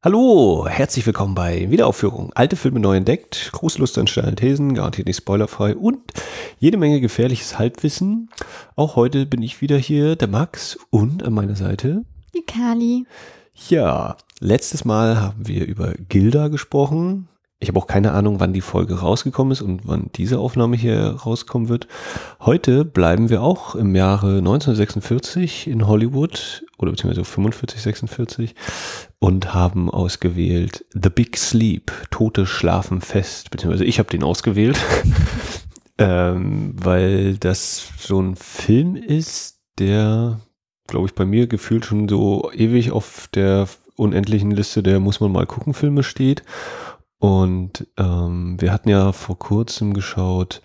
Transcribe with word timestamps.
Hallo, 0.00 0.64
herzlich 0.68 1.04
willkommen 1.06 1.34
bei 1.34 1.72
Wiederaufführung. 1.72 2.30
Alte 2.36 2.54
Filme 2.54 2.78
neu 2.78 2.98
entdeckt, 2.98 3.50
große 3.50 3.80
Lust 3.80 3.98
an 3.98 4.06
steilen 4.06 4.36
Thesen, 4.36 4.74
garantiert 4.74 5.08
nicht 5.08 5.16
spoilerfrei 5.16 5.74
und 5.74 5.98
jede 6.60 6.76
Menge 6.76 7.00
gefährliches 7.00 7.58
Halbwissen. 7.58 8.30
Auch 8.76 8.94
heute 8.94 9.26
bin 9.26 9.42
ich 9.42 9.60
wieder 9.60 9.76
hier, 9.76 10.14
der 10.14 10.28
Max 10.28 10.78
und 10.90 11.24
an 11.24 11.32
meiner 11.32 11.56
Seite 11.56 12.04
die 12.32 12.42
Kali. 12.42 13.06
Ja, 13.68 14.16
letztes 14.38 14.84
Mal 14.84 15.20
haben 15.20 15.48
wir 15.48 15.66
über 15.66 15.94
Gilda 16.08 16.46
gesprochen. 16.46 17.26
Ich 17.58 17.66
habe 17.66 17.80
auch 17.80 17.88
keine 17.88 18.12
Ahnung, 18.12 18.38
wann 18.38 18.52
die 18.52 18.60
Folge 18.60 19.00
rausgekommen 19.00 19.50
ist 19.50 19.62
und 19.62 19.80
wann 19.88 20.10
diese 20.14 20.38
Aufnahme 20.38 20.76
hier 20.76 21.16
rauskommen 21.24 21.68
wird. 21.68 21.88
Heute 22.38 22.84
bleiben 22.84 23.30
wir 23.30 23.42
auch 23.42 23.74
im 23.74 23.96
Jahre 23.96 24.38
1946 24.38 25.66
in 25.66 25.88
Hollywood 25.88 26.64
oder 26.78 26.92
beziehungsweise 26.92 27.24
45, 27.24 27.82
46 27.82 28.54
und 29.20 29.52
haben 29.54 29.90
ausgewählt 29.90 30.84
The 30.92 31.10
Big 31.10 31.36
Sleep, 31.36 31.90
Tote 32.10 32.46
schlafen 32.46 33.00
fest, 33.00 33.50
beziehungsweise 33.50 33.84
ich 33.84 33.98
habe 33.98 34.10
den 34.10 34.22
ausgewählt, 34.22 34.78
ähm, 35.98 36.74
weil 36.76 37.36
das 37.36 37.90
so 37.98 38.20
ein 38.20 38.36
Film 38.36 38.96
ist, 38.96 39.60
der, 39.78 40.40
glaube 40.86 41.06
ich, 41.06 41.14
bei 41.14 41.24
mir 41.24 41.46
gefühlt 41.46 41.84
schon 41.84 42.08
so 42.08 42.50
ewig 42.52 42.92
auf 42.92 43.28
der 43.34 43.68
unendlichen 43.98 44.52
Liste 44.52 44.82
der 44.82 45.00
muss 45.00 45.20
man 45.20 45.32
mal 45.32 45.46
gucken 45.46 45.74
Filme 45.74 46.02
steht. 46.02 46.42
Und 47.18 47.86
ähm, 47.96 48.60
wir 48.60 48.72
hatten 48.72 48.88
ja 48.88 49.12
vor 49.12 49.38
kurzem 49.38 49.92
geschaut 49.92 50.62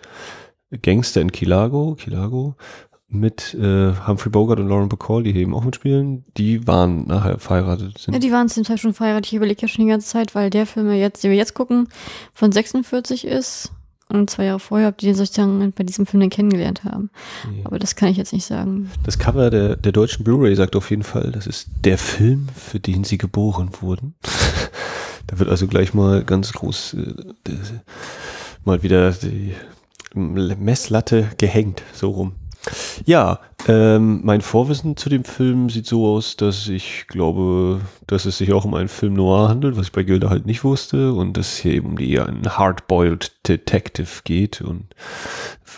Gangster 0.82 1.20
in 1.20 1.32
Kilago, 1.32 1.96
Kilago 1.96 2.54
mit 3.14 3.54
äh, 3.54 3.92
Humphrey 4.06 4.30
Bogart 4.30 4.60
und 4.60 4.68
Lauren 4.68 4.88
Bacall, 4.88 5.22
die 5.22 5.34
eben 5.36 5.54
auch 5.54 5.64
mitspielen. 5.64 6.24
Die 6.36 6.66
waren 6.66 7.06
nachher 7.06 7.38
verheiratet. 7.38 7.98
Sind. 7.98 8.14
Ja, 8.14 8.20
die 8.20 8.32
waren 8.32 8.48
zum 8.48 8.64
Teil 8.64 8.78
schon 8.78 8.94
verheiratet. 8.94 9.26
Ich 9.26 9.34
überlege 9.34 9.62
ja 9.62 9.68
schon 9.68 9.84
die 9.84 9.90
ganze 9.90 10.08
Zeit, 10.08 10.34
weil 10.34 10.50
der 10.50 10.66
Film, 10.66 10.90
jetzt, 10.92 11.22
den 11.22 11.30
wir 11.30 11.38
jetzt 11.38 11.54
gucken, 11.54 11.88
von 12.34 12.52
46 12.52 13.26
ist. 13.26 13.72
Und 14.08 14.28
zwei 14.28 14.44
Jahre 14.44 14.60
vorher 14.60 14.88
habt 14.88 15.02
ihr 15.02 15.14
sozusagen 15.14 15.72
bei 15.72 15.82
diesem 15.82 16.04
Film 16.04 16.20
den 16.20 16.30
kennengelernt 16.30 16.84
haben. 16.84 17.10
Ja. 17.56 17.66
Aber 17.66 17.78
das 17.78 17.96
kann 17.96 18.10
ich 18.10 18.18
jetzt 18.18 18.32
nicht 18.32 18.44
sagen. 18.44 18.90
Das 19.02 19.18
Cover 19.18 19.48
der, 19.50 19.76
der 19.76 19.92
deutschen 19.92 20.24
Blu-ray 20.24 20.54
sagt 20.54 20.76
auf 20.76 20.90
jeden 20.90 21.04
Fall, 21.04 21.32
das 21.32 21.46
ist 21.46 21.68
der 21.84 21.96
Film, 21.96 22.48
für 22.54 22.80
den 22.80 23.04
sie 23.04 23.18
geboren 23.18 23.70
wurden. 23.80 24.14
Da 25.26 25.38
wird 25.38 25.48
also 25.48 25.66
gleich 25.66 25.94
mal 25.94 26.22
ganz 26.22 26.52
groß 26.52 26.94
äh, 26.94 27.14
mal 28.62 28.82
wieder 28.82 29.10
die 29.12 29.54
Messlatte 30.14 31.30
gehängt, 31.38 31.82
so 31.94 32.10
rum. 32.10 32.32
Ja, 33.04 33.40
ähm, 33.66 34.20
mein 34.24 34.40
Vorwissen 34.40 34.96
zu 34.96 35.08
dem 35.08 35.24
Film 35.24 35.70
sieht 35.70 35.86
so 35.86 36.06
aus, 36.06 36.36
dass 36.36 36.68
ich 36.68 37.06
glaube, 37.08 37.80
dass 38.06 38.24
es 38.24 38.38
sich 38.38 38.52
auch 38.52 38.64
um 38.64 38.74
einen 38.74 38.88
Film 38.88 39.14
noir 39.14 39.48
handelt, 39.48 39.76
was 39.76 39.86
ich 39.86 39.92
bei 39.92 40.02
Gilda 40.02 40.30
halt 40.30 40.46
nicht 40.46 40.64
wusste 40.64 41.12
und 41.12 41.36
dass 41.36 41.52
es 41.52 41.58
hier 41.58 41.74
eben 41.74 41.88
um 41.88 41.98
die 41.98 42.18
einen 42.20 42.56
Hardboiled 42.56 43.32
Detective 43.48 44.22
geht 44.24 44.60
und 44.60 44.94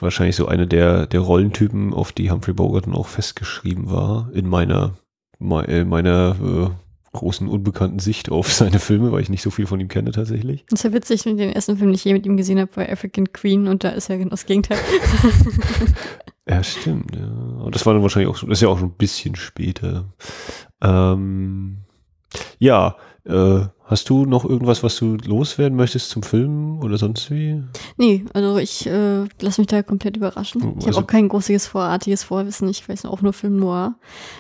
wahrscheinlich 0.01 0.37
so 0.37 0.47
eine 0.47 0.67
der, 0.67 1.07
der 1.07 1.21
Rollentypen, 1.21 1.95
auf 1.95 2.13
die 2.13 2.31
Humphrey 2.31 2.55
Bogart 2.55 2.87
dann 2.87 2.95
auch 2.95 3.09
festgeschrieben 3.09 3.91
war 3.91 4.31
in 4.35 4.49
meiner, 4.49 4.95
äh, 5.41 5.85
meiner 5.85 6.37
äh, 6.43 6.71
großen 7.13 7.49
unbekannten 7.49 7.99
Sicht 7.99 8.31
auf 8.31 8.53
seine 8.53 8.79
Filme, 8.79 9.11
weil 9.13 9.23
ich 9.23 9.31
nicht 9.31 9.43
so 9.43 9.51
viel 9.51 9.67
von 9.67 9.81
ihm 9.81 9.89
kenne 9.89 10.11
tatsächlich. 10.13 10.65
Das 10.69 10.81
ist 10.81 10.85
ja 10.85 10.93
witzig, 10.93 11.23
den 11.23 11.39
ersten 11.39 11.77
Film, 11.77 11.89
den 11.89 11.95
ich 11.95 12.05
je 12.05 12.13
mit 12.13 12.27
ihm 12.27 12.37
gesehen 12.37 12.59
habe, 12.59 12.71
bei 12.75 12.91
African 12.91 13.33
Queen 13.33 13.69
und 13.69 13.85
da 13.85 13.91
ist 13.91 14.09
ja 14.09 14.17
genau 14.17 14.31
das 14.31 14.47
Gegenteil. 14.47 14.79
ja, 16.49 16.63
stimmt, 16.63 17.17
ja. 17.17 17.27
Und 17.27 17.75
das 17.75 17.85
war 17.87 17.95
dann 17.95 18.03
wahrscheinlich 18.03 18.31
auch 18.31 18.37
schon, 18.37 18.49
das 18.49 18.59
ist 18.59 18.63
ja 18.63 18.69
auch 18.69 18.79
schon 18.79 18.91
ein 18.91 18.97
bisschen 18.97 19.35
später. 19.35 20.13
Ähm, 20.81 21.79
ja, 22.59 22.97
äh, 23.25 23.67
hast 23.85 24.09
du 24.09 24.25
noch 24.25 24.45
irgendwas, 24.45 24.83
was 24.83 24.97
du 24.97 25.17
loswerden 25.25 25.77
möchtest 25.77 26.11
zum 26.11 26.23
Film 26.23 26.81
oder 26.81 26.99
sonst 26.99 27.31
wie? 27.31 27.63
Nee, 27.97 28.25
also 28.33 28.59
ich 28.59 28.87
äh, 28.87 29.25
lasse 29.41 29.61
mich 29.61 29.69
da 29.69 29.83
komplett 29.83 30.17
überraschen. 30.17 30.61
Ich 30.79 30.87
also, 30.87 30.99
habe 30.99 31.07
auch 31.07 31.11
kein 31.11 31.29
großes 31.29 31.67
vorartiges 31.67 32.25
Vorwissen. 32.25 32.69
Ich 32.69 32.89
weiß 32.89 33.05
auch 33.07 33.23
nur 33.23 33.33
Film 33.33 33.59
Noir. 33.59 33.95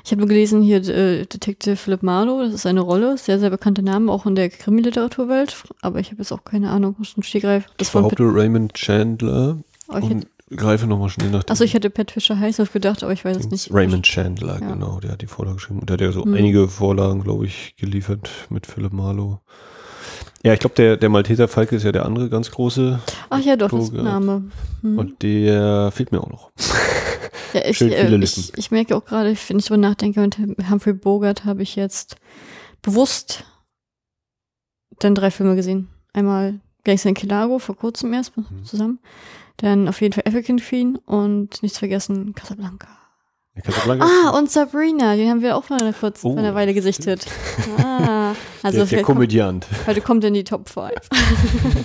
Ich 0.04 0.10
habe 0.10 0.20
nur 0.20 0.28
gelesen 0.28 0.62
hier 0.62 0.78
äh, 0.88 1.26
Detective 1.26 1.76
Philip 1.76 2.02
Marlowe. 2.02 2.44
Das 2.44 2.54
ist 2.54 2.66
eine 2.66 2.80
Rolle, 2.80 3.18
sehr, 3.18 3.38
sehr 3.38 3.50
bekannter 3.50 3.82
Name, 3.82 4.12
auch 4.12 4.26
in 4.26 4.34
der 4.34 4.50
Krimi-Literaturwelt. 4.50 5.64
Aber 5.82 6.00
ich 6.00 6.10
habe 6.10 6.18
jetzt 6.18 6.32
auch 6.32 6.44
keine 6.44 6.70
Ahnung, 6.70 6.96
was 6.98 7.16
ein 7.16 7.22
Stegreif. 7.22 7.66
Das 7.78 7.94
war 7.94 8.08
Raymond 8.18 8.74
Chandler. 8.74 9.58
Oh, 9.88 9.96
und 9.96 10.26
greife 10.50 10.86
nochmal 10.86 11.08
schnell 11.08 11.30
nach. 11.30 11.44
Achso, 11.48 11.64
ich 11.64 11.74
hätte 11.74 11.90
Pat 11.90 12.10
Fischer 12.10 12.38
Heißhoff 12.38 12.72
gedacht, 12.72 13.02
aber 13.02 13.12
ich 13.12 13.24
weiß 13.24 13.36
es 13.36 13.50
nicht. 13.50 13.72
Raymond 13.72 14.04
Chandler, 14.04 14.60
ja. 14.60 14.72
genau, 14.72 15.00
der 15.00 15.12
hat 15.12 15.22
die 15.22 15.26
Vorlage 15.26 15.56
geschrieben. 15.56 15.84
Der 15.86 15.94
hat 15.94 16.00
ja 16.00 16.12
so 16.12 16.24
hm. 16.24 16.34
einige 16.34 16.68
Vorlagen, 16.68 17.22
glaube 17.22 17.46
ich, 17.46 17.74
geliefert 17.76 18.30
mit 18.50 18.66
Philipp 18.66 18.92
Marlowe. 18.92 19.40
Ja, 20.42 20.52
ich 20.52 20.60
glaube, 20.60 20.76
der, 20.76 20.96
der 20.96 21.08
Malteser 21.08 21.48
Falke 21.48 21.74
ist 21.74 21.82
ja 21.82 21.92
der 21.92 22.04
andere 22.04 22.28
ganz 22.28 22.50
große. 22.50 23.00
Ach 23.30 23.40
ja, 23.40 23.56
doch, 23.56 23.70
das 23.70 23.84
ist 23.84 23.92
Name. 23.94 24.50
Hm. 24.82 24.98
Und 24.98 25.22
der 25.22 25.90
fehlt 25.90 26.12
mir 26.12 26.20
auch 26.20 26.30
noch. 26.30 26.50
Ja, 27.52 27.64
ich, 27.64 27.78
Schön 27.78 27.90
viele 27.90 28.16
äh, 28.16 28.24
ich, 28.24 28.52
ich 28.58 28.70
merke 28.70 28.94
auch 28.94 29.04
gerade, 29.04 29.34
wenn 29.48 29.58
ich 29.58 29.64
so 29.64 29.76
nachdenke, 29.76 30.20
mit 30.20 30.36
Humphrey 30.68 30.92
Bogart 30.92 31.46
habe 31.46 31.62
ich 31.62 31.76
jetzt 31.76 32.16
bewusst 32.82 33.44
dann 34.98 35.14
drei 35.14 35.30
Filme 35.30 35.56
gesehen. 35.56 35.88
Einmal 36.12 36.60
Gangster 36.84 37.08
in 37.08 37.14
Kilago, 37.14 37.58
vor 37.58 37.76
kurzem 37.76 38.12
erst 38.12 38.36
mhm. 38.36 38.64
zusammen. 38.64 38.98
Dann 39.58 39.88
auf 39.88 40.00
jeden 40.00 40.12
Fall 40.12 40.24
African 40.26 40.58
Queen 40.58 40.96
und 40.96 41.62
nicht 41.62 41.76
vergessen 41.76 42.34
Casablanca. 42.34 42.88
Ja, 43.54 43.62
Casablanca 43.62 44.04
ah, 44.04 44.38
und 44.38 44.50
Sabrina, 44.50 45.16
den 45.16 45.30
haben 45.30 45.40
wir 45.40 45.56
auch 45.56 45.64
vor 45.64 45.80
einer 45.80 45.94
kurz 45.94 46.22
oh, 46.24 46.32
vor 46.32 46.38
einer 46.38 46.54
Weile 46.54 46.74
gesichtet. 46.74 47.26
Ah, 47.78 48.34
also 48.62 48.78
der, 48.78 48.86
der 48.86 49.02
Komödiant. 49.02 49.66
Heute 49.86 50.00
kommt 50.00 50.24
in 50.24 50.34
die 50.34 50.44
Top 50.44 50.68
5. 50.68 50.90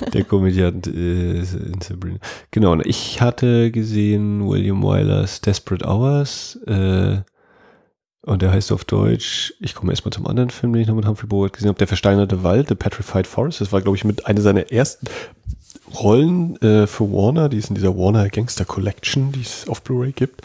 der 0.13 0.23
Komödiant 0.23 0.87
ist 0.87 1.53
in 1.53 1.79
Sabrina. 1.81 2.17
Genau, 2.49 2.79
ich 2.81 3.21
hatte 3.21 3.71
gesehen 3.71 4.47
William 4.47 4.83
Wylers 4.83 5.41
Desperate 5.41 5.85
Hours. 5.85 6.59
Äh, 6.67 7.21
und 8.23 8.41
der 8.41 8.51
heißt 8.51 8.71
auf 8.71 8.85
Deutsch, 8.85 9.53
ich 9.59 9.73
komme 9.73 9.91
erstmal 9.91 10.13
zum 10.13 10.27
anderen 10.27 10.49
Film, 10.49 10.73
den 10.73 10.83
ich 10.83 10.87
noch 10.87 10.95
mit 10.95 11.07
Humphrey 11.07 11.27
Bogart 11.27 11.53
gesehen 11.53 11.69
habe, 11.69 11.79
Der 11.79 11.87
versteinerte 11.87 12.43
Wald, 12.43 12.67
The 12.69 12.75
Petrified 12.75 13.25
Forest. 13.25 13.61
Das 13.61 13.71
war, 13.71 13.81
glaube 13.81 13.97
ich, 13.97 14.03
mit 14.03 14.27
einer 14.27 14.41
seiner 14.41 14.71
ersten 14.71 15.07
Rollen 15.93 16.61
äh, 16.61 16.87
für 16.87 17.11
Warner, 17.11 17.49
die 17.49 17.57
es 17.57 17.69
in 17.69 17.75
dieser 17.75 17.97
Warner 17.97 18.29
Gangster 18.29 18.65
Collection, 18.65 19.31
die 19.31 19.41
es 19.41 19.67
auf 19.67 19.81
Blu-ray 19.83 20.11
gibt. 20.11 20.41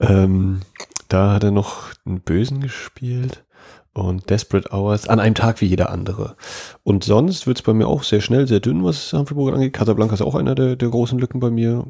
Ähm, 0.00 0.60
da 1.08 1.32
hat 1.32 1.44
er 1.44 1.50
noch 1.50 1.90
einen 2.04 2.20
Bösen 2.20 2.60
gespielt 2.60 3.44
und 3.94 4.30
Desperate 4.30 4.70
Hours 4.72 5.08
an 5.08 5.20
einem 5.20 5.34
Tag 5.34 5.60
wie 5.60 5.66
jeder 5.66 5.90
andere. 5.90 6.36
Und 6.84 7.04
sonst 7.04 7.46
wird 7.46 7.58
es 7.58 7.62
bei 7.62 7.72
mir 7.72 7.88
auch 7.88 8.02
sehr 8.02 8.20
schnell, 8.20 8.46
sehr 8.46 8.60
dünn, 8.60 8.84
was 8.84 9.12
Humphrey 9.12 9.34
Bogart 9.34 9.56
angeht. 9.56 9.72
Casablanca 9.72 10.14
ist 10.14 10.22
auch 10.22 10.34
einer 10.34 10.54
der, 10.54 10.76
der 10.76 10.88
großen 10.88 11.18
Lücken 11.18 11.40
bei 11.40 11.50
mir. 11.50 11.84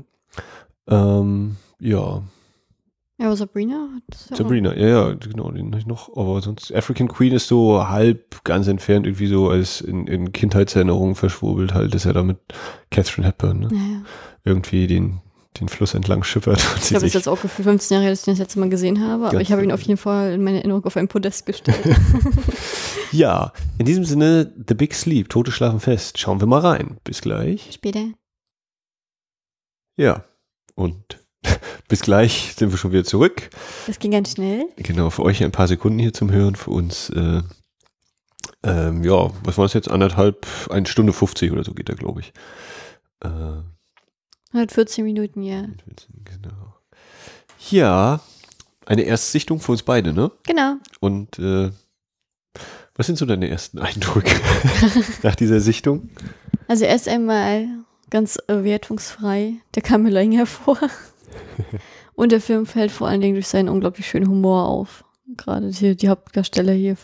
Ähm, 0.89 1.57
ja, 1.81 2.23
ja, 3.21 3.27
aber 3.27 3.37
Sabrina? 3.37 3.89
Ja 4.31 4.37
Sabrina, 4.37 4.77
ja, 4.77 4.89
ja, 4.89 5.15
genau, 5.15 5.51
den 5.51 5.67
habe 5.67 5.79
ich 5.79 5.87
noch. 5.87 6.17
Aber 6.17 6.41
sonst, 6.41 6.73
African 6.73 7.09
Queen 7.09 7.33
ist 7.33 7.49
so 7.49 7.89
halb 7.89 8.45
ganz 8.45 8.69
entfernt 8.69 9.07
irgendwie 9.07 9.27
so 9.27 9.49
als 9.49 9.81
in, 9.81 10.07
in 10.07 10.33
Kindheitserinnerungen 10.33 11.17
verschwurbelt 11.17 11.75
halt, 11.75 11.95
ist 11.97 12.05
ja 12.05 12.13
da 12.13 12.23
mit 12.23 12.39
Catherine 12.91 13.27
Hepburn, 13.27 13.59
ne? 13.59 13.69
Ja, 13.73 13.79
ja. 13.79 14.03
Irgendwie 14.45 14.87
den, 14.87 15.21
den 15.59 15.69
Fluss 15.69 15.95
entlang 15.95 16.23
schippert. 16.23 16.65
Und 16.75 16.83
ich 16.83 16.89
glaube, 16.91 17.07
es 17.07 17.11
ist 17.11 17.15
jetzt 17.15 17.29
auch 17.29 17.43
gefühlt 17.43 17.67
15 17.67 17.97
Jahre, 17.97 18.09
dass 18.09 18.23
ich 18.23 18.29
ihn 18.29 18.35
das 18.35 18.39
letzte 18.39 18.61
Mal 18.61 18.69
gesehen 18.69 19.05
habe, 19.05 19.27
aber 19.27 19.41
ich 19.41 19.51
habe 19.51 19.65
ihn 19.65 19.73
auf 19.73 19.83
jeden 19.83 19.99
Fall 19.99 20.35
in 20.35 20.45
meine 20.45 20.59
Erinnerung 20.59 20.85
auf 20.85 20.97
ein 20.97 21.09
Podest 21.09 21.45
gestellt. 21.45 21.81
ja, 23.11 23.53
in 23.79 23.87
diesem 23.87 24.05
Sinne, 24.05 24.53
The 24.69 24.75
Big 24.75 24.95
Sleep, 24.95 25.29
Tote 25.29 25.51
schlafen 25.51 25.81
fest. 25.81 26.19
Schauen 26.19 26.39
wir 26.41 26.47
mal 26.47 26.61
rein. 26.61 26.99
Bis 27.03 27.21
gleich. 27.21 27.71
Später. 27.73 28.07
Ja, 29.97 30.25
und 30.77 31.19
bis 31.89 32.01
gleich 32.03 32.55
sind 32.57 32.71
wir 32.71 32.79
schon 32.79 32.93
wieder 32.93 33.05
zurück. 33.05 33.51
Das 33.87 33.99
ging 33.99 34.11
ganz 34.11 34.33
schnell. 34.33 34.67
Genau, 34.77 35.11
für 35.11 35.23
euch 35.23 35.43
ein 35.43 35.53
paar 35.53 35.69
Sekunden 35.69 35.99
hier 35.99 36.13
zum 36.13 36.31
Hören, 36.31 36.55
für 36.55 36.71
uns, 36.71 37.11
äh, 37.11 37.43
ähm, 38.63 39.05
ja, 39.05 39.31
was 39.43 39.59
war 39.59 39.65
es 39.65 39.73
jetzt? 39.73 39.91
Anderthalb, 39.91 40.47
eine 40.71 40.87
Stunde 40.87 41.13
50 41.13 41.51
oder 41.53 41.65
so 41.65 41.73
geht 41.73 41.89
da, 41.89 41.95
glaube 41.95 42.21
ich. 42.21 42.33
Äh, 43.25 43.63
114 44.53 45.05
Minuten, 45.05 45.43
ja. 45.43 45.61
114, 45.61 46.25
genau. 46.25 46.75
Ja, 47.71 48.21
eine 48.87 49.03
Erstsichtung 49.03 49.61
für 49.61 49.73
uns 49.73 49.83
beide, 49.83 50.13
ne? 50.13 50.31
Genau. 50.47 50.77
Und 51.01 51.39
äh, 51.39 51.71
was 52.95 53.07
sind 53.07 53.17
so 53.17 53.27
deine 53.27 53.49
ersten 53.49 53.79
Eindrücke 53.79 54.35
nach 55.23 55.35
dieser 55.35 55.61
Sichtung? 55.61 56.11
Also 56.67 56.85
erst 56.85 57.09
einmal 57.09 57.69
ganz 58.11 58.39
wertungsfrei, 58.47 59.55
der 59.75 59.83
kam 59.83 60.03
mir 60.03 60.11
länger 60.11 60.47
vor. 60.47 60.79
Und 62.15 62.33
der 62.33 62.41
Film 62.41 62.67
fällt 62.67 62.91
vor 62.91 63.09
allen 63.09 63.21
Dingen 63.21 63.35
durch 63.35 63.49
seinen 63.49 63.69
unglaublich 63.69 64.07
schönen 64.07 64.29
Humor 64.29 64.67
auf. 64.69 65.05
Gerade 65.37 65.71
die, 65.71 65.95
die 65.95 66.09
Hauptdarsteller 66.09 66.73
hier, 66.73 66.97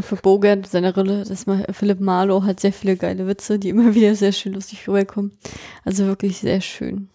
für 0.00 0.16
Bogart, 0.16 0.66
seine 0.66 0.94
Rolle, 0.94 1.24
das 1.28 1.46
mal 1.46 1.66
Philipp 1.70 2.00
Marlowe 2.00 2.46
hat 2.46 2.60
sehr 2.60 2.72
viele 2.72 2.96
geile 2.96 3.26
Witze, 3.26 3.58
die 3.58 3.68
immer 3.68 3.94
wieder 3.94 4.14
sehr 4.14 4.32
schön 4.32 4.54
lustig 4.54 4.88
rüberkommen. 4.88 5.32
Also 5.84 6.06
wirklich 6.06 6.38
sehr 6.38 6.60
schön. 6.60 7.08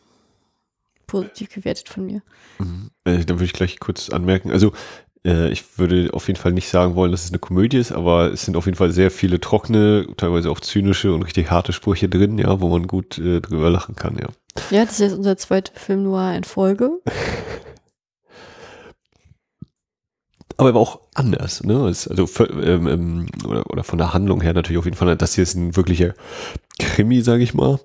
Positiv 1.08 1.50
gewertet 1.50 1.90
von 1.90 2.06
mir. 2.06 2.22
Mhm. 2.60 2.92
Äh, 3.04 3.26
dann 3.26 3.38
würde 3.38 3.46
ich 3.46 3.54
gleich 3.54 3.80
kurz 3.80 4.10
anmerken. 4.10 4.52
Also 4.52 4.74
Äh, 5.26 5.50
ich 5.52 5.78
würde 5.78 6.10
auf 6.14 6.28
jeden 6.28 6.40
Fall 6.40 6.54
nicht 6.54 6.70
sagen 6.70 6.96
wollen, 6.96 7.12
dass 7.12 7.26
es 7.26 7.32
eine 7.32 7.40
Komödie 7.40 7.78
ist, 7.78 7.92
aber 7.92 8.32
es 8.32 8.46
sind 8.46 8.56
auf 8.56 8.66
jeden 8.66 8.78
Fall 8.78 8.92
sehr 8.92 9.12
viele 9.12 9.40
trockene, 9.42 10.08
teilweise 10.16 10.50
auch 10.50 10.60
zynische 10.60 11.14
und 11.14 11.24
richtig 11.24 11.52
harte 11.52 11.74
Sprüche 11.74 12.08
drin, 12.08 12.38
ja, 12.38 12.62
wo 12.62 12.70
man 12.70 12.88
gut 12.88 13.18
äh, 13.18 13.42
drüber 13.42 13.70
lachen 13.70 13.96
kann, 13.96 14.18
ja. 14.18 14.28
Ja, 14.70 14.84
das 14.86 14.94
ist 14.94 15.00
jetzt 15.00 15.18
unser 15.18 15.38
zweiter 15.38 15.74
Film 15.80 16.04
nur 16.04 16.32
in 16.32 16.44
Folge. 16.44 17.00
aber 20.58 20.70
er 20.70 20.74
war 20.74 20.82
auch 20.82 21.00
anders, 21.14 21.64
ne? 21.64 21.84
Also 21.84 22.28
ähm, 22.62 22.88
ähm, 22.88 23.28
oder, 23.46 23.70
oder 23.70 23.84
von 23.84 24.00
der 24.00 24.14
Handlung 24.14 24.42
her 24.42 24.54
natürlich 24.54 24.80
auf 24.80 24.86
jeden 24.86 24.98
Fall. 24.98 25.16
Das 25.16 25.36
hier 25.36 25.44
ist 25.44 25.56
ein 25.56 25.76
wirklicher 25.76 26.14
Krimi, 26.80 27.22
sage 27.22 27.44
ich 27.44 27.54
mal. 27.54 27.80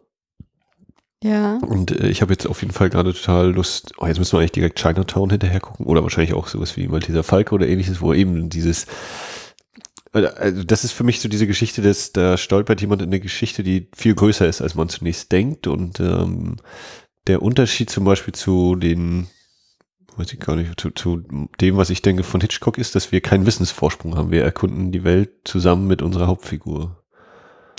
Ja. 1.23 1.59
Und 1.59 1.93
äh, 1.93 2.09
ich 2.09 2.23
habe 2.23 2.33
jetzt 2.33 2.47
auf 2.47 2.63
jeden 2.63 2.73
Fall 2.73 2.91
gerade 2.91 3.13
total 3.13 3.53
Lust, 3.53 3.93
oh, 3.99 4.07
jetzt 4.07 4.19
müssen 4.19 4.33
wir 4.33 4.41
eigentlich 4.41 4.53
direkt 4.53 4.81
Chinatown 4.81 5.31
hinterher 5.31 5.61
gucken 5.61 5.87
oder 5.87 6.03
wahrscheinlich 6.03 6.35
auch 6.35 6.49
sowas 6.49 6.77
wie 6.77 6.89
Malteser 6.89 7.23
Falke 7.23 7.55
oder 7.55 7.69
ähnliches, 7.69 8.01
wo 8.01 8.13
eben 8.13 8.49
dieses 8.49 8.87
also 10.13 10.63
das 10.63 10.85
ist 10.85 10.93
für 10.93 11.05
mich 11.05 11.21
so 11.21 11.29
diese 11.29 11.47
Geschichte, 11.47 11.81
dass 11.81 12.13
da 12.13 12.37
stolpert 12.37 12.81
jemand 12.81 13.03
in 13.03 13.09
eine 13.09 13.21
Geschichte, 13.21 13.63
die 13.63 13.89
viel 13.95 14.15
größer 14.15 14.47
ist, 14.47 14.61
als 14.61 14.75
man 14.75 14.89
zunächst 14.89 15.33
denkt. 15.33 15.67
Und 15.67 16.01
ähm, 16.01 16.57
der 17.27 17.43
Unterschied 17.43 17.89
zum 17.89 18.05
Beispiel 18.05 18.35
zu 18.35 18.77
den, 18.77 19.29
weiß 20.17 20.33
ich 20.33 20.41
gar 20.41 20.57
nicht, 20.57 20.79
zu, 20.79 20.91
zu 20.91 21.23
dem, 21.61 21.77
was 21.77 21.91
ich 21.91 22.03
denke 22.03 22.25
von 22.25 22.43
Hitchcock 22.43 22.77
ist, 22.77 22.95
dass 22.95 23.11
wir 23.11 23.23
keinen 23.23 23.47
Wissensvorsprung 23.47 24.17
haben. 24.17 24.31
Wir 24.31 24.45
erkunden 24.45 24.93
die 24.93 25.05
Welt 25.05 25.31
zusammen 25.45 25.87
mit 25.87 26.03
unserer 26.03 26.27
Hauptfigur. 26.27 27.03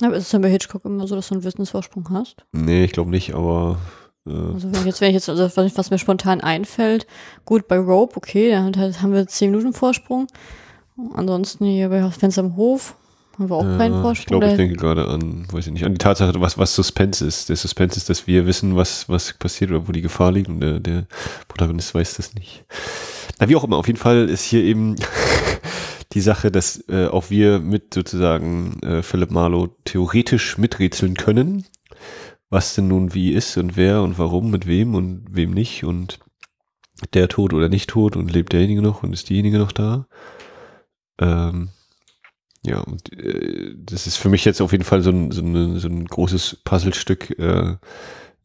Aber 0.02 0.16
ist 0.16 0.24
es 0.24 0.30
dann 0.30 0.42
bei 0.42 0.50
Hitchcock 0.50 0.84
immer 0.84 1.06
so, 1.06 1.14
dass 1.14 1.28
du 1.28 1.34
einen 1.34 1.44
Wissensvorsprung 1.44 2.08
hast? 2.10 2.44
Nee, 2.52 2.84
ich 2.84 2.92
glaube 2.92 3.10
nicht, 3.10 3.34
aber. 3.34 3.78
Äh 4.26 4.32
also 4.32 4.72
wenn 4.72 4.80
ich 4.80 4.86
jetzt, 4.86 5.00
wenn 5.00 5.08
ich 5.10 5.14
jetzt, 5.14 5.28
also 5.28 5.44
was, 5.56 5.78
was, 5.78 5.90
mir 5.90 5.98
spontan 5.98 6.40
einfällt, 6.40 7.06
gut, 7.44 7.68
bei 7.68 7.78
Rope, 7.78 8.16
okay, 8.16 8.50
da 8.50 8.64
haben 9.00 9.12
wir 9.12 9.26
zehn 9.28 9.52
Minuten 9.52 9.72
Vorsprung. 9.72 10.26
Ansonsten 11.14 11.66
hier 11.66 11.88
bei 11.88 12.08
Fenster 12.10 12.42
am 12.42 12.56
Hof 12.56 12.96
haben 13.34 13.50
wir 13.50 13.56
auch 13.56 13.64
ja, 13.64 13.78
keinen 13.78 14.00
Vorsprung. 14.00 14.14
Ich 14.14 14.26
glaube, 14.26 14.46
ich 14.46 14.56
denke 14.56 14.76
gerade 14.76 15.08
an, 15.08 15.46
weiß 15.50 15.66
ich 15.66 15.72
nicht, 15.72 15.84
an 15.84 15.92
die 15.92 15.98
Tatsache, 15.98 16.40
was, 16.40 16.56
was 16.56 16.74
Suspense 16.74 17.26
ist. 17.26 17.48
Der 17.48 17.56
Suspense 17.56 17.96
ist, 17.96 18.08
dass 18.08 18.26
wir 18.26 18.46
wissen, 18.46 18.76
was, 18.76 19.08
was 19.08 19.32
passiert 19.34 19.70
oder 19.70 19.88
wo 19.88 19.92
die 19.92 20.02
Gefahr 20.02 20.30
liegt 20.30 20.48
und 20.48 20.60
der, 20.60 20.78
der 20.78 21.06
Protagonist 21.48 21.94
weiß 21.94 22.14
das 22.14 22.34
nicht. 22.34 22.64
Na, 23.40 23.48
wie 23.48 23.56
auch 23.56 23.64
immer, 23.64 23.76
auf 23.76 23.88
jeden 23.88 23.98
Fall 23.98 24.28
ist 24.28 24.44
hier 24.44 24.62
eben 24.62 24.94
die 26.12 26.20
Sache, 26.20 26.52
dass 26.52 26.84
äh, 26.88 27.08
auch 27.08 27.30
wir 27.30 27.58
mit 27.58 27.94
sozusagen 27.94 28.80
äh, 28.82 29.02
Philipp 29.02 29.32
Marlowe 29.32 29.70
theoretisch 29.84 30.58
miträtseln 30.58 31.14
können, 31.14 31.64
was 32.50 32.76
denn 32.76 32.86
nun 32.86 33.14
wie 33.14 33.32
ist 33.32 33.56
und 33.56 33.76
wer 33.76 34.02
und 34.02 34.16
warum 34.16 34.50
mit 34.50 34.68
wem 34.68 34.94
und 34.94 35.24
wem 35.28 35.50
nicht 35.50 35.82
und 35.82 36.20
der 37.12 37.28
tot 37.28 37.52
oder 37.52 37.68
nicht 37.68 37.90
tot 37.90 38.14
und 38.14 38.30
lebt 38.30 38.52
derjenige 38.52 38.80
noch 38.80 39.02
und 39.02 39.12
ist 39.12 39.28
diejenige 39.28 39.58
noch 39.58 39.72
da. 39.72 40.06
Ähm, 41.18 41.68
ja, 42.66 42.80
und 42.80 43.12
äh, 43.12 43.74
das 43.76 44.06
ist 44.06 44.16
für 44.16 44.28
mich 44.28 44.44
jetzt 44.44 44.60
auf 44.60 44.72
jeden 44.72 44.84
Fall 44.84 45.02
so 45.02 45.10
ein, 45.10 45.30
so, 45.30 45.42
eine, 45.42 45.78
so 45.78 45.88
ein 45.88 46.04
großes 46.06 46.58
Puzzlestück 46.64 47.38
äh, 47.38 47.70
im 47.70 47.78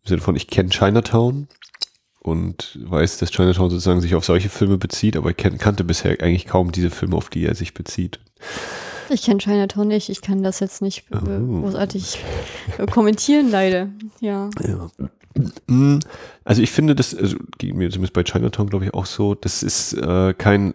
Sinne 0.05 0.21
von, 0.21 0.35
ich 0.35 0.47
kenne 0.47 0.69
Chinatown 0.69 1.47
und 2.19 2.77
weiß, 2.83 3.17
dass 3.17 3.31
Chinatown 3.31 3.69
sozusagen 3.69 4.01
sich 4.01 4.15
auf 4.15 4.25
solche 4.25 4.49
Filme 4.49 4.77
bezieht, 4.77 5.15
aber 5.15 5.31
ich 5.31 5.37
kan 5.37 5.57
kannte 5.57 5.83
bisher 5.83 6.21
eigentlich 6.21 6.45
kaum 6.45 6.71
diese 6.71 6.89
Filme, 6.89 7.15
auf 7.15 7.29
die 7.29 7.45
er 7.45 7.55
sich 7.55 7.73
bezieht. 7.73 8.19
Ich 9.09 9.23
kenne 9.23 9.39
Chinatown 9.39 9.87
nicht, 9.87 10.09
ich 10.09 10.21
kann 10.21 10.43
das 10.43 10.59
jetzt 10.59 10.81
nicht 10.81 11.05
äh, 11.11 11.15
oh. 11.15 11.61
großartig 11.61 12.19
kommentieren, 12.91 13.49
leider. 13.49 13.89
Ja. 14.19 14.49
ja. 14.61 14.89
Mm, 15.67 15.99
also 16.43 16.61
ich 16.61 16.71
finde, 16.71 16.95
das 16.95 17.15
also 17.15 17.37
geht 17.57 17.73
mir 17.73 17.89
zumindest 17.89 18.13
bei 18.13 18.23
Chinatown, 18.23 18.69
glaube 18.69 18.85
ich, 18.85 18.93
auch 18.93 19.05
so, 19.05 19.33
das 19.33 19.63
ist 19.63 19.93
äh, 19.93 20.33
kein 20.33 20.73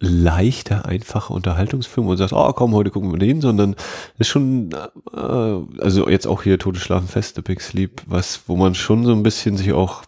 leichter, 0.00 0.86
einfacher 0.86 1.34
Unterhaltungsfilm 1.34 2.06
und 2.06 2.16
sagst, 2.16 2.32
oh 2.32 2.52
komm, 2.54 2.74
heute 2.74 2.90
gucken 2.90 3.12
wir 3.12 3.18
den, 3.18 3.42
sondern 3.42 3.76
ist 4.18 4.28
schon, 4.28 4.70
äh, 5.14 5.16
also 5.16 6.08
jetzt 6.08 6.26
auch 6.26 6.42
hier 6.42 6.58
Tote 6.58 6.80
Schlafen 6.80 7.06
fest, 7.06 7.36
The 7.36 7.42
Big 7.42 7.60
Sleep, 7.60 8.02
was, 8.06 8.40
wo 8.46 8.56
man 8.56 8.74
schon 8.74 9.04
so 9.04 9.12
ein 9.12 9.22
bisschen 9.22 9.58
sich 9.58 9.72
auch 9.72 10.02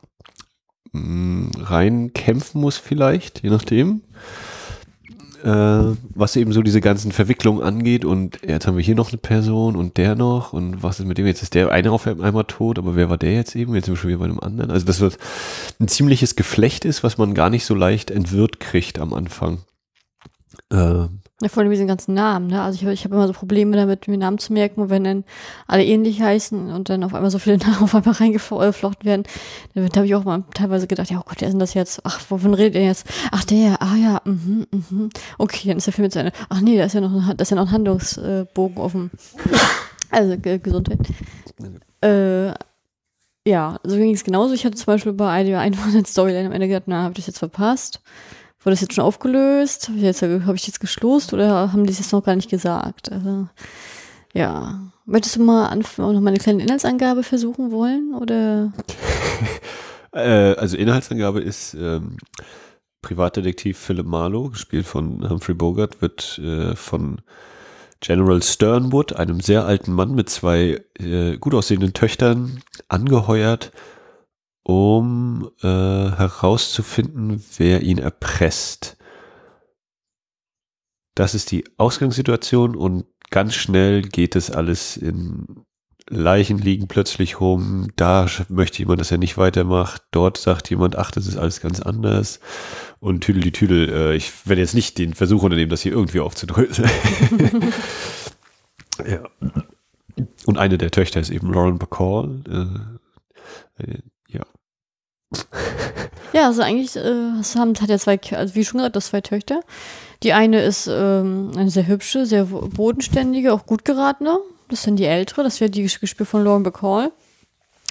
mh, 0.92 1.50
reinkämpfen 1.64 2.60
muss 2.60 2.78
vielleicht, 2.78 3.42
je 3.42 3.50
nachdem. 3.50 4.00
Äh, 5.44 5.96
was 6.14 6.36
eben 6.36 6.52
so 6.52 6.62
diese 6.62 6.80
ganzen 6.80 7.10
Verwicklungen 7.10 7.62
angeht 7.62 8.04
und 8.04 8.38
jetzt 8.46 8.68
haben 8.68 8.76
wir 8.76 8.84
hier 8.84 8.94
noch 8.94 9.08
eine 9.08 9.18
Person 9.18 9.74
und 9.74 9.96
der 9.96 10.14
noch 10.14 10.52
und 10.52 10.84
was 10.84 11.00
ist 11.00 11.06
mit 11.06 11.18
dem 11.18 11.26
jetzt 11.26 11.42
ist 11.42 11.54
der 11.54 11.72
eine 11.72 11.90
auf 11.90 12.06
einmal 12.06 12.44
tot, 12.44 12.78
aber 12.78 12.94
wer 12.94 13.10
war 13.10 13.18
der 13.18 13.34
jetzt 13.34 13.56
eben? 13.56 13.74
Jetzt 13.74 13.86
sind 13.86 13.94
wir 13.94 13.98
schon 13.98 14.10
wieder 14.10 14.20
bei 14.20 14.26
einem 14.26 14.38
anderen. 14.38 14.70
Also 14.70 14.86
dass 14.86 15.00
das 15.00 15.18
ein 15.80 15.88
ziemliches 15.88 16.36
Geflecht 16.36 16.84
ist, 16.84 17.02
was 17.02 17.18
man 17.18 17.34
gar 17.34 17.50
nicht 17.50 17.64
so 17.66 17.74
leicht 17.74 18.12
entwirrt 18.12 18.60
kriegt 18.60 19.00
am 19.00 19.12
Anfang. 19.12 19.58
Äh, 20.72 21.08
ja, 21.42 21.48
vor 21.48 21.62
allem 21.62 21.72
diesen 21.72 21.88
ganzen 21.88 22.14
Namen, 22.14 22.46
ne? 22.46 22.62
Also 22.62 22.76
ich, 22.76 22.86
ich 22.86 23.04
habe 23.04 23.16
immer 23.16 23.26
so 23.26 23.32
Probleme 23.32 23.76
damit, 23.76 24.06
mir 24.06 24.16
Namen 24.16 24.38
zu 24.38 24.52
merken, 24.52 24.90
wenn 24.90 25.02
dann 25.02 25.24
alle 25.66 25.84
ähnlich 25.84 26.22
heißen 26.22 26.70
und 26.70 26.88
dann 26.88 27.02
auf 27.02 27.14
einmal 27.14 27.32
so 27.32 27.40
viele 27.40 27.58
Namen 27.66 27.82
auf 27.82 27.94
einmal 27.94 28.14
reingeflochten 28.14 29.04
werden. 29.04 29.24
Da 29.74 29.82
habe 29.96 30.06
ich 30.06 30.14
auch 30.14 30.22
mal 30.24 30.44
teilweise 30.54 30.86
gedacht, 30.86 31.10
ja, 31.10 31.18
oh 31.18 31.24
Gott, 31.26 31.40
wer 31.40 31.48
ist 31.48 31.52
denn 31.52 31.58
das 31.58 31.74
jetzt? 31.74 32.00
Ach, 32.04 32.20
wovon 32.28 32.54
redet 32.54 32.76
ihr 32.76 32.84
jetzt? 32.84 33.06
Ach, 33.32 33.44
der, 33.44 33.82
ah 33.82 33.96
ja, 33.96 34.20
mhm, 34.24 34.66
mhm. 34.70 35.10
Okay, 35.36 35.68
dann 35.68 35.78
ist 35.78 35.86
der 35.86 35.92
Film 35.92 36.04
mit 36.04 36.12
seiner. 36.12 36.32
Ach 36.48 36.60
nee, 36.60 36.78
da 36.78 36.84
ist 36.84 36.94
ja 36.94 37.00
noch, 37.00 37.12
ein, 37.12 37.36
da 37.36 37.42
ist 37.42 37.50
ja 37.50 37.56
noch 37.56 37.66
ein 37.66 37.72
Handlungsbogen 37.72 38.78
offen. 38.78 39.10
Also, 40.10 40.36
Gesundheit. 40.38 41.00
Äh, 42.02 42.52
ja, 43.44 43.80
so 43.82 43.96
ging 43.96 44.14
es 44.14 44.22
genauso. 44.22 44.54
Ich 44.54 44.64
hatte 44.64 44.76
zum 44.76 44.86
Beispiel 44.86 45.12
bei 45.12 45.28
einer 45.28 45.58
eine 45.58 45.76
Storyline 46.06 46.46
am 46.46 46.52
Ende 46.52 46.68
gedacht, 46.68 46.84
na, 46.86 47.02
habe 47.02 47.12
ich 47.12 47.16
das 47.16 47.26
jetzt 47.26 47.38
verpasst? 47.38 48.00
Wurde 48.62 48.74
das 48.74 48.80
jetzt 48.80 48.94
schon 48.94 49.04
aufgelöst? 49.04 49.88
Habe 49.88 49.98
ich 49.98 50.04
jetzt, 50.04 50.22
hab 50.22 50.56
jetzt 50.56 50.80
geschlossen 50.80 51.34
oder 51.34 51.72
haben 51.72 51.84
die 51.84 51.92
es 51.92 51.98
jetzt 51.98 52.12
noch 52.12 52.24
gar 52.24 52.36
nicht 52.36 52.50
gesagt? 52.50 53.10
Also, 53.10 53.48
ja. 54.32 54.80
Möchtest 55.04 55.36
du 55.36 55.42
mal 55.42 55.74
noch 55.74 55.98
mal 55.98 56.28
eine 56.28 56.38
kleine 56.38 56.62
Inhaltsangabe 56.62 57.24
versuchen 57.24 57.72
wollen? 57.72 58.14
Oder? 58.14 58.72
äh, 60.12 60.54
also 60.54 60.76
Inhaltsangabe 60.76 61.40
ist 61.40 61.74
ähm, 61.74 62.18
Privatdetektiv 63.02 63.78
Philip 63.78 64.06
Marlowe, 64.06 64.50
gespielt 64.50 64.86
von 64.86 65.28
Humphrey 65.28 65.54
Bogart, 65.54 66.00
wird 66.00 66.38
äh, 66.38 66.76
von 66.76 67.20
General 68.00 68.42
Sternwood, 68.42 69.14
einem 69.14 69.40
sehr 69.40 69.64
alten 69.66 69.92
Mann 69.92 70.14
mit 70.14 70.30
zwei 70.30 70.80
äh, 71.00 71.36
gut 71.36 71.54
aussehenden 71.54 71.94
Töchtern, 71.94 72.62
angeheuert, 72.88 73.72
um 74.62 75.50
äh, 75.62 75.66
herauszufinden, 75.66 77.42
wer 77.56 77.82
ihn 77.82 77.98
erpresst. 77.98 78.96
Das 81.14 81.34
ist 81.34 81.50
die 81.50 81.64
Ausgangssituation 81.76 82.76
und 82.76 83.04
ganz 83.30 83.54
schnell 83.54 84.02
geht 84.02 84.36
es 84.36 84.50
alles 84.50 84.96
in 84.96 85.64
Leichen 86.08 86.58
liegen 86.58 86.88
plötzlich 86.88 87.40
rum. 87.40 87.88
Da 87.96 88.26
möchte 88.48 88.80
jemand, 88.80 89.00
dass 89.00 89.10
er 89.10 89.18
nicht 89.18 89.38
weitermacht. 89.38 90.02
Dort 90.10 90.36
sagt 90.36 90.68
jemand, 90.70 90.96
ach, 90.96 91.10
das 91.10 91.26
ist 91.26 91.36
alles 91.36 91.60
ganz 91.60 91.80
anders. 91.80 92.40
Und 93.00 93.22
Tüdel 93.22 93.42
die 93.42 93.52
Tüdel, 93.52 93.88
äh, 93.88 94.16
ich 94.16 94.46
werde 94.46 94.60
jetzt 94.60 94.74
nicht 94.74 94.98
den 94.98 95.14
Versuch 95.14 95.42
unternehmen, 95.42 95.70
das 95.70 95.82
hier 95.82 95.92
irgendwie 95.92 96.20
aufzudröseln. 96.20 96.90
ja. 99.06 99.22
Und 100.44 100.58
eine 100.58 100.76
der 100.76 100.90
Töchter 100.90 101.20
ist 101.20 101.30
eben 101.30 101.52
Lauren 101.52 101.78
Bacall, 101.78 102.42
äh, 103.78 103.84
äh 103.84 103.98
ja, 106.32 106.46
also 106.46 106.62
eigentlich 106.62 106.96
äh, 106.96 107.42
haben, 107.56 107.74
hat 107.80 107.90
er 107.90 107.98
zwei, 107.98 108.18
also 108.32 108.54
wie 108.54 108.64
schon 108.64 108.78
gesagt, 108.78 108.96
das 108.96 109.06
zwei 109.06 109.20
Töchter. 109.20 109.60
Die 110.22 110.32
eine 110.32 110.62
ist 110.62 110.88
ähm, 110.90 111.50
eine 111.56 111.70
sehr 111.70 111.86
hübsche, 111.86 112.26
sehr 112.26 112.44
bodenständige, 112.44 113.52
auch 113.52 113.66
gut 113.66 113.84
geratene. 113.84 114.38
Das 114.68 114.82
dann 114.82 114.96
die 114.96 115.04
ältere, 115.04 115.42
das 115.42 115.60
wäre 115.60 115.70
die 115.70 115.82
gespielt 115.82 116.28
von 116.28 116.44
Lauren 116.44 116.62
Bacall. 116.62 117.12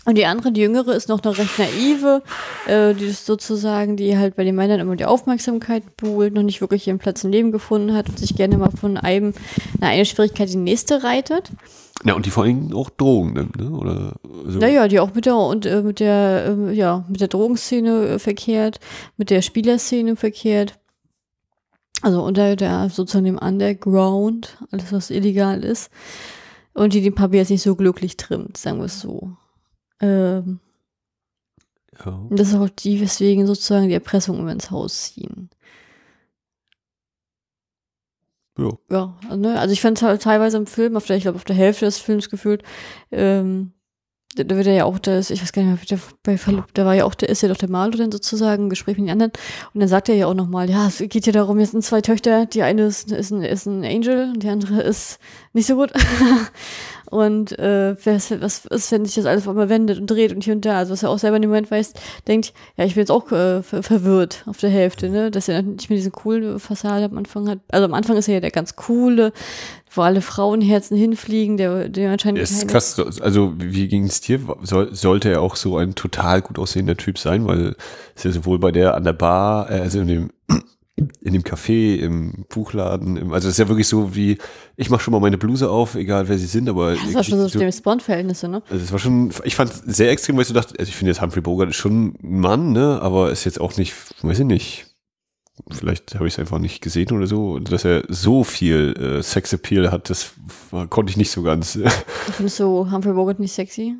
Und 0.05 0.17
die 0.17 0.25
andere, 0.25 0.51
die 0.51 0.61
jüngere, 0.61 0.95
ist 0.95 1.09
noch 1.09 1.23
eine 1.23 1.37
recht 1.37 1.59
naive, 1.59 2.23
äh, 2.65 2.95
die 2.95 3.05
ist 3.05 3.27
sozusagen, 3.27 3.97
die 3.97 4.17
halt 4.17 4.35
bei 4.35 4.43
den 4.43 4.55
Männern 4.55 4.79
immer 4.79 4.95
die 4.95 5.05
Aufmerksamkeit 5.05 5.95
buhlt, 5.95 6.33
noch 6.33 6.41
nicht 6.41 6.59
wirklich 6.59 6.87
ihren 6.87 6.97
Platz 6.97 7.23
im 7.23 7.31
Leben 7.31 7.51
gefunden 7.51 7.93
hat 7.93 8.09
und 8.09 8.17
sich 8.17 8.35
gerne 8.35 8.57
mal 8.57 8.71
von 8.71 8.97
einem, 8.97 9.35
eine 9.79 10.05
Schwierigkeit 10.05 10.49
die 10.49 10.57
nächste 10.57 11.03
reitet. 11.03 11.51
Ja, 12.03 12.13
und 12.15 12.25
die 12.25 12.31
vor 12.31 12.43
allem 12.43 12.73
auch 12.73 12.89
Drogen 12.89 13.33
nimmt, 13.33 13.57
ne? 13.57 13.69
Oder 13.69 14.15
so. 14.45 14.59
Naja, 14.59 14.87
die 14.87 14.99
auch 14.99 15.13
mit 15.13 15.25
der 15.25 15.35
und 15.35 15.65
äh, 15.65 15.81
mit 15.83 15.99
der 15.99 16.57
äh, 16.57 16.73
ja 16.73 17.05
mit 17.07 17.21
der 17.21 17.27
Drogenszene 17.27 18.07
äh, 18.07 18.19
verkehrt, 18.19 18.79
mit 19.17 19.29
der 19.29 19.41
Spielerszene 19.41 20.15
verkehrt. 20.15 20.79
Also 22.01 22.23
unter 22.23 22.55
der 22.55 22.89
sozusagen 22.89 23.25
dem 23.25 23.37
Underground, 23.37 24.57
alles 24.71 24.91
was 24.91 25.11
illegal 25.11 25.63
ist. 25.63 25.91
Und 26.73 26.93
die 26.93 27.01
den 27.01 27.13
Papi 27.13 27.37
jetzt 27.37 27.51
nicht 27.51 27.61
so 27.61 27.75
glücklich 27.75 28.17
trimmt, 28.17 28.57
sagen 28.57 28.79
wir 28.79 28.85
es 28.85 29.01
so. 29.01 29.31
Ähm, 29.99 30.59
ja. 32.03 32.27
Das 32.31 32.47
ist 32.49 32.55
auch 32.55 32.69
die, 32.69 33.01
weswegen 33.01 33.45
sozusagen 33.45 33.89
die 33.89 33.93
Erpressung 33.93 34.39
immer 34.39 34.51
ins 34.51 34.71
Haus 34.71 35.13
ziehen. 35.13 35.49
Ja. 38.57 38.71
Ja, 38.89 39.35
ne? 39.35 39.59
also 39.59 39.73
ich 39.73 39.81
fand 39.81 39.97
es 39.97 40.03
halt 40.03 40.21
teilweise 40.21 40.57
im 40.57 40.67
Film, 40.67 40.97
auf 40.97 41.05
der, 41.05 41.17
ich 41.17 41.23
glaube 41.23 41.37
auf 41.37 41.45
der 41.45 41.55
Hälfte 41.55 41.85
des 41.85 41.99
Films 41.99 42.29
gefühlt, 42.29 42.63
ähm, 43.11 43.73
da 44.35 44.55
wird 44.55 44.67
er 44.67 44.73
ja 44.73 44.85
auch 44.85 44.97
das, 44.97 45.29
ich 45.29 45.41
weiß 45.41 45.51
gar 45.51 45.63
nicht 45.63 45.91
mehr, 45.91 45.99
bei 46.23 46.37
Verlust, 46.37 46.69
da 46.73 46.85
war 46.85 46.95
ja 46.95 47.03
auch, 47.03 47.15
der 47.15 47.29
ist 47.29 47.41
ja 47.41 47.49
doch 47.49 47.57
der 47.57 47.69
Malo 47.69 47.97
dann 47.97 48.11
sozusagen, 48.11 48.69
Gespräch 48.69 48.97
mit 48.97 49.07
den 49.07 49.11
anderen. 49.11 49.31
Und 49.73 49.81
dann 49.81 49.89
sagt 49.89 50.07
er 50.07 50.15
ja 50.15 50.27
auch 50.27 50.33
nochmal, 50.33 50.69
ja, 50.69 50.87
es 50.87 50.99
geht 50.99 51.25
ja 51.25 51.33
darum, 51.33 51.59
jetzt 51.59 51.71
sind 51.71 51.83
zwei 51.83 52.01
Töchter, 52.01 52.45
die 52.45 52.63
eine 52.63 52.83
ist, 52.83 53.11
ist, 53.11 53.31
ein, 53.31 53.43
ist 53.43 53.65
ein 53.65 53.83
Angel 53.83 54.31
und 54.33 54.43
die 54.43 54.49
andere 54.49 54.81
ist 54.81 55.19
nicht 55.51 55.67
so 55.67 55.75
gut. 55.75 55.91
und 57.11 57.59
äh, 57.59 57.95
was, 58.05 58.31
was 58.39 58.65
ist, 58.67 58.91
wenn 58.93 59.03
sich 59.03 59.15
das 59.15 59.25
alles 59.25 59.43
auf 59.43 59.49
einmal 59.49 59.67
wendet 59.67 59.99
und 59.99 60.09
dreht 60.09 60.33
und 60.33 60.45
hier 60.45 60.53
und 60.53 60.65
da, 60.65 60.77
also 60.77 60.93
was 60.93 61.03
er 61.03 61.09
auch 61.09 61.19
selber 61.19 61.35
in 61.35 61.41
dem 61.41 61.51
Moment 61.51 61.69
weiß, 61.69 61.93
denkt, 62.25 62.53
ja, 62.77 62.85
ich 62.85 62.93
bin 62.95 63.01
jetzt 63.01 63.11
auch 63.11 63.29
äh, 63.33 63.61
ver 63.61 63.83
verwirrt 63.83 64.45
auf 64.47 64.59
der 64.59 64.69
Hälfte, 64.69 65.09
ne, 65.09 65.29
dass 65.29 65.49
er 65.49 65.61
nicht 65.61 65.89
mehr 65.89 65.97
diese 65.97 66.11
coole 66.11 66.57
Fassade 66.59 67.03
am 67.05 67.17
Anfang 67.17 67.49
hat. 67.49 67.59
Also 67.69 67.83
am 67.83 67.93
Anfang 67.93 68.15
ist 68.15 68.29
er 68.29 68.35
ja 68.35 68.39
der 68.39 68.51
ganz 68.51 68.77
coole, 68.77 69.33
wo 69.93 70.01
alle 70.01 70.21
Frauenherzen 70.21 70.97
hinfliegen, 70.97 71.57
der, 71.57 71.89
der 71.89 72.11
anscheinend. 72.11 72.39
Ist 72.41 72.67
krass, 72.67 72.97
also 73.19 73.53
wie 73.57 73.87
ging 73.87 74.05
es 74.05 74.21
dir? 74.21 74.39
Soll, 74.63 74.95
sollte 74.95 75.29
er 75.29 75.41
auch 75.41 75.55
so 75.55 75.77
ein 75.77 75.95
total 75.95 76.41
gut 76.41 76.57
aussehender 76.57 76.95
Typ 76.95 77.17
sein, 77.17 77.45
weil 77.45 77.75
es 78.15 78.23
ja 78.23 78.31
sowohl 78.31 78.57
bei 78.59 78.71
der 78.71 78.95
an 78.95 79.03
der 79.03 79.13
Bar, 79.13 79.69
äh, 79.69 79.79
also 79.79 79.99
in 79.99 80.07
dem 80.07 80.29
in 81.21 81.33
dem 81.33 81.43
Café, 81.43 81.95
im 81.95 82.45
Buchladen, 82.49 83.17
im, 83.17 83.33
also 83.33 83.47
es 83.47 83.55
ist 83.55 83.59
ja 83.59 83.67
wirklich 83.67 83.87
so 83.87 84.15
wie, 84.15 84.37
ich 84.75 84.89
mache 84.89 85.01
schon 85.01 85.11
mal 85.11 85.19
meine 85.19 85.37
Bluse 85.37 85.69
auf, 85.69 85.95
egal 85.95 86.27
wer 86.27 86.37
sie 86.37 86.45
sind, 86.45 86.69
aber. 86.69 86.93
das 86.93 87.13
war 87.13 87.23
schon 87.23 87.39
so, 87.39 87.47
so 87.47 87.59
James 87.59 87.81
Bond-Verhältnisse, 87.81 88.47
ne? 88.47 88.61
Also 88.69 88.83
es 88.83 88.91
war 88.91 88.99
schon, 88.99 89.31
ich 89.43 89.55
fand 89.55 89.71
es 89.71 89.79
sehr 89.79 90.11
extrem, 90.11 90.35
weil 90.35 90.43
ich 90.43 90.47
so 90.49 90.53
dachte, 90.53 90.75
also 90.77 90.89
ich 90.89 90.95
finde 90.95 91.11
jetzt 91.11 91.21
Humphrey 91.21 91.41
Bogart 91.41 91.69
ist 91.69 91.77
schon 91.77 92.15
ein 92.21 92.39
Mann, 92.39 92.71
ne, 92.71 92.99
aber 93.01 93.31
ist 93.31 93.45
jetzt 93.45 93.59
auch 93.59 93.75
nicht, 93.77 93.93
weiß 94.21 94.39
ich 94.39 94.45
nicht, 94.45 94.90
vielleicht 95.69 96.15
habe 96.15 96.27
ich 96.27 96.33
es 96.33 96.39
einfach 96.39 96.59
nicht 96.59 96.81
gesehen 96.81 97.11
oder 97.11 97.27
so, 97.27 97.59
dass 97.59 97.85
er 97.85 98.03
so 98.09 98.43
viel 98.43 98.93
äh, 98.97 99.23
Sexappeal 99.23 99.91
hat, 99.91 100.09
das 100.09 100.31
war, 100.71 100.87
konnte 100.87 101.11
ich 101.11 101.17
nicht 101.17 101.31
so 101.31 101.43
ganz. 101.43 101.77
Findest 102.35 102.59
du 102.59 102.89
Humphrey 102.91 103.13
Bogart 103.13 103.39
nicht 103.39 103.53
sexy? 103.53 103.95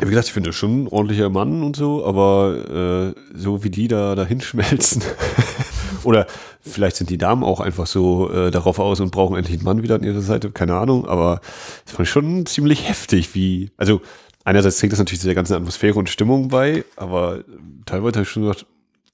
Wie 0.00 0.06
gesagt, 0.06 0.28
ich 0.28 0.32
finde 0.32 0.52
schon 0.52 0.84
ein 0.84 0.88
ordentlicher 0.88 1.28
Mann 1.28 1.62
und 1.62 1.76
so, 1.76 2.04
aber 2.04 3.14
äh, 3.14 3.38
so 3.38 3.62
wie 3.62 3.70
die 3.70 3.88
da 3.88 4.14
dahin 4.14 4.40
schmelzen. 4.40 5.02
Oder 6.04 6.26
vielleicht 6.60 6.96
sind 6.96 7.10
die 7.10 7.18
Damen 7.18 7.44
auch 7.44 7.60
einfach 7.60 7.86
so 7.86 8.30
äh, 8.30 8.50
darauf 8.50 8.78
aus 8.78 9.00
und 9.00 9.12
brauchen 9.12 9.36
endlich 9.36 9.58
einen 9.58 9.64
Mann 9.64 9.82
wieder 9.82 9.96
an 9.96 10.02
ihrer 10.02 10.20
Seite, 10.20 10.50
keine 10.50 10.76
Ahnung, 10.76 11.06
aber 11.06 11.40
das 11.84 11.94
fand 11.94 12.08
ich 12.08 12.12
schon 12.12 12.46
ziemlich 12.46 12.88
heftig, 12.88 13.34
wie, 13.34 13.70
also 13.76 14.00
einerseits 14.44 14.78
trägt 14.78 14.92
das 14.92 14.98
natürlich 14.98 15.20
zu 15.20 15.26
der 15.26 15.34
ganzen 15.34 15.54
Atmosphäre 15.54 15.98
und 15.98 16.08
Stimmung 16.08 16.48
bei, 16.48 16.84
aber 16.96 17.44
teilweise 17.86 18.14
habe 18.14 18.22
ich 18.22 18.28
schon 18.28 18.44
gedacht, 18.44 18.66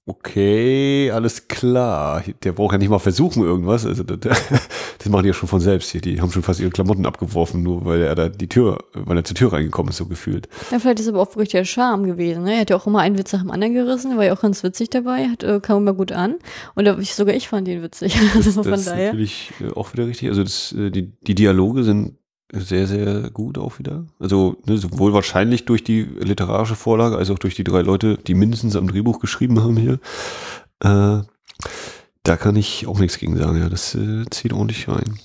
okay, 0.09 1.11
alles 1.11 1.49
klar. 1.49 2.25
Der 2.43 2.53
braucht 2.53 2.73
ja 2.73 2.79
nicht 2.79 2.88
mal 2.88 2.99
versuchen 2.99 3.43
irgendwas. 3.45 3.85
Also 3.85 4.03
das, 4.03 4.19
das 4.99 5.09
machen 5.09 5.23
die 5.23 5.29
ja 5.29 5.35
schon 5.35 5.49
von 5.49 5.61
selbst 5.61 5.91
hier. 5.91 6.00
Die 6.00 6.21
haben 6.21 6.33
schon 6.33 6.43
fast 6.43 6.61
ihre 6.61 6.71
Klamotten 6.71 7.05
abgeworfen, 7.05 7.62
nur 7.62 7.85
weil 7.85 8.03
er 8.03 8.15
da 8.15 8.29
die 8.29 8.49
Tür, 8.49 8.79
weil 8.95 9.19
er 9.19 9.25
zur 9.25 9.37
Tür 9.37 9.53
reingekommen 9.53 9.91
ist, 9.91 9.99
so 9.99 10.07
gefühlt. 10.07 10.49
Ja, 10.71 10.79
vielleicht 10.79 11.00
ist 11.00 11.09
aber 11.09 11.21
auch 11.21 11.29
wirklich 11.37 11.50
der 11.50 11.65
Charme 11.65 12.07
gewesen. 12.07 12.45
Ne? 12.45 12.55
Er 12.55 12.61
hat 12.61 12.71
ja 12.71 12.77
auch 12.77 12.87
immer 12.87 13.00
einen 13.00 13.19
Witz 13.19 13.33
nach 13.33 13.43
dem 13.43 13.50
anderen 13.50 13.75
gerissen, 13.75 14.17
war 14.17 14.25
ja 14.25 14.33
auch 14.33 14.41
ganz 14.41 14.62
witzig 14.65 14.91
dabei, 14.91 15.29
hat, 15.29 15.43
äh, 15.43 15.61
kam 15.61 15.79
immer 15.79 15.95
gut 15.95 16.12
an. 16.12 16.37
Und 16.75 16.87
da, 16.87 16.97
ich, 16.99 17.15
sogar 17.15 17.35
ich 17.35 17.49
fand 17.49 17.69
ihn 17.69 17.83
witzig. 17.83 18.17
also 18.35 18.50
das, 18.50 18.67
das 18.67 18.81
ist 18.81 18.87
natürlich 18.87 19.53
äh, 19.61 19.73
auch 19.75 19.93
wieder 19.93 20.07
richtig. 20.07 20.31
Also 20.31 20.43
das, 20.43 20.73
äh, 20.73 20.91
die, 20.91 21.12
die 21.21 21.35
Dialoge 21.35 21.85
sind 21.85 22.15
sehr, 22.52 22.87
sehr 22.87 23.31
gut 23.31 23.59
auch 23.59 23.78
wieder. 23.78 24.05
Also 24.19 24.57
ne, 24.67 24.78
sowohl 24.78 25.12
wahrscheinlich 25.12 25.64
durch 25.64 25.85
die 25.85 26.02
literarische 26.02 26.76
Vorlage 26.76 27.17
als 27.17 27.31
auch 27.31 27.38
durch 27.38 27.55
die 27.55 27.64
drei 27.64 27.83
Leute, 27.83 28.17
die 28.17 28.35
mindestens 28.35 28.76
am 28.76 28.88
Drehbuch 28.88 29.21
geschrieben 29.21 29.62
haben 29.62 29.76
hier. 29.76 29.99
Äh, 30.81 31.23
da 32.23 32.37
kann 32.37 32.57
ich 32.57 32.87
auch 32.87 32.99
nichts 32.99 33.19
gegen 33.19 33.37
sagen. 33.37 33.59
Ja, 33.59 33.69
das 33.69 33.95
äh, 33.95 34.25
zieht 34.31 34.52
ordentlich 34.52 34.88
rein. 34.88 35.19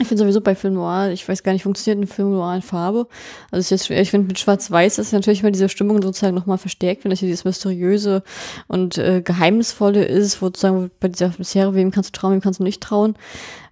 Ich 0.00 0.08
finde 0.08 0.24
sowieso 0.24 0.40
bei 0.40 0.56
Film 0.56 0.74
Noir, 0.74 1.10
ich 1.12 1.28
weiß 1.28 1.44
gar 1.44 1.52
nicht, 1.52 1.62
funktioniert 1.62 2.02
ein 2.02 2.12
Film 2.12 2.32
Noir 2.32 2.56
in 2.56 2.62
Farbe? 2.62 3.06
Also 3.52 3.60
ist 3.60 3.70
jetzt. 3.70 3.90
Ich 3.90 4.10
finde 4.10 4.26
mit 4.26 4.38
Schwarz-Weiß 4.40 4.98
ist 4.98 5.12
natürlich 5.12 5.44
mal 5.44 5.52
diese 5.52 5.68
Stimmung 5.68 6.02
sozusagen 6.02 6.34
nochmal 6.34 6.58
verstärkt, 6.58 7.04
wenn 7.04 7.10
das 7.10 7.20
hier 7.20 7.28
dieses 7.28 7.44
mysteriöse 7.44 8.24
und 8.66 8.98
äh, 8.98 9.22
geheimnisvolle 9.22 10.04
ist, 10.04 10.42
wo 10.42 10.46
sozusagen 10.46 10.90
bei 10.98 11.08
dieser 11.08 11.26
Atmosphäre, 11.26 11.74
wem 11.74 11.92
kannst 11.92 12.14
du 12.14 12.18
trauen, 12.18 12.32
wem 12.32 12.40
kannst 12.40 12.58
du 12.58 12.64
nicht 12.64 12.82
trauen. 12.82 13.14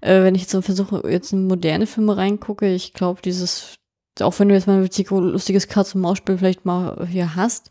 Äh, 0.01 0.23
wenn 0.23 0.37
ich 0.37 0.43
jetzt 0.43 0.53
so 0.53 0.63
versuche, 0.63 1.03
jetzt 1.11 1.33
in 1.33 1.49
moderne 1.49 1.87
Filme 1.89 2.17
reingucke, 2.17 2.73
ich 2.73 2.93
glaube, 2.93 3.21
dieses, 3.21 3.75
auch 4.21 4.39
wenn 4.39 4.49
du 4.49 4.55
jetzt 4.55 4.67
mal 4.67 4.83
ein 4.83 5.09
lustiges 5.09 5.69
Katz- 5.69 5.95
und 5.95 6.03
Maus-Spiel 6.03 6.39
vielleicht 6.39 6.67
mal 6.67 7.07
hier 7.11 7.35
hast, 7.35 7.71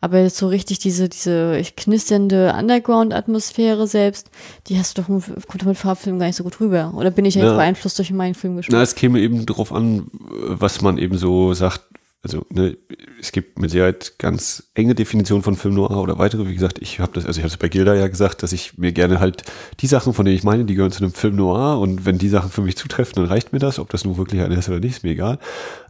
aber 0.00 0.20
jetzt 0.20 0.36
so 0.36 0.46
richtig 0.46 0.78
diese, 0.78 1.08
diese 1.08 1.60
knisternde 1.76 2.54
Underground-Atmosphäre 2.56 3.86
selbst, 3.86 4.30
die 4.66 4.78
hast 4.78 4.96
du 4.96 5.02
doch 5.02 5.08
kommt 5.08 5.64
mit 5.64 5.76
Farbfilmen 5.76 6.20
gar 6.20 6.26
nicht 6.26 6.36
so 6.36 6.44
gut 6.44 6.60
rüber. 6.60 6.92
Oder 6.94 7.10
bin 7.10 7.24
ich 7.24 7.34
ja, 7.34 7.44
jetzt 7.44 7.56
beeinflusst 7.56 7.98
durch 7.98 8.12
meinen 8.12 8.34
Filmgeschmack? 8.34 8.76
Na, 8.76 8.82
es 8.82 8.94
käme 8.94 9.18
eben 9.18 9.44
drauf 9.44 9.72
an, 9.72 10.08
was 10.12 10.82
man 10.82 10.98
eben 10.98 11.18
so 11.18 11.52
sagt. 11.54 11.87
Also, 12.20 12.44
ne, 12.50 12.76
es 13.20 13.30
gibt 13.30 13.60
mit 13.60 13.70
Sicherheit 13.70 14.14
ganz 14.18 14.70
enge 14.74 14.96
Definitionen 14.96 15.44
von 15.44 15.54
Film 15.54 15.74
Noir 15.74 16.02
oder 16.02 16.18
weitere. 16.18 16.48
Wie 16.48 16.54
gesagt, 16.54 16.80
ich 16.80 16.98
habe 16.98 17.12
das, 17.12 17.26
also 17.26 17.38
ich 17.38 17.44
habe 17.44 17.52
es 17.52 17.56
bei 17.56 17.68
Gilda 17.68 17.94
ja 17.94 18.08
gesagt, 18.08 18.42
dass 18.42 18.52
ich 18.52 18.76
mir 18.76 18.92
gerne 18.92 19.20
halt 19.20 19.44
die 19.80 19.86
Sachen, 19.86 20.12
von 20.12 20.24
denen 20.24 20.36
ich 20.36 20.42
meine, 20.42 20.64
die 20.64 20.74
gehören 20.74 20.90
zu 20.90 21.04
einem 21.04 21.12
Film 21.12 21.36
Noir 21.36 21.78
und 21.78 22.06
wenn 22.06 22.18
die 22.18 22.28
Sachen 22.28 22.50
für 22.50 22.62
mich 22.62 22.76
zutreffen, 22.76 23.14
dann 23.14 23.26
reicht 23.26 23.52
mir 23.52 23.60
das. 23.60 23.78
Ob 23.78 23.90
das 23.90 24.04
nun 24.04 24.16
wirklich 24.16 24.42
eine 24.42 24.56
ist 24.56 24.68
oder 24.68 24.80
nicht, 24.80 24.96
ist 24.96 25.04
mir 25.04 25.12
egal. 25.12 25.38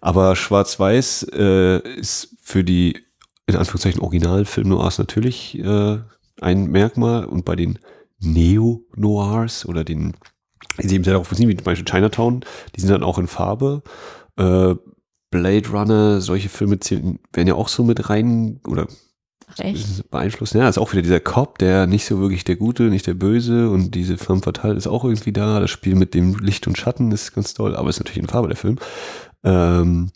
Aber 0.02 0.36
Schwarz-Weiß 0.36 1.28
äh, 1.32 1.78
ist 1.98 2.36
für 2.42 2.62
die 2.62 2.98
in 3.46 3.56
Anführungszeichen 3.56 4.02
Originalfilm 4.02 4.68
Noirs 4.68 4.98
natürlich 4.98 5.58
äh, 5.58 5.98
ein 6.40 6.66
Merkmal 6.66 7.24
und 7.24 7.46
bei 7.46 7.56
den 7.56 7.78
Neo-Noirs 8.20 9.64
oder 9.66 9.84
den, 9.84 10.14
die 10.78 10.94
eben 10.94 11.04
sehr 11.04 11.14
darauf 11.14 11.30
beziehen, 11.30 11.48
wie 11.48 11.56
zum 11.56 11.64
Beispiel 11.64 11.86
Chinatown, 11.90 12.44
die 12.76 12.80
sind 12.80 12.90
dann 12.90 13.02
auch 13.02 13.18
in 13.18 13.26
Farbe. 13.26 13.82
Äh, 14.36 14.74
Blade 15.30 15.68
Runner, 15.68 16.20
solche 16.20 16.48
Filme 16.48 16.80
zählen, 16.80 17.18
werden 17.32 17.48
ja 17.48 17.54
auch 17.54 17.68
so 17.68 17.84
mit 17.84 18.08
rein 18.08 18.60
oder 18.66 18.88
Echt? 19.58 20.08
beeinflusst. 20.10 20.54
Ja, 20.54 20.68
ist 20.68 20.78
auch 20.78 20.92
wieder 20.92 21.02
dieser 21.02 21.20
Cop, 21.20 21.58
der 21.58 21.86
nicht 21.86 22.04
so 22.04 22.20
wirklich 22.20 22.44
der 22.44 22.56
Gute, 22.56 22.84
nicht 22.84 23.06
der 23.06 23.14
Böse 23.14 23.70
und 23.70 23.94
diese 23.94 24.18
Femme 24.18 24.42
Fatale 24.42 24.74
ist 24.74 24.86
auch 24.86 25.04
irgendwie 25.04 25.32
da. 25.32 25.60
Das 25.60 25.70
Spiel 25.70 25.94
mit 25.94 26.14
dem 26.14 26.38
Licht 26.38 26.66
und 26.66 26.78
Schatten 26.78 27.10
ist 27.12 27.34
ganz 27.34 27.54
toll, 27.54 27.76
aber 27.76 27.90
ist 27.90 27.98
natürlich 27.98 28.22
in 28.22 28.28
Farbe 28.28 28.48
der 28.48 28.56
Film. 28.56 28.78
Ähm, 29.44 30.10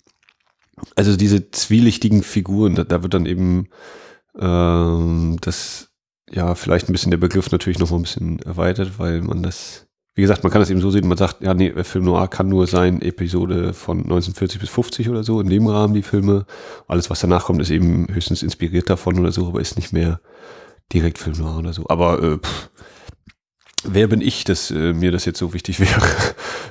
also 0.96 1.16
diese 1.16 1.50
zwielichtigen 1.50 2.22
Figuren, 2.22 2.74
da, 2.74 2.84
da 2.84 3.02
wird 3.02 3.14
dann 3.14 3.26
eben 3.26 3.68
ähm, 4.38 5.38
das, 5.40 5.90
ja, 6.30 6.54
vielleicht 6.54 6.88
ein 6.88 6.92
bisschen 6.92 7.10
der 7.10 7.18
Begriff 7.18 7.50
natürlich 7.50 7.78
noch 7.78 7.90
mal 7.90 7.98
ein 7.98 8.02
bisschen 8.02 8.38
erweitert, 8.40 8.98
weil 8.98 9.22
man 9.22 9.42
das, 9.42 9.86
wie 10.14 10.22
gesagt, 10.22 10.42
man 10.42 10.52
kann 10.52 10.60
das 10.60 10.68
eben 10.68 10.80
so 10.80 10.90
sehen, 10.90 11.08
man 11.08 11.16
sagt, 11.16 11.40
ja, 11.40 11.54
nee, 11.54 11.72
Film 11.84 12.04
Noir 12.04 12.28
kann 12.28 12.48
nur 12.48 12.66
sein 12.66 13.00
Episode 13.00 13.72
von 13.72 13.98
1940 13.98 14.60
bis 14.60 14.68
50 14.68 15.08
oder 15.08 15.24
so, 15.24 15.40
in 15.40 15.48
dem 15.48 15.66
Rahmen 15.66 15.94
die 15.94 16.02
Filme. 16.02 16.44
Alles, 16.86 17.08
was 17.08 17.20
danach 17.20 17.46
kommt, 17.46 17.62
ist 17.62 17.70
eben 17.70 18.06
höchstens 18.12 18.42
inspiriert 18.42 18.90
davon 18.90 19.18
oder 19.18 19.32
so, 19.32 19.46
aber 19.46 19.60
ist 19.60 19.76
nicht 19.76 19.92
mehr 19.92 20.20
direkt 20.92 21.18
Film 21.18 21.38
Noir 21.38 21.58
oder 21.58 21.72
so. 21.72 21.86
Aber 21.88 22.22
äh, 22.22 22.38
pff, 22.38 22.70
wer 23.84 24.06
bin 24.06 24.20
ich, 24.20 24.44
dass 24.44 24.70
äh, 24.70 24.92
mir 24.92 25.12
das 25.12 25.24
jetzt 25.24 25.38
so 25.38 25.54
wichtig 25.54 25.80
wäre, 25.80 26.02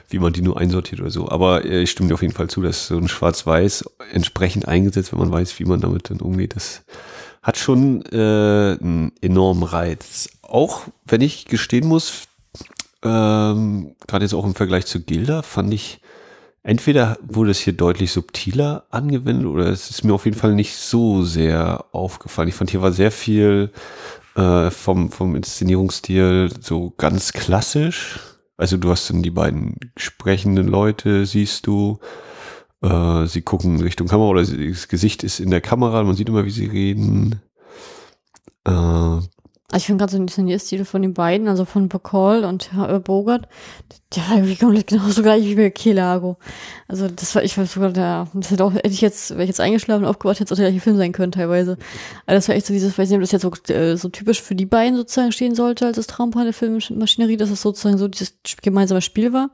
wie 0.10 0.20
man 0.20 0.34
die 0.34 0.44
nur 0.44 0.60
einsortiert 0.60 1.02
oder 1.02 1.10
so. 1.10 1.30
Aber 1.30 1.66
äh, 1.66 1.82
ich 1.82 1.92
stimme 1.92 2.10
dir 2.10 2.14
auf 2.14 2.22
jeden 2.22 2.36
Fall 2.36 2.48
zu, 2.48 2.62
dass 2.62 2.88
so 2.88 2.98
ein 2.98 3.08
Schwarz-Weiß 3.08 3.86
entsprechend 4.14 4.68
eingesetzt, 4.68 5.12
wenn 5.14 5.20
man 5.20 5.32
weiß, 5.32 5.60
wie 5.60 5.66
man 5.66 5.82
damit 5.82 6.10
dann 6.12 6.20
umgeht, 6.20 6.56
das 6.56 6.84
hat 7.42 7.58
schon 7.58 8.04
äh, 8.12 8.78
einen 8.80 9.14
enormen 9.22 9.64
Reiz. 9.64 10.30
Auch 10.44 10.84
wenn 11.06 11.22
ich 11.22 11.46
gestehen 11.46 11.88
muss, 11.88 12.28
ähm, 13.04 13.96
gerade 14.08 14.26
jetzt 14.26 14.34
auch 14.34 14.46
im 14.46 14.56
Vergleich 14.56 14.86
zu 14.86 15.02
Gilda, 15.02 15.42
fand 15.42 15.74
ich, 15.74 16.02
entweder 16.64 17.18
wurde 17.22 17.52
es 17.52 17.60
hier 17.60 17.74
deutlich 17.74 18.12
subtiler 18.12 18.86
angewendet 18.90 19.48
oder 19.48 19.68
es 19.68 19.90
ist 19.90 20.04
mir 20.04 20.14
auf 20.14 20.26
jeden 20.26 20.38
Fall 20.38 20.54
nicht 20.54 20.76
so 20.76 21.24
sehr 21.24 21.86
aufgefallen. 21.92 22.50
Ich 22.50 22.56
fand, 22.56 22.70
hier 22.70 22.82
war 22.82 22.92
sehr 22.92 23.12
viel 23.12 23.72
äh, 24.36 24.70
vom, 24.70 25.12
vom 25.12 25.36
Inszenierungsstil 25.36 26.52
so 26.60 26.94
ganz 26.98 27.34
klassisch. 27.34 28.20
Also 28.58 28.78
du 28.78 28.92
hast 28.92 29.10
dann 29.10 29.24
die 29.24 29.32
beiden 29.32 29.78
sprechenden 29.98 30.68
Leute, 30.68 31.26
siehst 31.26 31.66
du. 31.68 32.00
Äh, 32.82 33.26
sie 33.26 33.42
gucken 33.42 33.82
Richtung 33.82 34.08
Kamera 34.08 34.30
oder 34.30 34.44
das 34.44 34.88
Gesicht 34.88 35.24
ist 35.24 35.40
in 35.40 35.52
der 35.52 35.62
Kamera, 35.62 36.04
man 36.04 36.16
sieht 36.16 36.30
immer, 36.30 36.46
wie 36.46 36.52
sie 36.52 36.66
reden. 36.66 37.42
Äh, 38.66 39.20
ich 39.74 39.86
finde 39.86 40.02
gerade 40.02 40.12
so 40.12 40.18
den 40.18 40.28
Turnierstil 40.28 40.84
von 40.84 41.02
den 41.02 41.14
beiden, 41.14 41.48
also 41.48 41.64
von 41.64 41.88
Bacall 41.88 42.44
und 42.44 42.72
äh, 42.78 43.00
Bogart, 43.00 43.48
der 44.16 44.24
war 44.24 44.36
irgendwie 44.36 44.58
komplett 44.58 44.88
genauso 44.88 45.22
gleich 45.22 45.46
wie 45.46 45.56
bei 45.56 45.70
Kelago. 45.70 46.38
Also 46.90 47.08
das 47.08 47.34
war, 47.36 47.44
ich 47.44 47.58
war 47.58 47.66
sogar 47.66 47.92
da, 47.92 48.28
das 48.34 48.52
hätte 48.52 48.66
auch, 48.66 48.74
hätte 48.74 48.90
ich 48.90 49.00
jetzt, 49.00 49.32
wäre 49.32 49.44
ich 49.44 49.48
jetzt 49.48 49.62
eingeschlafen, 49.62 50.04
aufgewacht, 50.04 50.40
hätte 50.40 50.46
es 50.46 50.52
auch 50.52 50.62
der 50.62 50.72
gleiche 50.72 50.84
Film 50.84 50.98
sein 50.98 51.14
können 51.14 51.32
teilweise. 51.32 51.78
Aber 52.26 52.36
das 52.36 52.50
war 52.50 52.56
echt 52.56 52.66
so 52.66 52.74
dieses, 52.74 52.98
weiß 52.98 53.10
nicht, 53.10 53.18
ob 53.18 53.22
das 53.22 53.32
jetzt 53.32 53.44
so, 53.44 53.74
äh, 53.74 53.96
so 53.96 54.10
typisch 54.10 54.42
für 54.42 54.56
die 54.56 54.66
beiden 54.66 54.98
sozusagen 54.98 55.32
stehen 55.32 55.56
sollte, 55.56 55.86
als 55.86 55.96
das 55.96 56.08
Traumpaar 56.08 56.44
der 56.44 56.54
Filmmaschinerie, 56.54 57.38
dass 57.38 57.50
es 57.50 57.62
sozusagen 57.62 57.98
so 57.98 58.10
dieses 58.10 58.34
gemeinsame 58.62 59.02
Spiel 59.02 59.32
war. 59.32 59.52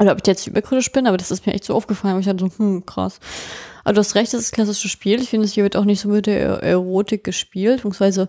Oder 0.00 0.12
ob 0.12 0.18
ich 0.18 0.26
jetzt 0.26 0.46
überkritisch 0.46 0.90
bin, 0.90 1.06
aber 1.06 1.18
das 1.18 1.30
ist 1.30 1.46
mir 1.46 1.52
echt 1.52 1.64
so 1.64 1.74
aufgefallen, 1.74 2.18
ich 2.18 2.26
dachte 2.26 2.46
so, 2.46 2.50
hm, 2.56 2.86
krass. 2.86 3.20
Aber 3.84 3.92
du 3.92 4.00
hast 4.00 4.14
recht, 4.14 4.32
das 4.32 4.40
ist 4.40 4.52
ein 4.52 4.54
klassisches 4.54 4.90
Spiel. 4.90 5.20
Ich 5.20 5.28
finde, 5.28 5.44
es 5.44 5.52
hier 5.52 5.62
wird 5.62 5.76
auch 5.76 5.84
nicht 5.84 6.00
so 6.00 6.08
mit 6.08 6.26
der 6.26 6.62
Erotik 6.62 7.22
gespielt, 7.22 7.76
beziehungsweise 7.76 8.28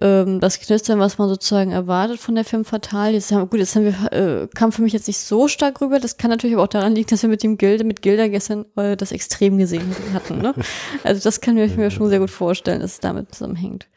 ähm, 0.00 0.38
das 0.38 0.60
Knistern, 0.60 1.00
was 1.00 1.18
man 1.18 1.28
sozusagen 1.28 1.72
erwartet 1.72 2.20
von 2.20 2.36
der 2.36 2.44
Film 2.44 2.64
Fatal. 2.64 3.12
Jetzt 3.12 3.32
haben, 3.32 3.50
gut, 3.50 3.58
jetzt 3.58 3.74
haben 3.74 3.84
wir, 3.84 4.12
äh, 4.12 4.48
kam 4.54 4.70
für 4.70 4.82
mich 4.82 4.92
jetzt 4.92 5.08
nicht 5.08 5.18
so 5.18 5.48
stark 5.48 5.80
rüber. 5.80 5.98
Das 5.98 6.16
kann 6.16 6.30
natürlich 6.30 6.54
aber 6.54 6.62
auch 6.62 6.68
daran 6.68 6.94
liegen, 6.94 7.08
dass 7.08 7.22
wir 7.22 7.28
mit 7.28 7.42
dem 7.42 7.58
Gilde, 7.58 7.82
mit 7.82 8.00
Gilda 8.00 8.28
gestern 8.28 8.66
äh, 8.76 8.96
das 8.96 9.10
extrem 9.10 9.58
gesehen 9.58 9.94
hatten. 10.14 10.38
Ne? 10.38 10.54
Also 11.02 11.22
das 11.22 11.40
kann 11.40 11.56
ich 11.56 11.76
mir 11.76 11.90
schon 11.90 12.08
sehr 12.08 12.20
gut 12.20 12.30
vorstellen, 12.30 12.80
dass 12.80 12.92
es 12.92 13.00
damit 13.00 13.34
zusammenhängt. 13.34 13.88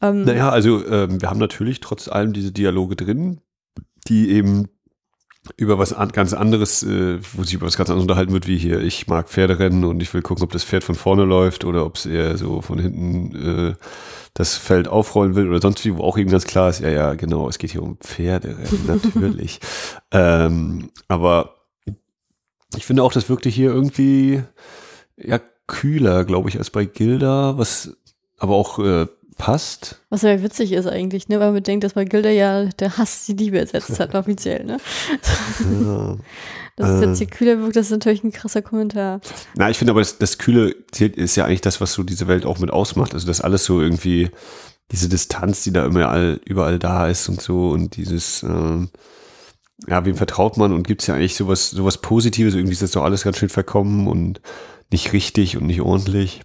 Ähm, 0.00 0.24
naja, 0.24 0.50
also 0.50 0.86
ähm, 0.86 1.20
wir 1.20 1.28
haben 1.28 1.40
natürlich 1.40 1.80
trotz 1.80 2.08
allem 2.08 2.32
diese 2.32 2.52
Dialoge 2.52 2.96
drin, 2.96 3.40
die 4.06 4.30
eben 4.30 4.68
über 5.56 5.78
was 5.78 5.92
an, 5.92 6.10
ganz 6.10 6.32
anderes, 6.32 6.82
äh, 6.82 7.18
wo 7.32 7.42
sich 7.42 7.54
über 7.54 7.66
was 7.66 7.76
ganz 7.76 7.90
anderes 7.90 8.04
unterhalten 8.04 8.32
wird, 8.32 8.46
wie 8.46 8.58
hier, 8.58 8.80
ich 8.80 9.06
mag 9.06 9.28
Pferderennen 9.28 9.84
und 9.84 10.02
ich 10.02 10.12
will 10.12 10.22
gucken, 10.22 10.44
ob 10.44 10.52
das 10.52 10.64
Pferd 10.64 10.84
von 10.84 10.94
vorne 10.94 11.24
läuft 11.24 11.64
oder 11.64 11.84
ob 11.84 11.96
es 11.96 12.06
eher 12.06 12.36
so 12.36 12.60
von 12.60 12.78
hinten 12.78 13.70
äh, 13.70 13.74
das 14.34 14.56
Feld 14.56 14.88
aufrollen 14.88 15.34
will 15.34 15.48
oder 15.48 15.60
sonst 15.60 15.84
wie, 15.84 15.96
wo 15.96 16.02
auch 16.02 16.18
eben 16.18 16.30
ganz 16.30 16.44
klar 16.44 16.70
ist, 16.70 16.80
ja, 16.80 16.90
ja, 16.90 17.14
genau, 17.14 17.48
es 17.48 17.58
geht 17.58 17.72
hier 17.72 17.82
um 17.82 17.96
Pferderennen, 17.98 18.86
natürlich. 18.86 19.60
ähm, 20.12 20.90
aber 21.08 21.54
ich 22.76 22.84
finde 22.84 23.02
auch, 23.02 23.12
das 23.12 23.28
wirkte 23.28 23.48
hier 23.48 23.70
irgendwie 23.72 24.42
ja 25.16 25.40
kühler, 25.66 26.24
glaube 26.24 26.48
ich, 26.48 26.58
als 26.58 26.70
bei 26.70 26.84
Gilda, 26.84 27.58
was 27.58 27.96
aber 28.38 28.54
auch 28.54 28.78
äh, 28.78 29.06
passt. 29.38 30.00
Was 30.10 30.22
ja 30.22 30.42
witzig 30.42 30.72
ist 30.72 30.86
eigentlich, 30.86 31.28
ne? 31.28 31.40
weil 31.40 31.52
man 31.52 31.62
denkt, 31.62 31.84
dass 31.84 31.94
bei 31.94 32.04
Gilda 32.04 32.28
ja 32.28 32.64
der 32.64 32.98
Hass 32.98 33.24
die 33.26 33.32
Liebe 33.32 33.58
ersetzt 33.58 33.98
hat, 33.98 34.14
offiziell. 34.14 34.64
Ne? 34.64 34.76
Ja. 35.82 36.16
Dass 36.76 36.90
es 36.90 37.00
jetzt 37.00 37.18
hier 37.18 37.26
kühler 37.26 37.60
wirkt, 37.60 37.74
das 37.74 37.86
ist 37.86 37.90
natürlich 37.90 38.22
ein 38.22 38.30
krasser 38.30 38.62
Kommentar. 38.62 39.20
Na, 39.56 39.68
ich 39.68 39.76
finde 39.78 39.90
aber, 39.90 40.00
das, 40.00 40.18
das 40.18 40.38
Kühle 40.38 40.76
ist 40.96 41.34
ja 41.34 41.44
eigentlich 41.44 41.60
das, 41.60 41.80
was 41.80 41.92
so 41.92 42.04
diese 42.04 42.28
Welt 42.28 42.46
auch 42.46 42.60
mit 42.60 42.70
ausmacht. 42.70 43.14
Also 43.14 43.26
das 43.26 43.40
alles 43.40 43.64
so 43.64 43.80
irgendwie, 43.80 44.30
diese 44.92 45.08
Distanz, 45.08 45.64
die 45.64 45.72
da 45.72 45.84
immer 45.84 46.08
all, 46.08 46.40
überall 46.44 46.78
da 46.78 47.08
ist 47.08 47.28
und 47.28 47.42
so 47.42 47.70
und 47.70 47.96
dieses, 47.96 48.44
ähm, 48.44 48.90
ja, 49.88 50.04
wem 50.04 50.14
vertraut 50.14 50.56
man 50.56 50.72
und 50.72 50.86
gibt 50.86 51.00
es 51.00 51.08
ja 51.08 51.16
eigentlich 51.16 51.34
sowas, 51.34 51.70
sowas 51.70 51.98
Positives, 51.98 52.54
irgendwie 52.54 52.74
ist 52.74 52.82
das 52.82 52.92
doch 52.92 53.02
alles 53.02 53.24
ganz 53.24 53.38
schön 53.38 53.48
verkommen 53.48 54.06
und 54.06 54.40
nicht 54.92 55.12
richtig 55.12 55.56
und 55.56 55.66
nicht 55.66 55.80
ordentlich 55.80 56.42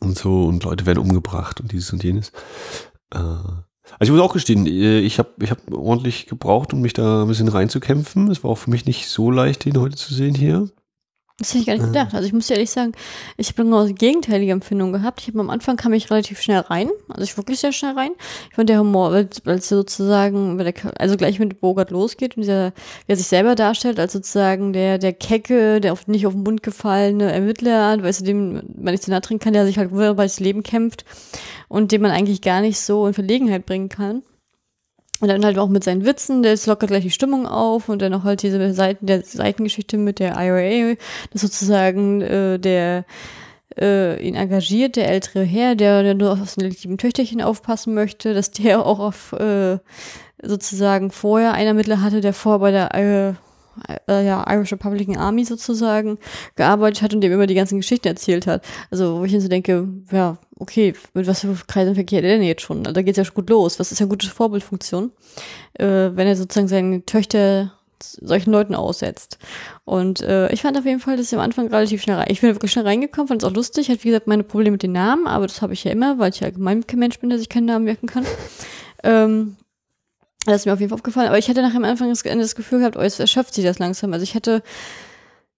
und 0.00 0.18
so 0.18 0.44
und 0.44 0.64
Leute 0.64 0.86
werden 0.86 0.98
umgebracht 0.98 1.60
und 1.60 1.72
dieses 1.72 1.92
und 1.92 2.02
jenes. 2.04 2.32
Äh, 3.12 3.18
also 3.18 3.64
ich 4.00 4.10
muss 4.10 4.20
auch 4.20 4.32
gestehen, 4.32 4.66
äh, 4.66 5.00
ich 5.00 5.18
habe 5.18 5.30
ich 5.40 5.50
hab 5.50 5.72
ordentlich 5.72 6.26
gebraucht, 6.26 6.72
um 6.72 6.80
mich 6.80 6.92
da 6.92 7.22
ein 7.22 7.28
bisschen 7.28 7.48
reinzukämpfen. 7.48 8.30
Es 8.30 8.42
war 8.42 8.50
auch 8.50 8.58
für 8.58 8.70
mich 8.70 8.86
nicht 8.86 9.08
so 9.08 9.30
leicht, 9.30 9.66
ihn 9.66 9.78
heute 9.78 9.96
zu 9.96 10.12
sehen 10.12 10.34
hier. 10.34 10.68
Das 11.38 11.50
hätte 11.50 11.58
ich 11.58 11.66
gar 11.66 11.74
nicht 11.74 11.84
gedacht. 11.84 12.14
Also 12.14 12.26
ich 12.26 12.32
muss 12.32 12.48
ehrlich 12.48 12.70
sagen, 12.70 12.92
ich 13.36 13.48
habe 13.48 13.64
genau 13.64 13.84
die 13.84 13.94
gegenteilige 13.94 14.52
Empfindung 14.52 14.94
gehabt. 14.94 15.20
Ich 15.20 15.28
habe 15.28 15.40
am 15.40 15.50
Anfang 15.50 15.76
kam 15.76 15.92
ich 15.92 16.10
relativ 16.10 16.40
schnell 16.40 16.60
rein, 16.60 16.88
also 17.10 17.24
ich 17.24 17.36
wirklich 17.36 17.60
sehr 17.60 17.72
schnell 17.72 17.92
rein. 17.92 18.12
Ich 18.48 18.56
fand 18.56 18.70
der 18.70 18.80
Humor, 18.80 19.12
weil, 19.12 19.28
es 19.56 19.68
sozusagen, 19.68 20.58
also 20.98 21.16
gleich 21.18 21.38
mit 21.38 21.60
Bogart 21.60 21.90
losgeht 21.90 22.38
und 22.38 22.42
dieser, 22.42 22.72
wie 23.06 23.12
er 23.12 23.16
sich 23.16 23.26
selber 23.26 23.54
darstellt, 23.54 24.00
als 24.00 24.14
sozusagen 24.14 24.72
der, 24.72 24.96
der 24.96 25.12
Kecke, 25.12 25.82
der 25.82 25.92
auf, 25.92 26.06
nicht 26.06 26.26
auf 26.26 26.32
den 26.32 26.42
Mund 26.42 26.62
gefallene 26.62 27.30
Ermittler, 27.30 28.02
weißt 28.02 28.22
du, 28.22 28.24
dem 28.24 28.54
man 28.74 28.92
nicht 28.92 29.02
zu 29.02 29.10
nahe 29.10 29.20
trinken 29.20 29.44
kann, 29.44 29.52
der 29.52 29.66
sich 29.66 29.76
halt 29.76 29.90
wunderbar 29.90 30.24
das 30.24 30.40
Leben 30.40 30.62
kämpft 30.62 31.04
und 31.68 31.92
den 31.92 32.00
man 32.00 32.12
eigentlich 32.12 32.40
gar 32.40 32.62
nicht 32.62 32.80
so 32.80 33.06
in 33.06 33.12
Verlegenheit 33.12 33.66
bringen 33.66 33.90
kann. 33.90 34.22
Und 35.20 35.28
dann 35.28 35.44
halt 35.44 35.58
auch 35.58 35.68
mit 35.68 35.82
seinen 35.82 36.04
Witzen, 36.04 36.42
der 36.42 36.58
lockert 36.66 36.90
gleich 36.90 37.02
die 37.02 37.10
Stimmung 37.10 37.46
auf 37.46 37.88
und 37.88 38.02
dann 38.02 38.12
auch 38.12 38.24
halt 38.24 38.42
diese 38.42 38.74
Seiten 38.74 39.06
der 39.06 39.22
Seitengeschichte 39.22 39.96
mit 39.96 40.18
der 40.18 40.36
IRA, 40.38 40.96
das 41.32 41.40
sozusagen 41.40 42.20
äh, 42.20 42.58
der 42.58 43.04
äh, 43.78 44.22
ihn 44.22 44.34
engagiert, 44.34 44.96
der 44.96 45.08
ältere 45.08 45.42
Herr, 45.42 45.74
der, 45.74 46.02
der 46.02 46.14
nur 46.14 46.32
auf 46.32 46.50
seine 46.50 46.68
lieben 46.68 46.98
Töchterchen 46.98 47.42
aufpassen 47.42 47.94
möchte, 47.94 48.34
dass 48.34 48.50
der 48.50 48.84
auch 48.86 48.98
auf 48.98 49.32
äh, 49.32 49.78
sozusagen 50.42 51.10
vorher 51.10 51.54
einer 51.54 51.74
Mittler 51.74 52.02
hatte, 52.02 52.20
der 52.20 52.32
vorher 52.32 52.58
bei 52.58 52.70
der 52.70 52.94
äh, 54.08 54.26
ja, 54.26 54.44
Irish 54.52 54.72
Republican 54.72 55.16
Army 55.16 55.44
sozusagen 55.44 56.18
gearbeitet 56.54 57.02
hat 57.02 57.14
und 57.14 57.20
dem 57.20 57.32
immer 57.32 57.46
die 57.46 57.54
ganzen 57.54 57.78
Geschichten 57.78 58.08
erzählt 58.08 58.46
hat. 58.46 58.62
Also, 58.90 59.18
wo 59.18 59.24
ich 59.24 59.32
dann 59.32 59.40
so 59.40 59.48
denke, 59.48 59.88
ja, 60.10 60.38
okay, 60.58 60.94
mit 61.14 61.26
was 61.26 61.40
für 61.40 61.56
Kreisen 61.66 61.94
verkehrt 61.94 62.24
er 62.24 62.30
denn 62.30 62.42
jetzt 62.42 62.62
schon? 62.62 62.82
Da 62.82 63.02
geht's 63.02 63.18
ja 63.18 63.24
schon 63.24 63.34
gut 63.34 63.50
los. 63.50 63.78
Was 63.78 63.92
ist 63.92 63.98
ja 63.98 64.04
eine 64.04 64.10
gute 64.10 64.28
Vorbildfunktion, 64.28 65.12
äh, 65.74 65.86
wenn 65.86 66.26
er 66.26 66.36
sozusagen 66.36 66.68
seine 66.68 67.04
Töchter 67.04 67.72
solchen 68.02 68.52
Leuten 68.52 68.74
aussetzt. 68.74 69.38
Und 69.84 70.20
äh, 70.20 70.52
ich 70.52 70.62
fand 70.62 70.76
auf 70.78 70.84
jeden 70.84 71.00
Fall, 71.00 71.16
dass 71.16 71.28
ich 71.28 71.34
am 71.34 71.40
Anfang 71.40 71.68
relativ 71.68 72.02
schnell 72.02 72.16
rein. 72.16 72.28
Ich 72.30 72.40
bin 72.40 72.54
wirklich 72.54 72.72
schnell 72.72 72.84
reingekommen, 72.84 73.28
fand 73.28 73.42
es 73.42 73.48
auch 73.48 73.54
lustig. 73.54 73.88
Hat 73.88 74.04
wie 74.04 74.08
gesagt 74.08 74.26
meine 74.26 74.44
Probleme 74.44 74.72
mit 74.72 74.82
den 74.82 74.92
Namen, 74.92 75.26
aber 75.26 75.46
das 75.46 75.62
habe 75.62 75.72
ich 75.72 75.84
ja 75.84 75.92
immer, 75.92 76.18
weil 76.18 76.30
ich 76.30 76.40
ja 76.40 76.46
allgemein 76.46 76.86
kein 76.86 76.98
Mensch 76.98 77.18
bin, 77.18 77.30
der 77.30 77.38
sich 77.38 77.48
keinen 77.48 77.66
Namen 77.66 77.84
merken 77.84 78.06
kann. 78.06 78.26
Ähm, 79.02 79.56
das 80.52 80.62
ist 80.62 80.66
mir 80.66 80.72
auf 80.72 80.80
jeden 80.80 80.90
Fall 80.90 80.96
aufgefallen. 80.96 81.28
Aber 81.28 81.38
ich 81.38 81.48
hatte 81.48 81.62
nachher 81.62 81.76
am 81.76 81.84
Anfang 81.84 82.08
das, 82.08 82.22
Gefühl 82.54 82.80
gehabt, 82.80 82.96
oh, 82.96 83.02
jetzt 83.02 83.20
erschöpft 83.20 83.54
sich 83.54 83.64
das 83.64 83.78
langsam. 83.78 84.12
Also 84.12 84.22
ich 84.22 84.34
hätte 84.34 84.62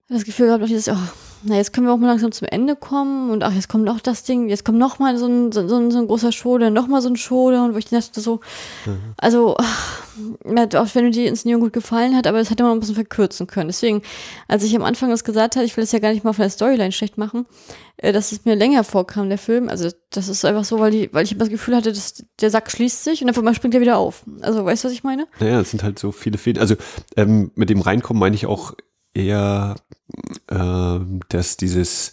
das 0.09 0.25
Gefühl 0.25 0.47
gehabt, 0.47 0.69
dieses, 0.69 0.89
oh, 0.89 0.97
na, 1.43 1.57
jetzt 1.57 1.73
können 1.73 1.87
wir 1.87 1.93
auch 1.93 1.99
mal 1.99 2.09
langsam 2.09 2.33
zum 2.33 2.49
Ende 2.49 2.75
kommen 2.75 3.31
und 3.31 3.43
ach, 3.43 3.53
jetzt 3.53 3.69
kommt 3.69 3.85
noch 3.85 4.01
das 4.01 4.25
Ding, 4.25 4.49
jetzt 4.49 4.65
kommt 4.65 4.79
noch 4.79 4.99
mal 4.99 5.17
so 5.19 5.27
ein, 5.27 5.53
so, 5.53 5.61
ein, 5.61 5.91
so 5.91 5.99
ein 5.99 6.07
großer 6.07 6.31
dann 6.59 6.73
noch 6.73 6.89
mal 6.89 7.01
so 7.01 7.09
ein 7.09 7.17
Show, 7.17 7.47
und 7.47 7.75
wo 7.75 7.79
ich 7.79 7.87
dachte 7.87 8.21
so, 8.21 8.41
mhm. 8.87 9.15
also, 9.17 9.57
hat 10.57 10.75
auch 10.75 10.87
wenn 10.95 11.05
mir 11.05 11.11
die 11.11 11.27
Inszenierung 11.27 11.63
gut 11.63 11.73
gefallen 11.73 12.17
hat, 12.17 12.27
aber 12.27 12.39
das 12.39 12.51
hätte 12.51 12.65
man 12.65 12.73
ein 12.73 12.81
bisschen 12.81 12.95
verkürzen 12.95 13.47
können. 13.47 13.69
Deswegen, 13.69 14.03
als 14.49 14.65
ich 14.65 14.75
am 14.75 14.83
Anfang 14.83 15.11
das 15.11 15.25
gesagt 15.25 15.57
hatte, 15.57 15.65
ich 15.65 15.77
will 15.77 15.85
das 15.85 15.93
ja 15.93 16.01
gar 16.01 16.13
nicht 16.13 16.25
mal 16.25 16.33
von 16.33 16.43
der 16.43 16.51
Storyline 16.51 16.93
schlecht 16.93 17.19
machen, 17.19 17.47
äh, 17.99 18.13
dass 18.13 18.33
es 18.33 18.45
mir 18.45 18.57
länger 18.57 18.83
vorkam, 18.85 19.29
der 19.29 19.39
Film, 19.39 19.69
also 19.69 19.91
das 20.11 20.29
ist 20.29 20.45
einfach 20.45 20.65
so, 20.65 20.81
weil, 20.81 20.91
die, 20.91 21.09
weil 21.13 21.25
ich 21.25 21.33
immer 21.33 21.41
das 21.41 21.51
Gefühl 21.51 21.77
hatte, 21.77 21.93
dass 21.93 22.25
der 22.41 22.51
Sack 22.51 22.71
schließt 22.71 23.05
sich 23.05 23.23
und 23.23 23.37
dann 23.37 23.55
springt 23.55 23.75
er 23.75 23.81
wieder 23.81 23.99
auf. 23.99 24.25
Also, 24.41 24.65
weißt 24.65 24.85
du, 24.85 24.89
was 24.89 24.95
ich 24.95 25.05
meine? 25.05 25.27
Naja, 25.41 25.61
es 25.61 25.71
sind 25.71 25.83
halt 25.83 25.99
so 25.99 26.13
viele 26.13 26.39
Fehler. 26.39 26.61
Also, 26.61 26.75
ähm, 27.17 27.53
mit 27.55 27.71
dem 27.71 27.81
Reinkommen 27.81 28.21
meine 28.21 28.35
ich 28.35 28.47
auch 28.47 28.75
eher, 29.15 29.77
äh, 30.49 31.01
dass 31.29 31.57
dieses, 31.57 32.13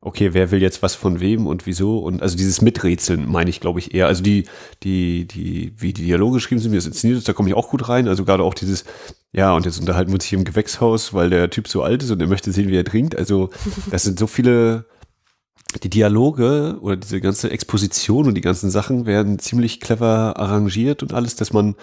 okay, 0.00 0.32
wer 0.32 0.50
will 0.50 0.62
jetzt 0.62 0.82
was 0.82 0.94
von 0.94 1.20
wem 1.20 1.46
und 1.46 1.66
wieso 1.66 1.98
und 1.98 2.22
also 2.22 2.36
dieses 2.36 2.62
Miträtseln 2.62 3.30
meine 3.30 3.50
ich, 3.50 3.60
glaube 3.60 3.80
ich, 3.80 3.94
eher. 3.94 4.06
Also 4.06 4.22
die, 4.22 4.44
die, 4.82 5.26
die, 5.26 5.74
wie 5.76 5.92
die 5.92 6.04
Dialoge 6.04 6.34
geschrieben 6.34 6.60
sind, 6.60 6.72
wie 6.72 6.76
es 6.76 6.86
inszeniert 6.86 7.18
ist, 7.18 7.28
da 7.28 7.32
komme 7.32 7.48
ich 7.48 7.54
auch 7.54 7.68
gut 7.68 7.88
rein. 7.88 8.08
Also 8.08 8.24
gerade 8.24 8.42
auch 8.42 8.54
dieses, 8.54 8.84
ja, 9.32 9.52
und 9.52 9.66
jetzt 9.66 9.78
unterhalten 9.78 10.10
wir 10.10 10.14
uns 10.14 10.24
hier 10.24 10.38
im 10.38 10.44
Gewächshaus, 10.44 11.12
weil 11.12 11.30
der 11.30 11.50
Typ 11.50 11.68
so 11.68 11.82
alt 11.82 12.02
ist 12.02 12.10
und 12.10 12.20
er 12.20 12.28
möchte 12.28 12.52
sehen, 12.52 12.68
wie 12.68 12.76
er 12.76 12.84
trinkt. 12.84 13.16
Also 13.16 13.50
das 13.90 14.02
sind 14.02 14.18
so 14.18 14.26
viele, 14.26 14.86
die 15.82 15.90
Dialoge 15.90 16.78
oder 16.80 16.96
diese 16.96 17.20
ganze 17.20 17.50
Exposition 17.50 18.26
und 18.26 18.34
die 18.34 18.40
ganzen 18.40 18.70
Sachen 18.70 19.06
werden 19.06 19.38
ziemlich 19.38 19.80
clever 19.80 20.36
arrangiert 20.38 21.02
und 21.02 21.12
alles, 21.12 21.36
dass 21.36 21.52
man 21.52 21.76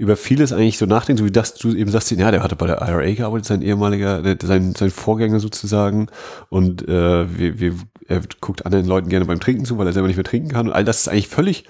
über 0.00 0.16
vieles 0.16 0.50
eigentlich 0.50 0.78
so 0.78 0.86
nachdenkt, 0.86 1.18
so 1.18 1.26
wie 1.26 1.30
das 1.30 1.52
du 1.54 1.74
eben 1.74 1.90
sagst, 1.90 2.10
ja, 2.10 2.30
der 2.30 2.42
hatte 2.42 2.56
bei 2.56 2.66
der 2.66 2.80
IRA 2.80 3.12
gearbeitet, 3.12 3.44
sein 3.44 3.60
ehemaliger, 3.60 4.22
sein, 4.42 4.74
sein 4.74 4.90
Vorgänger 4.90 5.40
sozusagen 5.40 6.06
und 6.48 6.88
äh, 6.88 7.38
wir, 7.38 7.60
wir, 7.60 7.74
er 8.08 8.22
guckt 8.40 8.64
anderen 8.64 8.86
Leuten 8.86 9.10
gerne 9.10 9.26
beim 9.26 9.40
Trinken 9.40 9.66
zu, 9.66 9.76
weil 9.76 9.86
er 9.86 9.92
selber 9.92 10.08
nicht 10.08 10.16
mehr 10.16 10.24
trinken 10.24 10.48
kann 10.48 10.68
und 10.68 10.72
all 10.72 10.84
das 10.84 11.00
ist 11.00 11.08
eigentlich 11.08 11.28
völlig 11.28 11.64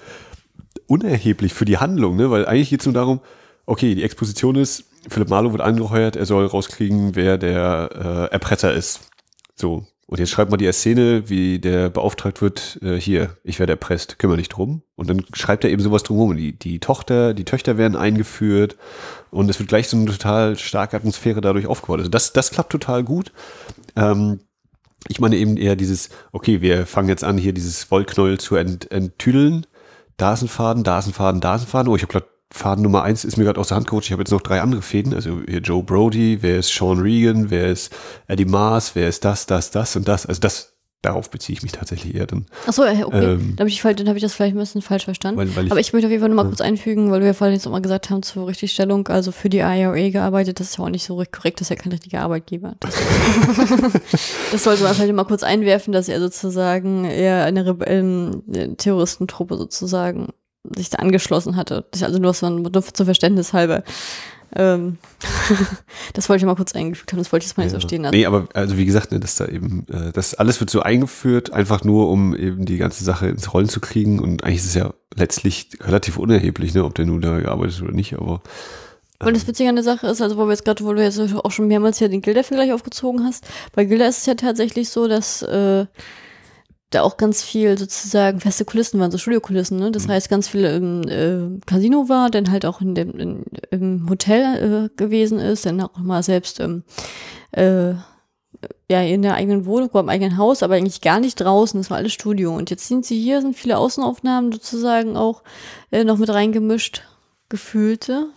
unerheblich 0.87 1.53
für 1.53 1.65
die 1.65 1.77
Handlung, 1.77 2.15
ne? 2.15 2.31
weil 2.31 2.45
eigentlich 2.45 2.69
geht 2.69 2.79
es 2.79 2.85
nur 2.85 2.93
darum, 2.93 3.19
okay, 3.65 3.95
die 3.95 4.03
Exposition 4.03 4.55
ist, 4.55 4.85
Philipp 5.09 5.29
Marlowe 5.29 5.51
wird 5.51 5.61
angeheuert, 5.61 6.15
er 6.15 6.25
soll 6.25 6.45
rauskriegen, 6.45 7.15
wer 7.15 7.37
der 7.37 7.89
äh, 8.29 8.33
Erpresser 8.33 8.73
ist. 8.73 9.01
So, 9.55 9.85
und 10.11 10.19
jetzt 10.19 10.31
schreibt 10.31 10.51
man 10.51 10.57
die 10.57 10.69
Szene, 10.73 11.29
wie 11.29 11.59
der 11.59 11.89
beauftragt 11.89 12.41
wird, 12.41 12.77
äh, 12.81 12.97
hier, 12.99 13.37
ich 13.45 13.59
werde 13.59 13.71
erpresst, 13.71 14.19
kümmere 14.19 14.39
dich 14.39 14.49
drum. 14.49 14.81
Und 14.97 15.09
dann 15.09 15.23
schreibt 15.31 15.63
er 15.63 15.69
eben 15.69 15.81
sowas 15.81 16.03
drumherum. 16.03 16.35
Die, 16.35 16.51
die 16.51 16.79
Tochter, 16.81 17.33
die 17.33 17.45
Töchter 17.45 17.77
werden 17.77 17.95
eingeführt 17.95 18.75
und 19.29 19.49
es 19.49 19.57
wird 19.57 19.69
gleich 19.69 19.87
so 19.87 19.95
eine 19.95 20.07
total 20.07 20.57
starke 20.57 20.97
Atmosphäre 20.97 21.39
dadurch 21.39 21.65
aufgebaut. 21.65 21.99
Also 21.99 22.11
das, 22.11 22.33
das 22.33 22.51
klappt 22.51 22.73
total 22.73 23.05
gut. 23.05 23.31
Ähm, 23.95 24.41
ich 25.07 25.21
meine 25.21 25.37
eben 25.37 25.55
eher 25.55 25.77
dieses, 25.77 26.09
okay, 26.33 26.59
wir 26.59 26.85
fangen 26.85 27.07
jetzt 27.07 27.23
an, 27.23 27.37
hier 27.37 27.53
dieses 27.53 27.89
Wollknäuel 27.89 28.37
zu 28.37 28.57
ent, 28.57 28.91
enttüdeln. 28.91 29.65
Da 30.17 30.33
ist 30.33 30.41
ein 30.41 30.49
Faden, 30.49 30.83
da 30.83 30.99
ist 30.99 31.07
ein 31.07 31.13
Faden, 31.13 31.39
da 31.39 31.55
ist 31.55 31.61
ein 31.61 31.67
Faden. 31.67 31.87
Oh, 31.87 31.95
ich 31.95 32.01
habe 32.01 32.11
gerade 32.11 32.27
Faden 32.51 32.83
Nummer 32.83 33.03
eins 33.03 33.23
ist 33.23 33.37
mir 33.37 33.45
gerade 33.45 33.59
aus 33.59 33.69
der 33.69 33.77
Hand 33.77 33.87
gerutscht. 33.87 34.09
Ich 34.09 34.11
habe 34.11 34.21
jetzt 34.21 34.31
noch 34.31 34.41
drei 34.41 34.61
andere 34.61 34.81
Fäden. 34.81 35.13
Also 35.13 35.41
hier 35.47 35.59
Joe 35.59 35.83
Brody, 35.83 36.39
wer 36.41 36.59
ist 36.59 36.69
Sean 36.69 36.99
Regan, 36.99 37.49
wer 37.49 37.67
ist 37.67 37.93
Eddie 38.27 38.45
Mars, 38.45 38.91
wer 38.93 39.07
ist 39.07 39.23
das, 39.23 39.45
das, 39.45 39.71
das 39.71 39.95
und 39.95 40.07
das. 40.07 40.25
Also 40.25 40.41
das, 40.41 40.71
darauf 41.01 41.29
beziehe 41.31 41.55
ich 41.55 41.63
mich 41.63 41.71
tatsächlich 41.71 42.13
eher 42.13 42.27
dann. 42.27 42.45
Achso, 42.67 42.83
okay. 42.83 43.01
Ähm, 43.01 43.55
dann 43.55 43.59
habe 43.59 43.69
ich, 43.69 43.83
hab 43.83 44.15
ich 44.15 44.21
das 44.21 44.33
vielleicht 44.33 44.55
ein 44.55 44.59
bisschen 44.59 44.81
falsch 44.81 45.05
verstanden. 45.05 45.39
Weil, 45.39 45.55
weil 45.55 45.65
ich, 45.65 45.71
Aber 45.71 45.79
ich 45.79 45.93
möchte 45.93 46.07
auf 46.07 46.11
jeden 46.11 46.21
Fall 46.21 46.29
nochmal 46.29 46.45
ja. 46.45 46.49
kurz 46.49 46.61
einfügen, 46.61 47.09
weil 47.09 47.21
wir 47.21 47.27
ja 47.27 47.33
vorhin 47.33 47.55
jetzt 47.55 47.65
auch 47.65 47.71
mal 47.71 47.81
gesagt 47.81 48.09
haben 48.09 48.21
zur 48.21 48.47
Richtigstellung, 48.47 49.07
also 49.07 49.31
für 49.31 49.49
die 49.49 49.59
IRA 49.59 50.09
gearbeitet, 50.09 50.59
das 50.59 50.71
ist 50.71 50.77
ja 50.77 50.83
auch 50.83 50.89
nicht 50.89 51.05
so 51.05 51.23
korrekt, 51.31 51.59
das 51.59 51.65
ist 51.65 51.69
ja 51.69 51.75
kein 51.77 51.91
richtiger 51.91 52.21
Arbeitgeber. 52.21 52.75
Das, 52.81 52.95
das 54.51 54.63
sollte 54.63 54.83
man 54.83 54.93
vielleicht 54.93 55.13
mal 55.13 55.23
kurz 55.23 55.43
einwerfen, 55.43 55.93
dass 55.93 56.09
er 56.09 56.19
sozusagen 56.19 57.05
eher 57.05 57.45
eine 57.45 57.65
Rebellen, 57.65 58.43
eine 58.53 58.75
Terroristentruppe 58.75 59.57
sozusagen 59.57 60.27
sich 60.63 60.89
da 60.89 60.99
angeschlossen 60.99 61.55
hatte. 61.55 61.85
Also 62.01 62.19
nur 62.19 62.33
so 62.33 62.45
ein, 62.45 62.61
nur 62.61 62.71
zum 62.71 63.05
Verständnis 63.05 63.53
halber. 63.53 63.83
Ähm. 64.53 64.97
das 66.13 66.27
wollte 66.27 66.41
ich 66.41 66.45
mal 66.45 66.55
kurz 66.55 66.75
eingefügt 66.75 67.11
haben, 67.11 67.19
das 67.19 67.31
wollte 67.31 67.43
ich 67.43 67.49
jetzt 67.49 67.57
mal 67.57 67.63
nicht 67.63 67.73
so 67.73 67.79
stehen 67.79 68.03
lassen. 68.03 68.15
Nee, 68.15 68.25
aber 68.25 68.49
also 68.53 68.77
wie 68.77 68.85
gesagt, 68.85 69.11
ne, 69.11 69.19
dass 69.19 69.35
da 69.35 69.45
eben, 69.45 69.85
äh, 69.89 70.11
das 70.11 70.33
alles 70.33 70.59
wird 70.59 70.69
so 70.69 70.81
eingeführt, 70.81 71.53
einfach 71.53 71.83
nur, 71.83 72.09
um 72.09 72.35
eben 72.35 72.65
die 72.65 72.77
ganze 72.77 73.03
Sache 73.03 73.29
ins 73.29 73.53
Rollen 73.53 73.69
zu 73.69 73.79
kriegen. 73.79 74.19
Und 74.19 74.43
eigentlich 74.43 74.57
ist 74.57 74.65
es 74.65 74.75
ja 74.75 74.93
letztlich 75.15 75.69
relativ 75.79 76.17
unerheblich, 76.17 76.73
ne, 76.73 76.83
ob 76.83 76.95
der 76.95 77.05
nun 77.05 77.21
da 77.21 77.39
gearbeitet 77.39 77.81
oder 77.81 77.93
nicht, 77.93 78.13
aber. 78.15 78.41
Und 79.23 79.35
das 79.35 79.47
Witzige 79.47 79.69
an 79.69 79.75
der 79.75 79.83
Sache 79.83 80.07
ist, 80.07 80.21
also 80.21 80.35
wo 80.35 80.45
wir 80.45 80.51
jetzt 80.51 80.65
gerade, 80.65 80.83
wo 80.83 80.93
du 80.93 81.03
jetzt 81.03 81.19
auch 81.19 81.51
schon 81.51 81.67
mehrmals 81.67 81.99
hier 81.99 82.09
den 82.09 82.21
Gilda-Vergleich 82.21 82.73
aufgezogen 82.73 83.23
hast, 83.23 83.45
bei 83.73 83.85
Gilda 83.85 84.07
ist 84.07 84.17
es 84.17 84.25
ja 84.25 84.33
tatsächlich 84.33 84.89
so, 84.89 85.07
dass 85.07 85.43
äh, 85.43 85.85
da 86.91 87.03
auch 87.03 87.17
ganz 87.17 87.41
viel 87.41 87.77
sozusagen 87.77 88.39
feste 88.39 88.65
Kulissen 88.65 88.99
waren, 88.99 89.11
so 89.11 89.17
Studiokulissen, 89.17 89.79
ne? 89.79 89.91
Das 89.91 90.07
mhm. 90.07 90.11
heißt, 90.11 90.29
ganz 90.29 90.47
viel 90.49 90.65
im 90.65 91.07
äh, 91.07 91.59
Casino 91.65 92.09
war, 92.09 92.29
dann 92.29 92.51
halt 92.51 92.65
auch 92.65 92.81
in 92.81 92.95
dem 92.95 93.17
in, 93.17 93.45
im 93.71 94.09
Hotel 94.09 94.89
äh, 94.91 94.97
gewesen 94.97 95.39
ist, 95.39 95.65
dann 95.65 95.81
auch 95.81 95.97
mal 95.97 96.21
selbst 96.21 96.59
ähm, 96.59 96.83
äh, 97.51 97.93
ja 98.89 99.01
in 99.01 99.21
der 99.21 99.35
eigenen 99.35 99.65
Wohnung, 99.65 99.89
im 99.93 100.09
eigenen 100.09 100.37
Haus, 100.37 100.63
aber 100.63 100.75
eigentlich 100.75 101.01
gar 101.01 101.19
nicht 101.19 101.39
draußen. 101.39 101.79
Das 101.79 101.89
war 101.89 101.97
alles 101.97 102.13
Studio. 102.13 102.55
Und 102.55 102.69
jetzt 102.69 102.87
sind 102.87 103.05
sie 103.05 103.19
hier, 103.19 103.41
sind 103.41 103.55
viele 103.55 103.77
Außenaufnahmen 103.77 104.51
sozusagen 104.51 105.15
auch 105.15 105.43
äh, 105.91 106.03
noch 106.03 106.17
mit 106.17 106.29
reingemischt, 106.29 107.03
gefühlte. 107.49 108.27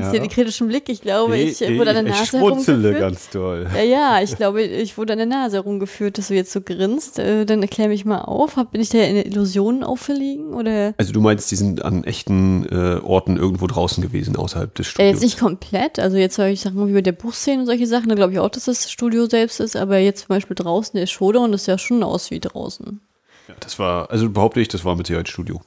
Ja. 0.00 0.06
Ist 0.08 0.14
ja 0.14 0.20
den 0.20 0.30
kritischen 0.30 0.68
Blick. 0.68 0.88
Ich 0.88 1.00
glaube, 1.00 1.32
nee, 1.32 1.44
ich 1.44 1.60
wurde 1.60 1.90
an 1.90 2.04
der 2.04 2.14
Nase 2.14 2.22
ich 2.24 2.32
herumgeführt. 2.32 2.98
ganz 2.98 3.30
toll. 3.30 3.66
Ja, 3.74 3.82
ja, 3.82 4.20
ich 4.22 4.36
glaube, 4.36 4.62
ich 4.62 4.96
wurde 4.96 5.12
an 5.14 5.18
der 5.18 5.26
Nase 5.26 5.56
herumgeführt, 5.56 6.18
dass 6.18 6.28
du 6.28 6.34
jetzt 6.34 6.52
so 6.52 6.60
grinst. 6.60 7.18
Äh, 7.18 7.44
dann 7.44 7.62
erklär 7.62 7.88
mich 7.88 8.04
mal 8.04 8.22
auf. 8.22 8.54
Bin 8.70 8.80
ich 8.80 8.90
da 8.90 8.98
in 8.98 9.16
Illusionen 9.16 9.84
auferlegen? 9.84 10.54
Oder? 10.54 10.94
Also 10.96 11.12
du 11.12 11.20
meinst, 11.20 11.50
die 11.50 11.56
sind 11.56 11.84
an 11.84 12.04
echten 12.04 12.66
äh, 12.70 13.00
Orten 13.02 13.36
irgendwo 13.36 13.66
draußen 13.66 14.02
gewesen, 14.02 14.36
außerhalb 14.36 14.74
des 14.74 14.86
Studios? 14.86 15.08
Äh, 15.08 15.12
jetzt 15.12 15.22
nicht 15.22 15.38
komplett. 15.38 15.98
Also 15.98 16.16
jetzt 16.16 16.36
soll 16.36 16.46
ich 16.46 16.60
sagen, 16.60 16.88
wie 16.88 16.92
bei 16.92 17.02
der 17.02 17.12
Buchszene 17.12 17.60
und 17.60 17.66
solche 17.66 17.86
Sachen, 17.86 18.08
da 18.08 18.14
glaube 18.14 18.32
ich 18.32 18.38
auch, 18.38 18.50
dass 18.50 18.64
das 18.64 18.90
Studio 18.90 19.26
selbst 19.26 19.60
ist. 19.60 19.76
Aber 19.76 19.98
jetzt 19.98 20.20
zum 20.20 20.28
Beispiel 20.28 20.54
draußen, 20.54 20.98
der 20.98 21.06
Showdown, 21.06 21.52
das 21.52 21.66
ja 21.66 21.78
schon 21.78 22.02
aus 22.02 22.30
wie 22.30 22.40
draußen. 22.40 23.00
Ja, 23.48 23.54
das 23.60 23.78
war, 23.78 24.10
also 24.10 24.30
behaupte 24.30 24.60
ich, 24.60 24.68
das 24.68 24.84
war 24.84 24.96
mit 24.96 25.06
Sicherheit 25.06 25.28
Studio. 25.28 25.60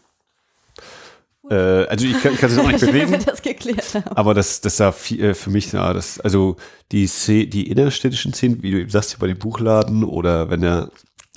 Äh, 1.49 1.85
also 1.85 2.05
ich 2.05 2.21
kann, 2.21 2.33
ich 2.33 2.39
kann 2.39 2.51
es 2.51 2.57
auch 2.57 2.67
nicht 2.67 2.85
bewegen. 2.85 3.17
das 3.25 3.41
geklärt 3.41 3.95
haben. 3.95 4.15
Aber 4.15 4.33
das, 4.33 4.61
das 4.61 4.77
sah 4.77 4.91
viel, 4.91 5.23
äh, 5.23 5.33
für 5.33 5.49
mich 5.49 5.69
sah 5.69 5.93
das, 5.93 6.19
also 6.19 6.57
die, 6.91 7.09
die 7.27 7.69
innerstädtischen 7.69 8.33
Szenen, 8.33 8.61
wie 8.63 8.71
du 8.71 8.79
eben 8.79 8.89
sagst, 8.89 9.11
hier 9.11 9.19
bei 9.19 9.27
dem 9.27 9.39
Buchladen 9.39 10.03
oder 10.03 10.49
wenn 10.49 10.63
er 10.63 10.89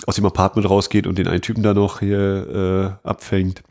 aus 0.07 0.15
dem 0.15 0.25
Apartment 0.25 0.69
rausgeht 0.69 1.07
und 1.07 1.17
den 1.17 1.27
einen 1.27 1.41
Typen 1.41 1.63
da 1.63 1.73
noch 1.73 1.99
hier 1.99 2.99
äh, 3.03 3.07
abfängt. 3.07 3.63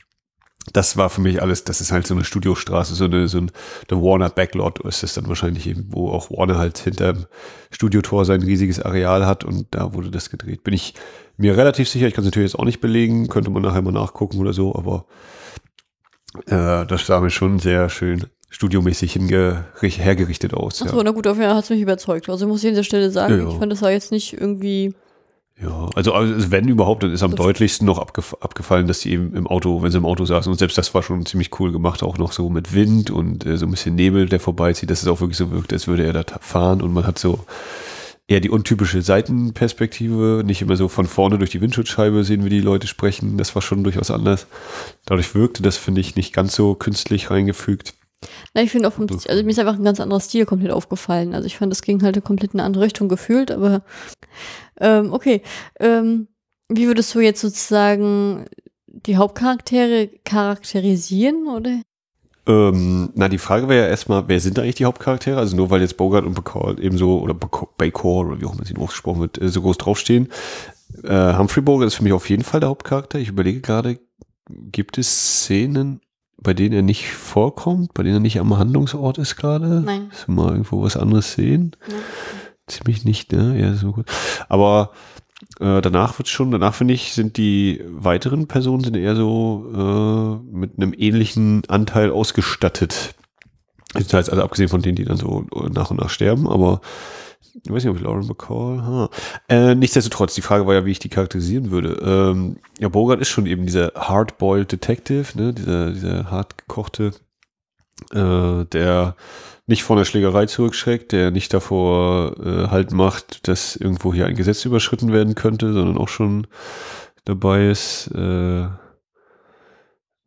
Das 0.74 0.96
war 0.96 1.08
für 1.08 1.22
mich 1.22 1.40
alles, 1.40 1.64
das 1.64 1.80
ist 1.80 1.90
halt 1.90 2.06
so 2.06 2.14
eine 2.14 2.24
Studiostraße, 2.24 2.94
so 2.94 3.06
eine, 3.06 3.28
so 3.28 3.38
ein 3.38 3.50
der 3.88 3.98
Warner 4.02 4.28
Backlot 4.28 4.78
ist 4.80 5.02
es 5.02 5.14
dann 5.14 5.26
wahrscheinlich 5.26 5.66
eben, 5.66 5.86
wo 5.88 6.10
auch 6.10 6.30
Warner 6.30 6.58
halt 6.58 6.78
hinterm 6.78 7.26
Studiotor 7.70 8.24
sein 8.26 8.42
riesiges 8.42 8.80
Areal 8.80 9.26
hat 9.26 9.42
und 9.42 9.66
da 9.70 9.94
wurde 9.94 10.10
das 10.10 10.28
gedreht. 10.28 10.62
Bin 10.62 10.74
ich 10.74 10.94
mir 11.38 11.56
relativ 11.56 11.88
sicher, 11.88 12.06
ich 12.06 12.14
kann 12.14 12.24
es 12.24 12.30
natürlich 12.30 12.52
jetzt 12.52 12.60
auch 12.60 12.66
nicht 12.66 12.80
belegen, 12.80 13.28
könnte 13.28 13.50
man 13.50 13.62
nachher 13.62 13.82
mal 13.82 13.90
nachgucken 13.90 14.38
oder 14.38 14.52
so, 14.52 14.76
aber 14.76 15.06
äh, 16.46 16.86
das 16.86 17.06
sah 17.06 17.20
mir 17.20 17.30
schon 17.30 17.58
sehr 17.58 17.88
schön 17.88 18.26
studiomäßig 18.50 19.18
hergerichtet 19.80 20.54
aus. 20.54 20.82
Achso, 20.82 20.96
ja. 20.96 21.02
na 21.04 21.12
gut, 21.12 21.26
auf 21.26 21.36
jeden 21.36 21.48
Fall 21.48 21.56
hat 21.56 21.64
es 21.64 21.70
mich 21.70 21.80
überzeugt. 21.80 22.28
Also 22.28 22.46
muss 22.46 22.62
ich 22.64 22.68
an 22.68 22.74
der 22.74 22.82
Stelle 22.82 23.10
sagen, 23.10 23.38
ja, 23.38 23.44
ja. 23.44 23.48
ich 23.48 23.58
fand, 23.58 23.72
das 23.72 23.82
war 23.82 23.90
jetzt 23.90 24.10
nicht 24.12 24.34
irgendwie. 24.34 24.94
Ja, 25.62 25.90
also, 25.94 26.14
also 26.14 26.50
wenn 26.50 26.68
überhaupt, 26.68 27.02
dann 27.02 27.12
ist 27.12 27.22
am 27.22 27.34
deutlichsten 27.34 27.86
noch 27.86 27.98
abgef 27.98 28.34
abgefallen, 28.40 28.86
dass 28.86 29.00
die 29.00 29.12
eben 29.12 29.34
im 29.36 29.46
Auto, 29.46 29.82
wenn 29.82 29.90
sie 29.90 29.98
im 29.98 30.06
Auto 30.06 30.24
saßen, 30.24 30.50
und 30.50 30.58
selbst 30.58 30.78
das 30.78 30.94
war 30.94 31.02
schon 31.02 31.26
ziemlich 31.26 31.60
cool 31.60 31.70
gemacht, 31.70 32.02
auch 32.02 32.16
noch 32.16 32.32
so 32.32 32.48
mit 32.48 32.74
Wind 32.74 33.10
und 33.10 33.44
äh, 33.44 33.58
so 33.58 33.66
ein 33.66 33.70
bisschen 33.70 33.94
Nebel, 33.94 34.26
der 34.26 34.40
vorbeizieht, 34.40 34.90
dass 34.90 35.02
es 35.02 35.08
auch 35.08 35.20
wirklich 35.20 35.36
so 35.36 35.50
wirkt, 35.50 35.72
als 35.72 35.86
würde 35.86 36.04
er 36.04 36.14
da 36.14 36.24
fahren 36.40 36.80
und 36.80 36.94
man 36.94 37.06
hat 37.06 37.18
so 37.18 37.40
eher 38.30 38.40
die 38.40 38.50
untypische 38.50 39.02
Seitenperspektive, 39.02 40.44
nicht 40.46 40.62
immer 40.62 40.76
so 40.76 40.88
von 40.88 41.06
vorne 41.06 41.36
durch 41.36 41.50
die 41.50 41.60
Windschutzscheibe 41.60 42.22
sehen, 42.22 42.44
wie 42.44 42.48
die 42.50 42.60
Leute 42.60 42.86
sprechen. 42.86 43.36
Das 43.36 43.56
war 43.56 43.62
schon 43.62 43.82
durchaus 43.82 44.12
anders. 44.12 44.46
Dadurch 45.04 45.34
wirkte 45.34 45.64
das, 45.64 45.76
finde 45.76 46.00
ich, 46.00 46.14
nicht 46.14 46.32
ganz 46.32 46.54
so 46.54 46.76
künstlich 46.76 47.30
reingefügt. 47.30 47.94
Na, 48.54 48.62
ich 48.62 48.70
finde 48.70 48.86
auch, 48.86 48.92
vom, 48.92 49.08
also 49.10 49.42
mir 49.42 49.50
ist 49.50 49.58
einfach 49.58 49.74
ein 49.74 49.84
ganz 49.84 49.98
anderer 49.98 50.20
Stil 50.20 50.46
komplett 50.46 50.70
aufgefallen. 50.70 51.34
Also 51.34 51.46
ich 51.46 51.56
fand, 51.56 51.72
das 51.72 51.82
ging 51.82 52.02
halt 52.02 52.22
komplett 52.22 52.54
in 52.54 52.60
eine 52.60 52.66
andere 52.66 52.84
Richtung 52.84 53.08
gefühlt, 53.08 53.50
aber 53.50 53.82
ähm, 54.78 55.12
okay. 55.12 55.42
Ähm, 55.80 56.28
wie 56.68 56.86
würdest 56.86 57.12
du 57.14 57.20
jetzt 57.20 57.40
sozusagen 57.40 58.46
die 58.86 59.16
Hauptcharaktere 59.16 60.08
charakterisieren, 60.24 61.48
oder? 61.48 61.80
Ähm, 62.50 63.10
na, 63.14 63.28
die 63.28 63.38
Frage 63.38 63.68
wäre 63.68 63.84
ja 63.84 63.88
erstmal, 63.88 64.26
wer 64.26 64.40
sind 64.40 64.58
eigentlich 64.58 64.74
die 64.74 64.84
Hauptcharaktere? 64.84 65.38
Also 65.38 65.56
nur 65.56 65.70
weil 65.70 65.80
jetzt 65.80 65.96
Bogart 65.96 66.24
und 66.24 66.34
Bacall 66.34 66.82
ebenso, 66.82 67.20
oder 67.20 67.34
Bacall, 67.34 68.26
oder 68.26 68.40
wie 68.40 68.46
auch 68.46 68.54
immer 68.54 68.64
sie 68.64 68.76
ausgesprochen 68.76 69.20
wird, 69.20 69.40
äh, 69.40 69.48
so 69.48 69.62
groß 69.62 69.78
draufstehen. 69.78 70.28
Äh, 71.04 71.36
Humphrey 71.36 71.62
Bogart 71.62 71.86
ist 71.86 71.94
für 71.94 72.02
mich 72.02 72.12
auf 72.12 72.28
jeden 72.28 72.42
Fall 72.42 72.60
der 72.60 72.70
Hauptcharakter. 72.70 73.18
Ich 73.18 73.28
überlege 73.28 73.60
gerade, 73.60 74.00
gibt 74.48 74.98
es 74.98 75.42
Szenen, 75.42 76.00
bei 76.38 76.52
denen 76.54 76.74
er 76.74 76.82
nicht 76.82 77.08
vorkommt, 77.10 77.94
bei 77.94 78.02
denen 78.02 78.16
er 78.16 78.20
nicht 78.20 78.40
am 78.40 78.56
Handlungsort 78.58 79.18
ist 79.18 79.36
gerade? 79.36 79.82
Nein. 79.82 80.08
Dass 80.10 80.26
wir 80.26 80.34
mal 80.34 80.50
irgendwo 80.50 80.82
was 80.82 80.96
anderes 80.96 81.34
sehen? 81.34 81.76
Nein. 81.88 81.98
Ziemlich 82.66 83.04
nicht, 83.04 83.32
ne? 83.32 83.60
Ja, 83.60 83.74
so 83.74 83.92
gut. 83.92 84.06
Aber 84.48 84.90
äh, 85.58 85.80
danach 85.80 86.18
wird 86.18 86.28
schon, 86.28 86.50
danach 86.50 86.74
finde 86.74 86.94
ich, 86.94 87.12
sind 87.12 87.36
die 87.36 87.82
weiteren 87.86 88.46
Personen 88.46 88.84
sind 88.84 88.96
eher 88.96 89.16
so 89.16 90.42
äh, 90.42 90.56
mit 90.56 90.72
einem 90.76 90.94
ähnlichen 90.96 91.62
Anteil 91.68 92.10
ausgestattet. 92.10 93.14
Das 93.94 94.12
heißt, 94.12 94.30
also 94.30 94.42
abgesehen 94.42 94.68
von 94.68 94.82
denen, 94.82 94.96
die 94.96 95.04
dann 95.04 95.16
so 95.16 95.46
nach 95.72 95.90
und 95.90 95.98
nach 95.98 96.10
sterben, 96.10 96.48
aber 96.48 96.80
ich 97.64 97.70
weiß 97.70 97.82
nicht, 97.82 97.90
ob 97.90 97.96
ich 97.96 98.02
Lauren 98.02 98.28
Bacall. 98.28 98.82
Ha. 98.82 99.10
Äh, 99.48 99.74
nichtsdestotrotz, 99.74 100.34
die 100.34 100.42
Frage 100.42 100.66
war 100.66 100.74
ja, 100.74 100.84
wie 100.84 100.92
ich 100.92 100.98
die 100.98 101.08
charakterisieren 101.08 101.70
würde. 101.70 102.00
Ähm, 102.02 102.56
ja, 102.78 102.88
Bogart 102.88 103.20
ist 103.20 103.28
schon 103.28 103.46
eben 103.46 103.66
dieser 103.66 103.92
hard-boiled 103.96 104.70
Detective, 104.70 105.26
ne, 105.34 105.52
dieser, 105.52 105.90
dieser 105.90 106.30
hart 106.30 106.58
gekochte, 106.58 107.12
äh, 108.12 108.64
der 108.66 109.14
nicht 109.66 109.84
vor 109.84 109.96
einer 109.96 110.04
Schlägerei 110.04 110.46
zurückschreckt, 110.46 111.12
der 111.12 111.30
nicht 111.30 111.54
davor 111.54 112.34
äh, 112.44 112.66
halt 112.68 112.92
macht, 112.92 113.46
dass 113.46 113.76
irgendwo 113.76 114.12
hier 114.12 114.26
ein 114.26 114.34
Gesetz 114.34 114.64
überschritten 114.64 115.12
werden 115.12 115.36
könnte, 115.36 115.72
sondern 115.72 115.96
auch 115.96 116.08
schon 116.08 116.48
dabei 117.24 117.68
ist. 117.68 118.10
Äh, 118.14 118.62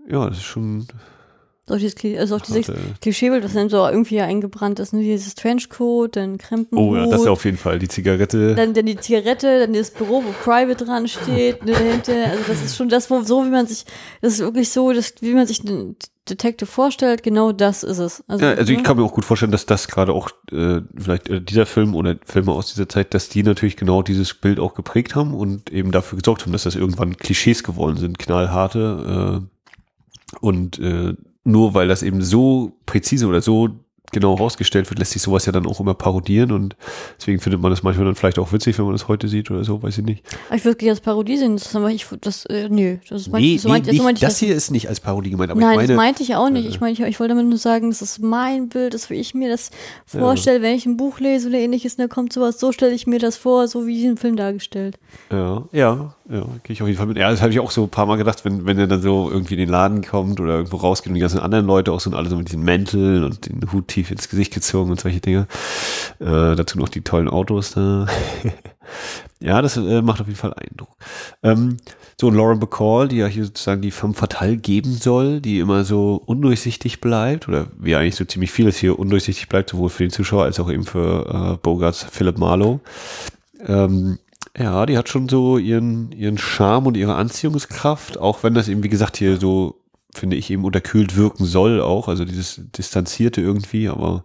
ja, 0.09 0.29
das 0.29 0.37
ist 0.37 0.43
schon. 0.43 0.87
So 1.65 1.77
dieses, 1.77 1.95
also 2.19 2.35
auch 2.35 2.41
dieses 2.41 2.73
Klischeebild, 3.01 3.43
das 3.43 3.53
dann 3.53 3.69
so 3.69 3.87
irgendwie 3.87 4.19
eingebrannt 4.19 4.81
ist, 4.81 4.91
ne? 4.91 5.01
dieses 5.01 5.33
Trenchcoat, 5.35 6.17
dann 6.17 6.37
Krempen. 6.37 6.77
Oh 6.77 6.93
ja, 6.93 7.05
das 7.05 7.21
ist 7.21 7.25
ja 7.25 7.31
auf 7.31 7.45
jeden 7.45 7.57
Fall 7.57 7.79
die 7.79 7.87
Zigarette. 7.87 8.53
Dann, 8.53 8.73
dann 8.73 8.85
die 8.85 8.97
Zigarette, 8.97 9.59
dann 9.59 9.73
das 9.73 9.91
Büro, 9.91 10.23
wo 10.25 10.31
Private 10.43 10.83
dran 10.83 11.07
steht, 11.07 11.63
ne, 11.63 11.71
dahinter. 11.71 12.31
Also 12.31 12.43
das 12.47 12.63
ist 12.63 12.75
schon 12.75 12.89
das, 12.89 13.09
wo 13.09 13.21
so 13.21 13.45
wie 13.45 13.49
man 13.49 13.65
sich, 13.65 13.85
das 14.21 14.33
ist 14.33 14.39
wirklich 14.39 14.71
so, 14.71 14.91
das, 14.91 15.15
wie 15.21 15.33
man 15.33 15.47
sich 15.47 15.63
Detective 16.29 16.69
vorstellt, 16.69 17.21
genau 17.23 17.51
das 17.51 17.83
ist 17.83 17.97
es. 17.97 18.23
Also, 18.27 18.45
ja, 18.45 18.53
also 18.53 18.71
ich 18.71 18.77
ne? 18.77 18.83
kann 18.83 18.97
mir 18.97 19.03
auch 19.03 19.13
gut 19.13 19.25
vorstellen, 19.25 19.51
dass 19.51 19.65
das 19.65 19.87
gerade 19.87 20.13
auch 20.13 20.29
äh, 20.51 20.81
vielleicht 20.95 21.29
äh, 21.29 21.41
dieser 21.41 21.65
Film 21.65 21.95
oder 21.95 22.15
Filme 22.25 22.51
aus 22.53 22.73
dieser 22.73 22.87
Zeit, 22.87 23.13
dass 23.13 23.29
die 23.29 23.43
natürlich 23.43 23.75
genau 23.75 24.01
dieses 24.01 24.33
Bild 24.33 24.59
auch 24.59 24.73
geprägt 24.73 25.15
haben 25.15 25.33
und 25.33 25.71
eben 25.71 25.91
dafür 25.91 26.19
gesorgt 26.19 26.43
haben, 26.43 26.53
dass 26.53 26.63
das 26.63 26.75
irgendwann 26.75 27.17
Klischees 27.17 27.63
geworden 27.63 27.97
sind, 27.97 28.19
knallharte 28.19 29.43
äh, 29.43 30.37
und 30.39 30.79
äh, 30.79 31.13
nur 31.43 31.73
weil 31.73 31.87
das 31.89 32.03
eben 32.03 32.21
so 32.21 32.77
präzise 32.85 33.27
oder 33.27 33.41
so 33.41 33.79
genau 34.13 34.35
rausgestellt 34.35 34.89
wird, 34.89 34.99
lässt 34.99 35.11
sich 35.11 35.21
sowas 35.21 35.45
ja 35.45 35.51
dann 35.51 35.65
auch 35.65 35.79
immer 35.79 35.93
parodieren 35.93 36.51
und 36.51 36.75
deswegen 37.19 37.39
findet 37.39 37.61
man 37.61 37.71
das 37.71 37.83
manchmal 37.83 38.05
dann 38.05 38.15
vielleicht 38.15 38.39
auch 38.39 38.53
witzig, 38.53 38.77
wenn 38.77 38.85
man 38.85 38.93
das 38.93 39.07
heute 39.07 39.27
sieht 39.27 39.51
oder 39.51 39.63
so, 39.63 39.83
weiß 39.83 39.97
ich 39.97 40.05
nicht. 40.05 40.23
Ich 40.55 40.63
würde 40.63 40.89
als 40.89 41.01
Parodie 41.01 41.37
sehen, 41.37 41.57
das 41.57 41.75
aber 41.75 41.89
ich, 41.91 42.05
das, 42.21 42.45
äh, 42.45 42.69
nö, 42.69 42.97
das 43.09 43.27
meinte 43.27 43.47
nee, 43.47 43.57
so 43.57 43.69
meint, 43.69 43.87
nee, 43.87 43.97
so 43.97 44.03
meinte 44.03 44.21
das, 44.21 44.33
das 44.33 44.39
hier 44.39 44.55
ist 44.55 44.71
nicht 44.71 44.87
als 44.87 44.99
Parodie 44.99 45.31
gemeint, 45.31 45.51
aber 45.51 45.59
Nein, 45.59 45.71
ich 45.71 45.75
meine, 45.77 45.87
das 45.87 45.97
meinte 45.97 46.23
ich 46.23 46.35
auch 46.35 46.49
nicht. 46.49 46.65
Äh, 46.65 46.69
ich 46.69 46.79
meine, 46.79 46.93
ich, 46.93 46.99
ich 46.99 47.19
wollte 47.19 47.33
damit 47.33 47.47
nur 47.47 47.57
sagen, 47.57 47.89
das 47.89 48.01
ist 48.01 48.19
mein 48.19 48.69
Bild, 48.69 48.93
das 48.93 49.09
wie 49.09 49.15
ich 49.15 49.33
mir 49.33 49.49
das 49.49 49.71
vorstelle, 50.05 50.57
ja. 50.57 50.63
wenn 50.63 50.75
ich 50.75 50.85
ein 50.85 50.97
Buch 50.97 51.19
lese 51.19 51.49
oder 51.49 51.57
ähnliches, 51.57 51.95
da 51.95 52.07
kommt 52.07 52.33
sowas, 52.33 52.59
so 52.59 52.71
stelle 52.71 52.93
ich 52.93 53.07
mir 53.07 53.19
das 53.19 53.37
vor, 53.37 53.67
so 53.67 53.87
wie 53.87 54.05
im 54.05 54.17
Film 54.17 54.35
dargestellt. 54.35 54.97
Ja, 55.31 55.63
ja, 55.71 56.15
ja, 56.29 56.45
gehe 56.63 56.73
ich 56.73 56.81
auf 56.81 56.87
jeden 56.87 56.97
Fall 56.97 57.07
mit. 57.07 57.17
Ja, 57.17 57.29
das 57.29 57.41
habe 57.41 57.51
ich 57.51 57.59
auch 57.59 57.71
so 57.71 57.83
ein 57.83 57.89
paar 57.89 58.05
Mal 58.05 58.17
gedacht, 58.17 58.45
wenn, 58.45 58.65
wenn 58.65 58.77
er 58.77 58.87
dann 58.87 59.01
so 59.01 59.29
irgendwie 59.29 59.55
in 59.55 59.59
den 59.59 59.69
Laden 59.69 60.03
kommt 60.03 60.39
oder 60.39 60.55
irgendwo 60.55 60.77
rausgeht 60.77 61.09
und 61.09 61.15
die 61.15 61.21
ganzen 61.21 61.39
anderen 61.39 61.65
Leute 61.65 61.91
auch 61.91 61.99
so 61.99 62.09
und 62.09 62.15
alle 62.15 62.29
so 62.29 62.35
mit 62.35 62.49
diesen 62.49 62.63
Mänteln 62.63 63.23
und 63.23 63.47
den 63.47 63.71
Hut 63.71 63.87
tief 63.87 64.02
ins 64.11 64.29
Gesicht 64.29 64.53
gezogen 64.53 64.91
und 64.91 64.99
solche 64.99 65.19
Dinge. 65.19 65.47
Äh, 66.19 66.55
dazu 66.55 66.77
noch 66.77 66.89
die 66.89 67.01
tollen 67.01 67.27
Autos 67.27 67.71
da. 67.71 68.07
ja, 69.39 69.61
das 69.61 69.77
äh, 69.77 70.01
macht 70.01 70.21
auf 70.21 70.27
jeden 70.27 70.39
Fall 70.39 70.53
Eindruck. 70.53 70.95
Ähm, 71.41 71.77
so, 72.19 72.29
Lauren 72.29 72.59
Bacall, 72.59 73.07
die 73.07 73.17
ja 73.17 73.27
hier 73.27 73.45
sozusagen 73.45 73.81
die 73.81 73.91
femme 73.91 74.13
fatale 74.13 74.57
geben 74.57 74.93
soll, 74.93 75.41
die 75.41 75.59
immer 75.59 75.83
so 75.83 76.21
undurchsichtig 76.25 77.01
bleibt, 77.01 77.47
oder 77.47 77.67
wie 77.77 77.95
eigentlich 77.95 78.15
so 78.15 78.25
ziemlich 78.25 78.51
vieles 78.51 78.77
hier 78.77 78.99
undurchsichtig 78.99 79.49
bleibt, 79.49 79.71
sowohl 79.71 79.89
für 79.89 80.03
den 80.03 80.11
Zuschauer 80.11 80.43
als 80.43 80.59
auch 80.59 80.71
eben 80.71 80.85
für 80.85 81.53
äh, 81.53 81.57
Bogarts 81.61 82.05
Philip 82.09 82.37
Marlowe. 82.37 82.79
Ähm, 83.65 84.19
ja, 84.57 84.85
die 84.85 84.97
hat 84.97 85.09
schon 85.09 85.27
so 85.27 85.57
ihren, 85.57 86.11
ihren 86.11 86.37
Charme 86.37 86.87
und 86.87 86.97
ihre 86.97 87.15
Anziehungskraft, 87.15 88.19
auch 88.19 88.43
wenn 88.43 88.53
das 88.53 88.67
eben, 88.67 88.83
wie 88.83 88.89
gesagt, 88.89 89.17
hier 89.17 89.37
so, 89.37 89.75
finde 90.17 90.35
ich, 90.37 90.49
eben 90.49 90.63
unterkühlt 90.63 91.15
wirken 91.15 91.45
soll 91.45 91.81
auch, 91.81 92.07
also 92.07 92.25
dieses 92.25 92.61
Distanzierte 92.77 93.41
irgendwie, 93.41 93.89
aber 93.89 94.23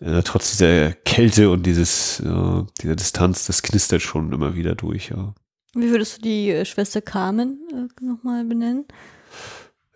äh, 0.00 0.22
trotz 0.22 0.52
dieser 0.52 0.92
Kälte 0.92 1.50
und 1.50 1.66
dieses, 1.66 2.20
äh, 2.20 2.62
dieser 2.80 2.96
Distanz, 2.96 3.46
das 3.46 3.62
knistert 3.62 4.02
schon 4.02 4.32
immer 4.32 4.54
wieder 4.54 4.74
durch, 4.74 5.10
ja. 5.10 5.34
Wie 5.74 5.90
würdest 5.90 6.18
du 6.18 6.22
die 6.22 6.50
äh, 6.50 6.64
Schwester 6.64 7.00
Carmen 7.00 7.58
äh, 7.72 8.04
nochmal 8.04 8.44
benennen? 8.44 8.86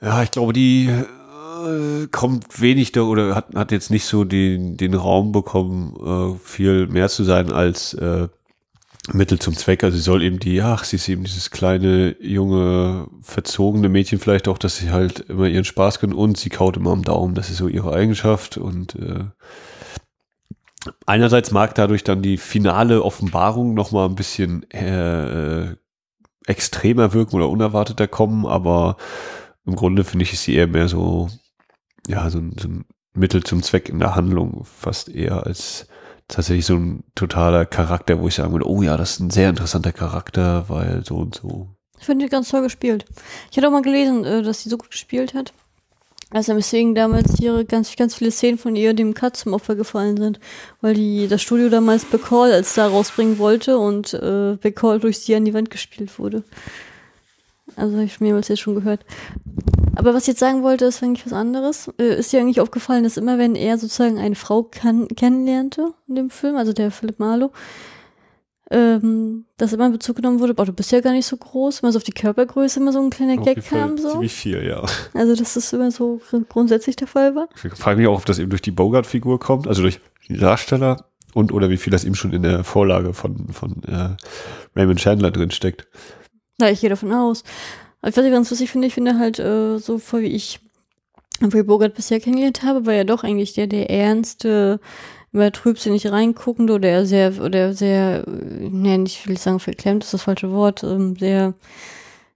Ja, 0.01 0.23
ich 0.23 0.31
glaube, 0.31 0.53
die 0.53 0.89
äh, 0.89 2.07
kommt 2.11 2.61
wenig 2.61 2.93
da 2.93 3.03
oder 3.03 3.35
hat, 3.35 3.55
hat 3.55 3.73
jetzt 3.73 3.91
nicht 3.91 4.05
so 4.05 4.25
den, 4.25 4.77
den 4.77 4.95
Raum 4.95 5.33
bekommen, 5.33 5.97
äh, 6.35 6.39
viel 6.45 6.87
mehr 6.89 7.09
zu 7.09 7.25
sein 7.25 7.53
als 7.53 7.95
äh, 7.95 8.29
Mittel 9.11 9.39
zum 9.39 9.57
Zweck. 9.57 9.83
Also 9.83 9.97
sie 9.97 10.03
soll 10.03 10.23
eben 10.23 10.39
die, 10.39 10.63
ach, 10.63 10.85
sie 10.85 10.97
ist 10.97 11.09
eben 11.09 11.25
dieses 11.25 11.51
kleine, 11.51 12.17
junge, 12.21 13.09
verzogene 13.21 13.89
Mädchen 13.89 14.21
vielleicht 14.21 14.47
auch, 14.47 14.59
dass 14.59 14.77
sie 14.77 14.91
halt 14.91 15.21
immer 15.21 15.49
ihren 15.49 15.65
Spaß 15.65 15.99
können 15.99 16.13
und 16.13 16.37
sie 16.37 16.51
kaut 16.51 16.77
immer 16.77 16.93
am 16.93 17.03
Daumen. 17.03 17.35
Das 17.35 17.51
ist 17.51 17.57
so 17.57 17.69
ihre 17.69 17.93
Eigenschaft 17.93 18.59
und 18.59 18.95
äh, 18.95 19.25
einerseits 21.07 21.51
mag 21.51 21.75
dadurch 21.75 22.05
dann 22.05 22.23
die 22.23 22.37
finale 22.37 23.03
Offenbarung 23.03 23.75
nochmal 23.75 24.09
ein 24.09 24.15
bisschen 24.15 24.71
äh, 24.71 25.75
extremer 26.47 27.13
wirken 27.13 27.37
oder 27.37 27.49
unerwarteter 27.49 28.09
kommen, 28.09 28.47
aber 28.47 28.97
im 29.65 29.77
Grunde 29.77 30.05
finde 30.05 30.25
ich, 30.25 30.33
ist 30.33 30.45
sie 30.45 30.55
eher 30.55 30.67
mehr 30.67 30.89
so, 30.89 31.29
ja, 32.07 32.29
so, 32.31 32.41
so 32.59 32.69
ein 32.69 32.85
Mittel 33.15 33.45
zum 33.45 33.63
Zweck 33.63 33.89
in 33.89 33.99
der 33.99 34.17
Handlung, 34.17 34.65
fast 34.65 35.09
eher 35.09 35.47
als 35.47 35.87
tatsächlich 36.33 36.67
so 36.67 36.77
ein 36.77 37.05
totaler 37.15 37.67
Charakter, 37.67 38.21
wo 38.21 38.29
ich 38.29 38.35
sagen 38.35 38.53
würde, 38.53 38.69
oh 38.69 38.83
ja, 38.83 38.97
das 38.97 39.13
ist 39.13 39.21
ein 39.21 39.31
sehr 39.31 39.51
interessanter 39.51 39.93
Charakter, 39.93 40.69
weil 40.69 41.05
so 41.05 41.17
und 41.17 41.37
so. 41.37 41.69
Ich 41.99 42.07
finde 42.07 42.25
die 42.25 42.31
ganz 42.31 42.49
toll 42.49 42.63
gespielt. 42.63 43.05
Ich 43.51 43.57
hatte 43.57 43.69
auch 43.69 43.73
mal 43.73 43.83
gelesen, 43.83 44.25
äh, 44.25 44.43
dass 44.43 44.63
sie 44.63 44.69
so 44.69 44.79
gut 44.79 44.91
gespielt 44.91 45.35
hat. 45.35 45.53
Also 46.31 46.55
deswegen 46.55 46.95
damals 46.95 47.37
hier 47.39 47.63
ganz, 47.65 47.95
ganz 47.95 48.15
viele 48.15 48.31
Szenen 48.31 48.57
von 48.57 48.75
ihr 48.75 48.95
dem 48.95 49.13
Cut 49.13 49.37
zum 49.37 49.53
Opfer 49.53 49.75
gefallen 49.75 50.17
sind, 50.17 50.41
weil 50.81 50.95
die 50.95 51.29
das 51.29 51.43
Studio 51.43 51.69
damals 51.69 52.07
Bacall 52.07 52.53
als 52.53 52.75
da 52.75 52.87
rausbringen 52.87 53.39
wollte 53.39 53.79
und 53.79 54.15
äh, 54.15 54.57
Bacall 54.57 54.99
durch 54.99 55.19
sie 55.19 55.37
an 55.37 55.45
die 55.45 55.53
Wand 55.53 55.71
gespielt 55.71 56.19
wurde. 56.19 56.43
Also 57.77 57.95
habe 57.95 58.05
ich 58.05 58.21
mehrmals 58.21 58.49
jetzt 58.49 58.61
schon 58.61 58.75
gehört. 58.75 59.05
Aber 59.95 60.15
was 60.15 60.23
ich 60.23 60.29
jetzt 60.29 60.41
sagen 60.41 60.63
wollte, 60.63 60.87
ist 60.87 61.03
eigentlich 61.03 61.27
was 61.27 61.33
anderes. 61.33 61.91
Äh, 61.99 62.19
ist 62.19 62.33
dir 62.33 62.41
eigentlich 62.41 62.61
aufgefallen, 62.61 63.05
dass 63.05 63.17
immer, 63.17 63.39
wenn 63.39 63.55
er 63.55 63.79
sozusagen 63.79 64.19
eine 64.19 64.35
Frau 64.35 64.63
kann, 64.63 65.09
kennenlernte 65.09 65.93
in 66.09 66.15
dem 66.15 66.31
Film, 66.31 66.57
also 66.57 66.73
der 66.73 66.91
Philipp 66.91 67.19
Marlowe, 67.19 67.53
ähm, 68.71 69.45
dass 69.59 69.75
immer 69.75 69.87
in 69.87 69.93
Bezug 69.93 70.17
genommen 70.17 70.41
wurde, 70.41 70.55
boah, 70.55 70.65
du 70.65 70.73
bist 70.73 70.93
ja 70.93 71.01
gar 71.01 71.13
nicht 71.13 71.27
so 71.27 71.37
groß, 71.37 71.81
immer 71.81 71.93
so 71.93 71.99
auf 71.99 72.05
die 72.05 72.13
Körpergröße 72.13 72.81
immer 72.81 72.93
so 72.93 73.03
ein 73.03 73.11
kleiner 73.11 73.39
auf 73.39 73.45
Gag 73.45 73.65
kam. 73.67 73.99
So. 73.99 74.13
Ziemlich 74.13 74.33
viel, 74.33 74.65
ja. 74.65 74.83
Also, 75.13 75.37
dass 75.37 75.55
das 75.55 75.73
immer 75.75 75.91
so 75.91 76.21
grundsätzlich 76.49 76.97
der 76.97 77.07
Fall 77.07 77.35
war. 77.35 77.49
Ich 77.55 77.73
frage 77.75 77.99
mich 77.99 78.09
auch, 78.09 78.19
ob 78.19 78.25
das 78.25 78.39
eben 78.39 78.49
durch 78.49 78.63
die 78.63 78.71
Bogart-Figur 78.71 79.39
kommt, 79.41 79.69
also 79.69 79.83
durch 79.83 80.01
die 80.27 80.39
Darsteller 80.39 81.05
und 81.35 81.53
oder 81.53 81.69
wie 81.69 81.77
viel 81.77 81.91
das 81.91 82.05
eben 82.05 82.15
schon 82.15 82.33
in 82.33 82.43
der 82.43 82.65
Vorlage 82.65 83.13
von, 83.13 83.49
von 83.49 83.83
äh, 83.85 84.17
Raymond 84.75 85.01
Chandler 85.01 85.31
drin 85.31 85.51
steckt. 85.51 85.87
Ja, 86.59 86.69
ich 86.69 86.81
gehe 86.81 86.91
davon 86.91 87.13
aus. 87.13 87.45
Was 88.03 88.17
ich 88.17 88.31
ganz 88.33 88.51
lustig 88.51 88.71
finde, 88.71 88.89
ich 88.89 88.95
finde 88.95 89.19
halt 89.19 89.39
äh, 89.39 89.79
so 89.79 89.99
voll 89.99 90.23
wie 90.23 90.35
ich 90.35 90.61
Humphrey 91.41 91.63
Bogart 91.63 91.95
bisher 91.95 92.21
kennengelernt 92.21 92.63
habe, 92.63 92.87
war 92.87 92.95
ja 92.95 93.05
doch 93.05 93.25
eigentlich 93.25 93.55
der, 93.55 93.67
der 93.67 93.91
ernste, 93.91 94.81
immer 95.33 95.51
trübsinnig 95.51 96.11
reinguckende 96.11 96.75
oder 96.75 97.07
sehr, 97.07 97.41
oder 97.43 97.73
sehr, 97.73 98.25
ne, 98.27 98.99
nicht 98.99 99.27
will 99.27 99.35
ich 99.35 99.41
sagen 99.41 99.61
verklemmt, 99.61 100.05
ist 100.05 100.13
das 100.13 100.23
falsche 100.23 100.53
Wort, 100.53 100.83
ähm, 100.83 101.17
sehr, 101.17 101.55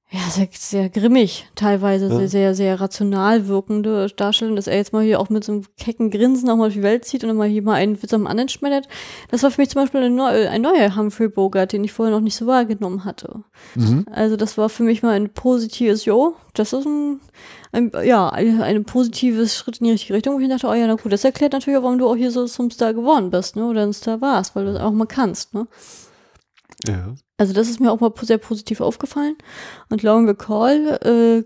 ja, 0.09 0.21
sehr, 0.31 0.49
sehr 0.53 0.89
grimmig, 0.89 1.49
teilweise 1.57 2.07
ja. 2.07 2.17
sehr, 2.17 2.29
sehr, 2.29 2.55
sehr 2.55 2.81
rational 2.81 3.49
wirkende 3.49 4.07
Darstellung, 4.17 4.55
dass 4.55 4.69
er 4.69 4.77
jetzt 4.77 4.93
mal 4.93 5.03
hier 5.03 5.19
auch 5.19 5.31
mit 5.31 5.43
so 5.43 5.51
einem 5.51 5.65
kecken 5.77 6.13
Grinsen 6.13 6.49
auch 6.49 6.55
mal 6.55 6.69
auf 6.69 6.75
die 6.75 6.85
Welt 6.85 7.05
zieht 7.05 7.25
und 7.25 7.29
dann 7.29 7.37
mal 7.37 7.49
hier 7.49 7.63
mal 7.63 7.75
einen 7.75 8.01
Witz 8.01 8.15
am 8.15 8.29
anderen 8.29 8.49
schmettert. 8.49 8.87
Das 9.33 9.43
war 9.43 9.51
für 9.51 9.61
mich 9.61 9.71
zum 9.71 9.83
Beispiel 9.83 10.03
ein, 10.03 10.15
neu, 10.15 10.49
ein 10.49 10.63
neuer 10.63 10.95
Humphrey 10.95 11.29
Bogart, 11.29 11.73
den 11.73 11.83
ich 11.83 11.93
vorher 11.93 12.15
noch 12.15 12.23
nicht 12.23 12.37
so 12.37 12.47
wahrgenommen 12.47 13.05
hatte. 13.05 13.43
Mhm. 13.75 14.07
Also 14.09 14.37
das 14.37 14.57
war 14.57 14.69
für 14.69 14.85
mich 14.85 15.03
mal 15.03 15.11
ein 15.11 15.31
positives, 15.31 16.05
jo, 16.05 16.37
das 16.55 16.73
ist 16.73 16.87
ein, 16.87 17.21
ein 17.73 17.91
ja, 18.05 18.29
ein, 18.29 18.63
ein 18.63 18.85
positives 18.85 19.57
Schritt 19.57 19.79
in 19.79 19.87
die 19.87 19.93
richtige 19.93 20.15
Richtung, 20.15 20.37
wo 20.37 20.39
ich 20.39 20.49
dachte, 20.49 20.69
oh 20.69 20.75
ja, 20.75 20.87
na 20.87 20.95
gut, 20.95 21.13
das 21.13 21.25
erklärt 21.25 21.53
natürlich 21.53 21.81
auch, 21.81 21.83
warum 21.83 21.99
du 21.99 22.07
auch 22.07 22.17
hier 22.17 22.31
so 22.31 22.47
zum 22.47 22.71
Star 22.71 22.95
geworden 22.95 23.31
bist, 23.31 23.57
ne, 23.57 23.67
oder 23.67 23.83
ein 23.83 23.93
Star 23.93 24.21
warst, 24.21 24.55
weil 24.55 24.67
du 24.67 24.73
das 24.73 24.83
auch 24.83 24.93
mal 24.93 25.07
kannst, 25.07 25.53
ne. 25.53 25.67
Ja. 26.87 27.15
Also 27.39 27.53
das 27.53 27.69
ist 27.69 27.81
mir 27.81 27.93
auch 27.93 28.01
mal 28.01 28.13
sehr 28.23 28.39
positiv 28.39 28.81
aufgefallen. 28.81 29.37
Und 29.91 30.03
Lauren 30.03 30.27
Bacall 30.27 30.99
äh, 31.03 31.45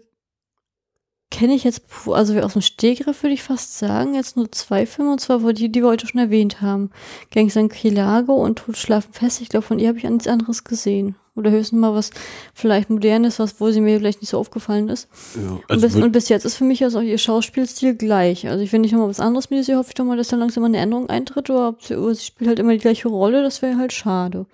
kenne 1.30 1.54
ich 1.54 1.64
jetzt, 1.64 1.82
also 2.06 2.38
aus 2.40 2.52
dem 2.54 2.62
Stegriff 2.62 3.22
würde 3.22 3.34
ich 3.34 3.42
fast 3.42 3.78
sagen, 3.78 4.14
jetzt 4.14 4.36
nur 4.36 4.50
zwei 4.52 4.84
Filme, 4.84 5.12
und 5.12 5.20
zwar 5.20 5.38
die, 5.52 5.70
die 5.70 5.82
wir 5.82 5.88
heute 5.88 6.06
schon 6.06 6.20
erwähnt 6.20 6.60
haben. 6.60 6.90
Gangs 7.32 7.56
an 7.56 7.68
Kilago 7.68 8.34
und 8.34 8.58
Totschlafen 8.58 9.12
fest. 9.12 9.40
Ich 9.40 9.48
glaube, 9.48 9.66
von 9.66 9.78
ihr 9.78 9.88
habe 9.88 9.98
ich 9.98 10.04
nichts 10.04 10.26
anderes 10.26 10.64
gesehen. 10.64 11.14
Oder 11.36 11.52
höchstens 11.52 11.80
mal 11.80 11.94
was 11.94 12.10
vielleicht 12.52 12.90
modernes, 12.90 13.38
was 13.38 13.60
wo 13.60 13.70
sie 13.70 13.80
mir 13.80 13.98
vielleicht 13.98 14.20
nicht 14.20 14.30
so 14.30 14.38
aufgefallen 14.38 14.88
ist. 14.88 15.08
Ja, 15.36 15.60
also 15.68 15.86
und, 15.86 15.92
bis, 15.94 15.94
und, 16.04 16.12
bis, 16.12 16.28
jetzt 16.28 16.44
ist 16.44 16.56
für 16.56 16.64
mich 16.64 16.82
also 16.82 16.98
auch 16.98 17.02
ihr 17.02 17.18
Schauspielstil 17.18 17.94
gleich. 17.94 18.48
Also 18.48 18.62
ich 18.62 18.72
will 18.72 18.80
nicht 18.80 18.92
nochmal 18.92 19.08
was 19.08 19.20
anderes 19.20 19.48
mit 19.48 19.66
ihr, 19.66 19.78
hoffe 19.78 19.90
ich 19.90 19.94
doch 19.94 20.04
mal, 20.04 20.16
dass 20.16 20.28
da 20.28 20.36
langsam 20.36 20.62
mal 20.62 20.66
eine 20.66 20.78
Änderung 20.78 21.08
eintritt, 21.08 21.48
oder, 21.48 21.68
ob 21.68 21.82
sie, 21.82 21.96
oder 21.96 22.14
sie 22.14 22.24
spielt 22.24 22.48
halt 22.48 22.58
immer 22.58 22.72
die 22.72 22.78
gleiche 22.78 23.08
Rolle, 23.08 23.42
das 23.42 23.62
wäre 23.62 23.78
halt 23.78 23.92
schade. 23.92 24.46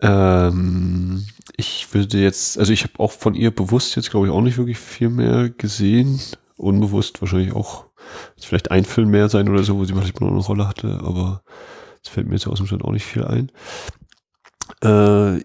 Ähm, 0.00 1.24
ich 1.56 1.92
würde 1.94 2.18
jetzt, 2.18 2.58
also 2.58 2.72
ich 2.72 2.82
habe 2.84 2.98
auch 2.98 3.12
von 3.12 3.34
ihr 3.34 3.50
bewusst 3.50 3.96
jetzt, 3.96 4.10
glaube 4.10 4.26
ich, 4.26 4.32
auch 4.32 4.42
nicht 4.42 4.58
wirklich 4.58 4.78
viel 4.78 5.08
mehr 5.08 5.48
gesehen. 5.50 6.20
Unbewusst 6.56 7.20
wahrscheinlich 7.20 7.52
auch 7.52 7.86
vielleicht 8.38 8.70
ein 8.70 8.84
Film 8.84 9.10
mehr 9.10 9.28
sein 9.28 9.48
oder 9.48 9.62
so, 9.62 9.78
wo 9.78 9.84
sie 9.84 9.92
vielleicht 9.92 10.20
mal 10.20 10.30
eine 10.30 10.38
Rolle 10.38 10.68
hatte, 10.68 11.00
aber 11.02 11.42
es 12.02 12.08
fällt 12.08 12.28
mir 12.28 12.34
jetzt 12.34 12.46
aus 12.46 12.58
dem 12.58 12.66
Stand 12.66 12.84
auch 12.84 12.92
nicht 12.92 13.04
viel 13.04 13.24
ein. 13.24 13.50
Äh, 14.82 15.40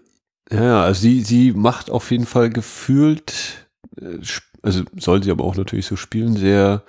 ja, 0.54 0.82
also 0.84 1.00
sie, 1.00 1.20
sie 1.22 1.52
macht 1.52 1.90
auf 1.90 2.10
jeden 2.10 2.26
Fall 2.26 2.50
gefühlt, 2.50 3.68
äh, 4.00 4.18
also 4.62 4.84
soll 4.96 5.22
sie 5.22 5.30
aber 5.30 5.44
auch 5.44 5.56
natürlich 5.56 5.86
so 5.86 5.96
spielen, 5.96 6.36
sehr 6.36 6.84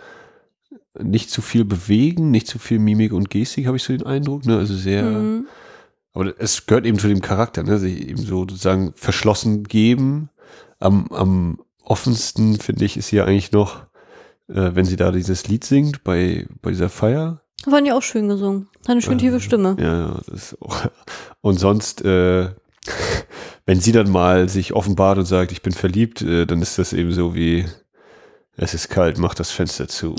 nicht 0.99 1.31
zu 1.31 1.41
viel 1.41 1.65
bewegen, 1.65 2.29
nicht 2.29 2.47
zu 2.47 2.59
viel 2.59 2.77
Mimik 2.77 3.13
und 3.13 3.29
Gestik, 3.29 3.65
habe 3.65 3.77
ich 3.77 3.83
so 3.83 3.93
den 3.93 4.05
Eindruck, 4.05 4.45
ne? 4.45 4.57
Also 4.57 4.75
sehr 4.75 5.03
mhm 5.03 5.47
aber 6.13 6.33
es 6.39 6.65
gehört 6.65 6.85
eben 6.85 6.99
zu 6.99 7.07
dem 7.07 7.21
Charakter, 7.21 7.63
ne? 7.63 7.79
sich 7.79 8.07
eben 8.07 8.21
so 8.21 8.41
sozusagen 8.41 8.93
verschlossen 8.95 9.63
geben. 9.63 10.29
Am, 10.79 11.07
am 11.11 11.59
offensten, 11.83 12.59
finde 12.59 12.85
ich, 12.85 12.97
ist 12.97 13.07
hier 13.07 13.25
eigentlich 13.25 13.51
noch, 13.51 13.81
äh, 14.47 14.71
wenn 14.73 14.85
sie 14.85 14.95
da 14.95 15.11
dieses 15.11 15.47
Lied 15.47 15.63
singt 15.63 16.03
bei, 16.03 16.47
bei 16.61 16.69
dieser 16.69 16.89
Feier. 16.89 17.41
Fand 17.63 17.87
ja 17.87 17.95
auch 17.95 18.03
schön 18.03 18.27
gesungen. 18.27 18.67
Hat 18.81 18.89
eine 18.89 19.01
schön 19.01 19.17
tiefe 19.17 19.37
äh, 19.37 19.39
Stimme. 19.39 19.75
Ja, 19.79 19.99
ja, 19.99 20.21
das 20.27 20.51
ist 20.51 20.61
auch. 20.61 20.85
Und 21.41 21.59
sonst, 21.59 22.03
äh, 22.03 22.49
wenn 23.65 23.79
sie 23.79 23.91
dann 23.91 24.11
mal 24.11 24.49
sich 24.49 24.73
offenbart 24.73 25.17
und 25.17 25.25
sagt, 25.25 25.51
ich 25.51 25.61
bin 25.61 25.73
verliebt, 25.73 26.21
äh, 26.21 26.45
dann 26.45 26.61
ist 26.61 26.77
das 26.77 26.93
eben 26.93 27.11
so 27.11 27.33
wie, 27.33 27.65
es 28.55 28.73
ist 28.73 28.89
kalt, 28.89 29.17
mach 29.17 29.33
das 29.33 29.51
Fenster 29.51 29.87
zu. 29.87 30.15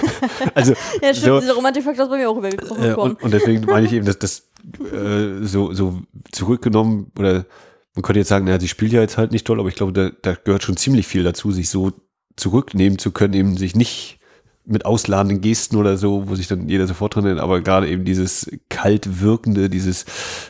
also, 0.54 0.74
ja, 1.02 1.14
stimmt, 1.14 1.26
so, 1.26 1.40
dieser 1.40 1.54
Romantikfaktor 1.54 2.04
ist 2.04 2.10
bei 2.10 2.18
mir 2.18 2.28
auch 2.28 2.36
übergekommen. 2.36 2.84
Äh, 2.84 2.94
und, 2.94 3.22
und 3.22 3.32
deswegen 3.32 3.64
meine 3.64 3.86
ich 3.86 3.92
eben, 3.92 4.04
dass 4.04 4.18
das 4.18 4.48
äh, 4.92 5.44
so, 5.44 5.72
so 5.72 6.00
zurückgenommen 6.30 7.10
oder 7.18 7.46
man 7.94 8.02
könnte 8.02 8.20
jetzt 8.20 8.28
sagen, 8.28 8.44
naja, 8.44 8.60
sie 8.60 8.68
spielt 8.68 8.92
ja 8.92 9.00
jetzt 9.00 9.16
halt 9.16 9.32
nicht 9.32 9.46
toll, 9.46 9.58
aber 9.58 9.68
ich 9.68 9.74
glaube, 9.74 9.92
da, 9.92 10.10
da 10.22 10.34
gehört 10.34 10.62
schon 10.62 10.76
ziemlich 10.76 11.06
viel 11.06 11.24
dazu, 11.24 11.50
sich 11.50 11.68
so 11.68 11.92
zurücknehmen 12.36 12.98
zu 12.98 13.10
können, 13.10 13.34
eben 13.34 13.56
sich 13.56 13.74
nicht 13.74 14.20
mit 14.64 14.84
ausladenden 14.84 15.40
Gesten 15.40 15.76
oder 15.76 15.96
so, 15.96 16.28
wo 16.28 16.34
sich 16.34 16.46
dann 16.46 16.68
jeder 16.68 16.86
sofort 16.86 17.14
dran 17.14 17.24
nennt, 17.24 17.40
aber 17.40 17.60
gerade 17.62 17.88
eben 17.88 18.04
dieses 18.04 18.50
kalt 18.68 19.20
wirkende, 19.20 19.70
dieses 19.70 20.04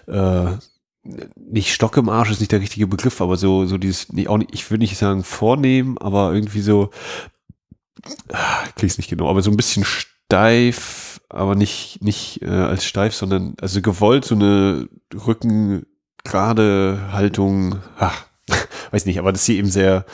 äh, 0.09 0.48
nicht 1.37 1.73
Stock 1.73 1.97
im 1.97 2.09
Arsch 2.09 2.31
ist 2.31 2.40
nicht 2.40 2.53
der 2.53 2.61
richtige 2.61 2.87
Begriff, 2.87 3.21
aber 3.21 3.37
so, 3.37 3.66
so 3.66 3.79
dieses, 3.79 4.12
nicht, 4.12 4.29
auch 4.29 4.38
nicht, 4.38 4.51
ich 4.53 4.71
würde 4.71 4.83
nicht 4.83 4.97
sagen 4.99 5.25
vornehmen, 5.25 5.99
aber 5.99 6.33
irgendwie 6.33 6.61
so, 6.61 6.90
ah, 8.33 8.64
krieg's 8.77 8.99
nicht 8.99 9.11
genau, 9.11 9.29
aber 9.29 9.42
so 9.42 9.51
ein 9.51 9.57
bisschen 9.57 9.85
steif, 9.85 11.21
aber 11.29 11.55
nicht, 11.55 12.03
nicht 12.03 12.42
äh, 12.42 12.49
als 12.49 12.85
steif, 12.85 13.14
sondern 13.14 13.55
also 13.61 13.81
gewollt 13.83 14.25
so 14.25 14.35
eine 14.35 14.88
rückengerade 15.14 17.09
Haltung, 17.12 17.77
ach, 17.99 18.27
weiß 18.90 19.07
nicht, 19.07 19.18
aber 19.18 19.33
dass 19.33 19.44
sie 19.44 19.57
eben 19.57 19.71
sehr, 19.71 20.05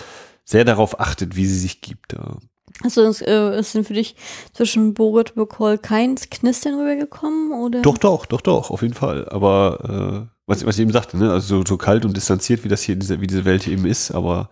sehr 0.45 0.65
darauf 0.65 1.01
achtet, 1.01 1.37
wie 1.37 1.47
sie 1.47 1.59
sich 1.59 1.81
gibt. 1.81 2.13
Ja. 2.13 2.39
Also 2.83 3.03
es, 3.03 3.23
äh, 3.23 3.59
ist 3.59 3.75
denn 3.75 3.85
für 3.85 3.95
dich 3.95 4.17
zwischen 4.53 4.95
Borit 4.95 5.31
und 5.31 5.37
Bocol 5.37 5.79
kein 5.79 6.17
Knistern 6.17 6.75
rübergekommen? 6.75 7.53
Oder? 7.53 7.83
Doch, 7.83 7.99
doch, 7.99 8.27
doch, 8.27 8.41
doch, 8.41 8.71
auf 8.71 8.83
jeden 8.83 8.95
Fall. 8.95 9.29
Aber 9.29 10.29
äh, 10.29 10.34
was, 10.47 10.65
was 10.65 10.77
ich 10.77 10.83
eben 10.83 10.93
sagte, 10.93 11.17
ne? 11.17 11.31
also 11.31 11.59
so, 11.59 11.65
so 11.67 11.77
kalt 11.77 12.05
und 12.05 12.17
distanziert, 12.17 12.65
wie 12.65 12.69
das 12.69 12.83
hier, 12.83 12.97
diese, 12.97 13.21
wie 13.21 13.27
diese 13.27 13.45
Welt 13.45 13.67
eben 13.67 13.87
ist, 13.87 14.11
aber 14.11 14.51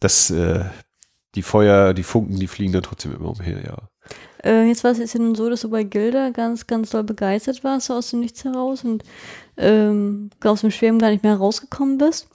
das, 0.00 0.30
äh, 0.30 0.64
die 1.34 1.42
Feuer, 1.42 1.94
die 1.94 2.02
Funken, 2.02 2.38
die 2.38 2.46
fliegen 2.46 2.72
da 2.72 2.80
trotzdem 2.80 3.14
immer 3.14 3.30
umher, 3.30 3.62
ja. 3.64 3.76
Äh, 4.44 4.68
jetzt 4.68 4.84
war 4.84 4.92
es 4.92 4.98
jetzt 4.98 5.14
ja 5.14 5.20
nun 5.20 5.34
so, 5.34 5.50
dass 5.50 5.62
du 5.62 5.70
bei 5.70 5.82
Gilda 5.82 6.30
ganz, 6.30 6.66
ganz 6.66 6.90
doll 6.90 7.02
begeistert 7.02 7.64
warst, 7.64 7.86
so 7.86 7.94
aus 7.94 8.10
dem 8.10 8.20
Nichts 8.20 8.44
heraus 8.44 8.84
und 8.84 9.02
ähm, 9.56 10.30
aus 10.44 10.60
dem 10.60 10.70
Schwärmen 10.70 11.00
gar 11.00 11.10
nicht 11.10 11.24
mehr 11.24 11.34
rausgekommen 11.34 11.98
bist. 11.98 12.28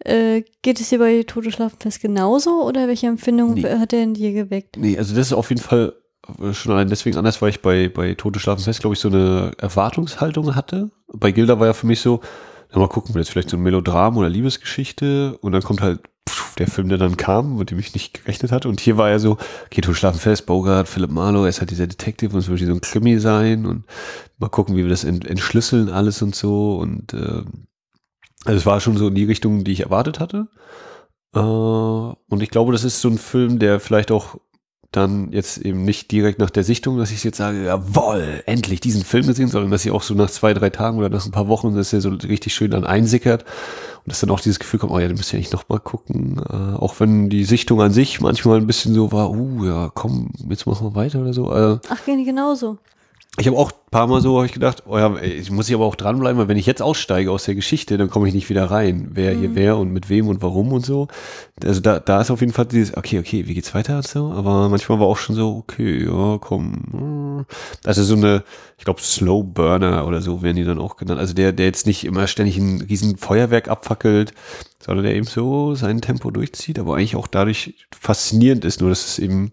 Äh, 0.00 0.42
geht 0.60 0.80
es 0.80 0.90
dir 0.90 0.98
bei 0.98 1.22
Tote 1.22 1.50
Schlafenfest 1.50 2.02
genauso 2.02 2.62
oder 2.64 2.86
welche 2.88 3.06
Empfindung 3.06 3.54
nee. 3.54 3.62
hat 3.62 3.94
er 3.94 4.02
in 4.02 4.14
dir 4.14 4.32
geweckt? 4.32 4.76
Nee, 4.76 4.98
also 4.98 5.14
das 5.14 5.28
ist 5.28 5.32
auf 5.32 5.48
jeden 5.48 5.62
Fall 5.62 5.94
schon 6.52 6.72
allein 6.72 6.88
deswegen 6.88 7.16
anders, 7.16 7.40
weil 7.42 7.50
ich 7.50 7.62
bei, 7.62 7.88
bei 7.88 8.14
Tote 8.14 8.38
Schlafen 8.38 8.62
fest, 8.62 8.80
glaube 8.80 8.94
ich, 8.94 9.00
so 9.00 9.08
eine 9.08 9.52
Erwartungshaltung 9.58 10.54
hatte. 10.54 10.90
Bei 11.12 11.30
Gilda 11.30 11.60
war 11.60 11.66
ja 11.66 11.72
für 11.72 11.86
mich 11.86 12.00
so, 12.00 12.20
na, 12.72 12.78
mal 12.78 12.88
gucken, 12.88 13.14
jetzt 13.16 13.30
vielleicht 13.30 13.50
so 13.50 13.56
ein 13.56 13.62
Melodram 13.62 14.16
oder 14.16 14.28
Liebesgeschichte 14.28 15.38
und 15.38 15.52
dann 15.52 15.62
kommt 15.62 15.80
halt 15.80 16.00
pff, 16.28 16.54
der 16.56 16.66
Film, 16.66 16.88
der 16.88 16.98
dann 16.98 17.16
kam, 17.16 17.56
mit 17.58 17.70
dem 17.70 17.78
ich 17.78 17.94
nicht 17.94 18.14
gerechnet 18.14 18.52
hatte. 18.52 18.68
Und 18.68 18.80
hier 18.80 18.96
war 18.96 19.10
ja 19.10 19.18
so, 19.18 19.38
okay, 19.66 19.80
Tote 19.80 19.96
Schlafen 19.96 20.20
fest, 20.20 20.46
Bogart, 20.46 20.88
Philipp 20.88 21.10
Marlowe, 21.10 21.46
er 21.46 21.50
ist 21.50 21.60
halt 21.60 21.70
dieser 21.70 21.86
Detective 21.86 22.32
und 22.32 22.40
es 22.40 22.48
wird 22.48 22.60
so 22.60 22.72
ein 22.72 22.80
Krimi 22.80 23.18
sein 23.18 23.66
und 23.66 23.84
mal 24.38 24.48
gucken, 24.48 24.76
wie 24.76 24.82
wir 24.82 24.90
das 24.90 25.04
entschlüsseln 25.04 25.88
alles 25.88 26.22
und 26.22 26.34
so 26.34 26.78
und 26.78 27.12
äh, 27.12 27.42
also 28.44 28.58
es 28.58 28.66
war 28.66 28.80
schon 28.80 28.96
so 28.96 29.08
in 29.08 29.14
die 29.14 29.24
Richtung, 29.24 29.64
die 29.64 29.72
ich 29.72 29.80
erwartet 29.80 30.20
hatte. 30.20 30.48
Äh, 31.34 31.38
und 31.38 32.42
ich 32.42 32.50
glaube, 32.50 32.72
das 32.72 32.84
ist 32.84 33.00
so 33.00 33.08
ein 33.08 33.18
Film, 33.18 33.58
der 33.58 33.80
vielleicht 33.80 34.10
auch 34.10 34.36
dann 34.96 35.32
jetzt 35.32 35.58
eben 35.58 35.84
nicht 35.84 36.10
direkt 36.10 36.38
nach 36.38 36.50
der 36.50 36.64
Sichtung, 36.64 36.98
dass 36.98 37.10
ich 37.10 37.24
jetzt 37.24 37.36
sage, 37.36 37.64
jawoll, 37.64 38.42
endlich 38.46 38.80
diesen 38.80 39.04
Film 39.04 39.26
gesehen, 39.26 39.48
sondern 39.48 39.70
dass 39.70 39.84
ich 39.84 39.90
auch 39.90 40.02
so 40.02 40.14
nach 40.14 40.30
zwei, 40.30 40.54
drei 40.54 40.70
Tagen 40.70 40.98
oder 40.98 41.08
nach 41.08 41.24
ein 41.24 41.32
paar 41.32 41.48
Wochen, 41.48 41.74
dass 41.74 41.92
er 41.92 42.00
so 42.00 42.10
richtig 42.10 42.54
schön 42.54 42.70
dann 42.70 42.84
einsickert. 42.84 43.42
Und 43.42 44.10
dass 44.12 44.20
dann 44.20 44.30
auch 44.30 44.40
dieses 44.40 44.58
Gefühl 44.58 44.80
kommt, 44.80 44.92
oh 44.92 44.98
ja, 44.98 45.08
du 45.08 45.14
musst 45.14 45.32
ja 45.32 45.38
eigentlich 45.38 45.52
noch 45.52 45.68
mal 45.68 45.80
gucken, 45.80 46.38
äh, 46.38 46.76
auch 46.76 47.00
wenn 47.00 47.30
die 47.30 47.44
Sichtung 47.44 47.80
an 47.80 47.92
sich 47.92 48.20
manchmal 48.20 48.58
ein 48.58 48.66
bisschen 48.66 48.94
so 48.94 49.12
war, 49.12 49.30
uh, 49.30 49.64
ja, 49.64 49.90
komm, 49.94 50.30
jetzt 50.48 50.66
machen 50.66 50.86
wir 50.86 50.94
weiter 50.94 51.20
oder 51.20 51.32
so. 51.32 51.52
Äh, 51.52 51.78
Ach, 51.88 52.04
genauso 52.04 52.78
ich 53.36 53.48
habe 53.48 53.56
auch 53.56 53.72
ein 53.72 53.90
paar 53.90 54.06
Mal 54.06 54.20
so 54.20 54.38
hab 54.38 54.46
ich 54.46 54.52
gedacht, 54.52 54.84
oh 54.86 54.96
ja, 54.96 55.16
ich 55.20 55.50
muss 55.50 55.68
ich 55.68 55.74
aber 55.74 55.86
auch 55.86 55.96
dranbleiben, 55.96 56.38
weil 56.38 56.46
wenn 56.46 56.56
ich 56.56 56.66
jetzt 56.66 56.80
aussteige 56.80 57.32
aus 57.32 57.44
der 57.44 57.56
Geschichte, 57.56 57.98
dann 57.98 58.08
komme 58.08 58.28
ich 58.28 58.34
nicht 58.34 58.48
wieder 58.48 58.70
rein. 58.70 59.08
Wer 59.10 59.34
mhm. 59.34 59.40
hier 59.40 59.54
wer 59.56 59.76
und 59.76 59.92
mit 59.92 60.08
wem 60.08 60.28
und 60.28 60.40
warum 60.40 60.72
und 60.72 60.86
so. 60.86 61.08
Also 61.64 61.80
da, 61.80 61.98
da 61.98 62.20
ist 62.20 62.30
auf 62.30 62.40
jeden 62.40 62.52
Fall 62.52 62.66
dieses, 62.66 62.96
okay, 62.96 63.18
okay, 63.18 63.48
wie 63.48 63.54
geht's 63.54 63.74
weiter 63.74 63.96
und 63.96 64.06
so. 64.06 64.30
Aber 64.30 64.68
manchmal 64.68 65.00
war 65.00 65.08
auch 65.08 65.16
schon 65.16 65.34
so, 65.34 65.56
okay, 65.56 66.04
ja, 66.04 66.38
komm. 66.40 67.44
Also 67.84 68.04
so 68.04 68.14
eine, 68.14 68.44
ich 68.78 68.84
glaube, 68.84 69.00
Slow 69.00 69.42
Burner 69.42 70.06
oder 70.06 70.22
so 70.22 70.42
werden 70.42 70.56
die 70.56 70.64
dann 70.64 70.78
auch 70.78 70.96
genannt. 70.96 71.18
Also 71.18 71.34
der, 71.34 71.50
der 71.50 71.66
jetzt 71.66 71.86
nicht 71.88 72.04
immer 72.04 72.28
ständig 72.28 72.56
ein 72.56 72.82
riesen 72.82 73.16
Feuerwerk 73.16 73.66
abfackelt, 73.66 74.32
sondern 74.78 75.04
der 75.04 75.16
eben 75.16 75.26
so 75.26 75.74
sein 75.74 76.00
Tempo 76.00 76.30
durchzieht, 76.30 76.78
aber 76.78 76.94
eigentlich 76.94 77.16
auch 77.16 77.26
dadurch 77.26 77.74
faszinierend 77.98 78.64
ist, 78.64 78.80
nur 78.80 78.90
dass 78.90 79.06
es 79.06 79.18
eben 79.18 79.50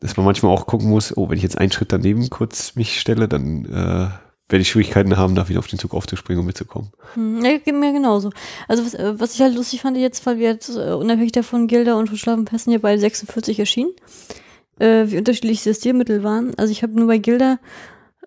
dass 0.00 0.16
man 0.16 0.26
manchmal 0.26 0.52
auch 0.52 0.66
gucken 0.66 0.88
muss, 0.88 1.16
oh, 1.16 1.28
wenn 1.28 1.36
ich 1.36 1.42
jetzt 1.42 1.58
einen 1.58 1.72
Schritt 1.72 1.92
daneben 1.92 2.30
kurz 2.30 2.74
mich 2.74 3.00
stelle, 3.00 3.28
dann 3.28 3.64
äh, 3.66 4.08
werde 4.48 4.62
ich 4.62 4.70
Schwierigkeiten 4.70 5.16
haben, 5.16 5.34
da 5.34 5.48
wieder 5.48 5.58
auf 5.58 5.66
den 5.66 5.78
Zug 5.78 5.94
aufzuspringen 5.94 6.40
und 6.40 6.46
mitzukommen. 6.46 6.90
Hm, 7.14 7.44
ja, 7.44 7.58
geht 7.58 7.74
mir 7.74 7.92
genauso. 7.92 8.30
Also 8.66 8.84
was, 8.84 8.94
äh, 8.94 9.18
was 9.18 9.34
ich 9.34 9.40
halt 9.40 9.54
lustig 9.54 9.82
fand 9.82 9.96
jetzt, 9.96 10.24
weil 10.26 10.38
wir 10.38 10.50
jetzt 10.50 10.70
uh, 10.70 10.96
unabhängig 10.96 11.32
davon 11.32 11.66
Gilda 11.66 11.94
und 11.94 12.08
Schlafenpesten 12.16 12.72
ja 12.72 12.78
bei 12.78 12.96
46 12.96 13.58
erschienen, 13.58 13.92
äh, 14.78 15.04
wie 15.06 15.18
unterschiedlich 15.18 15.62
die 15.62 15.74
Stilmittel 15.74 16.22
waren. 16.22 16.54
Also 16.56 16.72
ich 16.72 16.82
habe 16.82 16.94
nur 16.94 17.06
bei 17.06 17.18
Gilda 17.18 17.58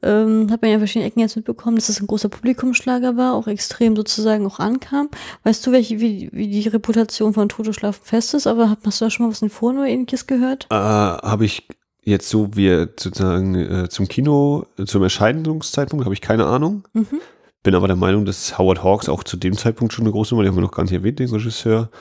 ähm, 0.04 0.50
hat 0.52 0.62
man 0.62 0.72
ja 0.72 0.78
verschiedene 0.78 1.08
Ecken 1.08 1.20
jetzt 1.20 1.36
mitbekommen, 1.36 1.76
dass 1.76 1.88
das 1.88 2.00
ein 2.00 2.08
großer 2.08 2.30
Publikumsschlager 2.30 3.18
war, 3.18 3.34
auch 3.34 3.48
extrem 3.48 3.96
sozusagen 3.96 4.46
auch 4.46 4.60
ankam. 4.60 5.10
Weißt 5.44 5.66
du, 5.66 5.72
welche, 5.72 6.00
wie, 6.00 6.30
wie 6.32 6.48
die 6.48 6.68
Reputation 6.68 7.34
von 7.34 7.50
Toto 7.50 7.74
Schlafen 7.74 8.04
fest 8.04 8.34
ist, 8.34 8.48
aber 8.48 8.78
hast 8.84 9.02
du 9.02 9.06
da 9.06 9.10
schon 9.10 9.26
mal 9.26 9.32
was 9.32 9.42
in 9.42 9.50
Foren 9.50 9.78
oder 9.78 9.88
ähnliches 9.88 10.28
gehört? 10.28 10.68
Äh, 10.70 10.76
habe 10.76 11.46
ich 11.46 11.68
jetzt 12.04 12.30
so 12.30 12.56
wie 12.56 12.70
sozusagen 12.70 13.56
äh, 13.56 13.90
zum 13.90 14.08
Kino, 14.08 14.66
äh, 14.78 14.86
zum 14.86 15.04
Erscheinungszeitpunkt, 15.04 16.06
habe 16.06 16.16
ich 16.16 16.22
keine 16.22 16.46
Ahnung. 16.46 16.88
Mhm. 16.94 17.22
Bin 17.64 17.76
aber 17.76 17.88
der 17.88 17.96
Meinung, 17.96 18.26
dass 18.26 18.58
Howard 18.58 18.84
Hawks 18.84 19.08
auch 19.08 19.24
zu 19.24 19.38
dem 19.38 19.56
Zeitpunkt 19.56 19.94
schon 19.94 20.06
eine 20.06 20.12
große 20.12 20.34
Nummer, 20.34 20.44
die 20.44 20.50
haben 20.50 20.58
wir 20.58 20.62
noch 20.62 20.72
gar 20.72 20.84
nicht 20.84 20.94
erwähnt, 20.94 21.20
den 21.20 21.30
Regisseur, 21.30 21.92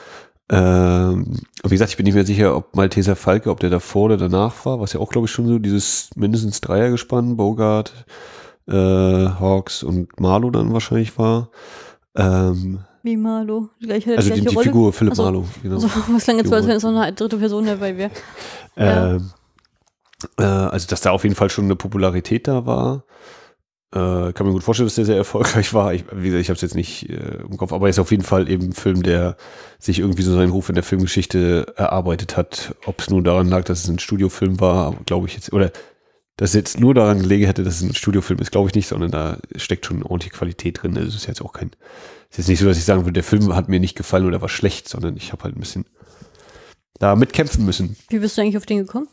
ähm, 0.51 1.37
wie 1.63 1.69
gesagt, 1.69 1.91
ich 1.91 1.97
bin 1.97 2.03
nicht 2.03 2.15
mehr 2.15 2.25
sicher, 2.25 2.57
ob 2.57 2.75
Malteser 2.75 3.15
Falke, 3.15 3.49
ob 3.49 3.61
der 3.61 3.69
davor 3.69 4.05
oder 4.05 4.17
danach 4.17 4.65
war, 4.65 4.81
was 4.81 4.91
ja 4.91 4.99
auch, 4.99 5.09
glaube 5.09 5.25
ich, 5.25 5.31
schon 5.31 5.47
so 5.47 5.59
dieses 5.59 6.09
mindestens 6.15 6.59
Dreiergespann, 6.59 7.37
Bogart, 7.37 7.93
äh, 8.67 8.73
Hawks 8.73 9.81
und 9.81 10.19
Marlow 10.19 10.51
dann 10.51 10.73
wahrscheinlich 10.73 11.17
war. 11.17 11.49
Ähm, 12.17 12.79
wie 13.01 13.15
Marlow? 13.15 13.69
Gleich, 13.79 14.05
also 14.07 14.33
die, 14.33 14.41
die 14.41 14.57
Figur 14.57 14.91
Philipp 14.91 15.13
also, 15.13 15.23
Marlow. 15.23 15.45
Genau. 15.63 15.75
Also, 15.75 15.87
was 16.09 16.27
lange 16.27 16.41
jetzt, 16.41 16.51
als 16.51 16.67
wenn 16.67 16.75
es 16.75 16.83
noch 16.83 16.99
eine 16.99 17.13
dritte 17.13 17.37
Person 17.37 17.65
dabei 17.65 17.95
wäre. 17.95 18.11
Ähm, 18.75 19.31
ja. 20.37 20.67
äh, 20.67 20.69
also, 20.69 20.85
dass 20.87 20.99
da 20.99 21.11
auf 21.11 21.23
jeden 21.23 21.35
Fall 21.35 21.49
schon 21.49 21.65
eine 21.65 21.77
Popularität 21.77 22.49
da 22.49 22.65
war. 22.65 23.05
Äh, 23.93 24.31
kann 24.31 24.45
mir 24.45 24.53
gut 24.53 24.63
vorstellen, 24.63 24.87
dass 24.87 24.95
der 24.95 25.05
sehr 25.05 25.17
erfolgreich 25.17 25.73
war. 25.73 25.93
Ich, 25.93 26.05
wie 26.13 26.27
gesagt, 26.27 26.41
ich 26.41 26.49
habe 26.49 26.55
es 26.55 26.61
jetzt 26.61 26.75
nicht 26.75 27.09
äh, 27.09 27.41
im 27.41 27.57
Kopf, 27.57 27.73
aber 27.73 27.87
er 27.87 27.89
ist 27.89 27.99
auf 27.99 28.11
jeden 28.11 28.23
Fall 28.23 28.49
eben 28.49 28.67
ein 28.69 28.73
Film, 28.73 29.03
der 29.03 29.35
sich 29.79 29.99
irgendwie 29.99 30.21
so 30.21 30.33
seinen 30.33 30.51
Ruf 30.51 30.69
in 30.69 30.75
der 30.75 30.83
Filmgeschichte 30.83 31.73
erarbeitet 31.75 32.37
hat. 32.37 32.75
Ob 32.85 33.01
es 33.01 33.09
nur 33.09 33.21
daran 33.21 33.49
lag, 33.49 33.65
dass 33.65 33.83
es 33.83 33.89
ein 33.89 33.99
Studiofilm 33.99 34.61
war, 34.61 34.95
glaube 35.05 35.27
ich 35.27 35.33
jetzt, 35.33 35.51
oder 35.51 35.71
dass 36.37 36.51
es 36.51 36.55
jetzt 36.55 36.79
nur 36.79 36.93
daran 36.93 37.19
gelegen 37.19 37.45
hätte, 37.45 37.63
dass 37.63 37.75
es 37.75 37.81
ein 37.81 37.93
Studiofilm 37.93 38.39
ist, 38.39 38.51
glaube 38.51 38.69
ich 38.69 38.75
nicht, 38.75 38.87
sondern 38.87 39.11
da 39.11 39.37
steckt 39.57 39.85
schon 39.85 40.03
ordentliche 40.03 40.35
Qualität 40.35 40.81
drin. 40.81 40.95
Also 40.97 41.09
es 41.09 41.15
ist 41.15 41.27
jetzt 41.27 41.41
auch 41.41 41.51
kein, 41.51 41.71
es 42.29 42.31
ist 42.31 42.37
jetzt 42.37 42.47
nicht 42.47 42.59
so, 42.59 42.65
dass 42.67 42.77
ich 42.77 42.85
sagen 42.85 43.01
würde, 43.01 43.13
der 43.13 43.23
Film 43.23 43.53
hat 43.53 43.67
mir 43.67 43.81
nicht 43.81 43.97
gefallen 43.97 44.25
oder 44.25 44.41
war 44.41 44.49
schlecht, 44.49 44.87
sondern 44.87 45.17
ich 45.17 45.33
habe 45.33 45.43
halt 45.43 45.57
ein 45.57 45.59
bisschen 45.59 45.85
da 46.97 47.15
mitkämpfen 47.15 47.65
müssen. 47.65 47.97
Wie 48.09 48.19
bist 48.19 48.37
du 48.37 48.41
eigentlich 48.41 48.57
auf 48.57 48.65
den 48.65 48.77
gekommen? 48.77 49.07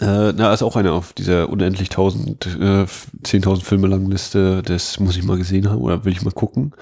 Äh, 0.00 0.32
na, 0.32 0.52
ist 0.52 0.62
auch 0.62 0.76
einer 0.76 0.92
auf 0.92 1.12
dieser 1.12 1.48
unendlich 1.48 1.90
1000, 1.90 2.46
äh, 2.46 2.86
10.000 3.24 3.62
Filme 3.62 3.86
langen 3.88 4.10
Liste. 4.10 4.62
Das 4.62 5.00
muss 5.00 5.16
ich 5.16 5.24
mal 5.24 5.38
gesehen 5.38 5.70
haben 5.70 5.80
oder 5.80 6.04
will 6.04 6.12
ich 6.12 6.22
mal 6.22 6.32
gucken. 6.32 6.72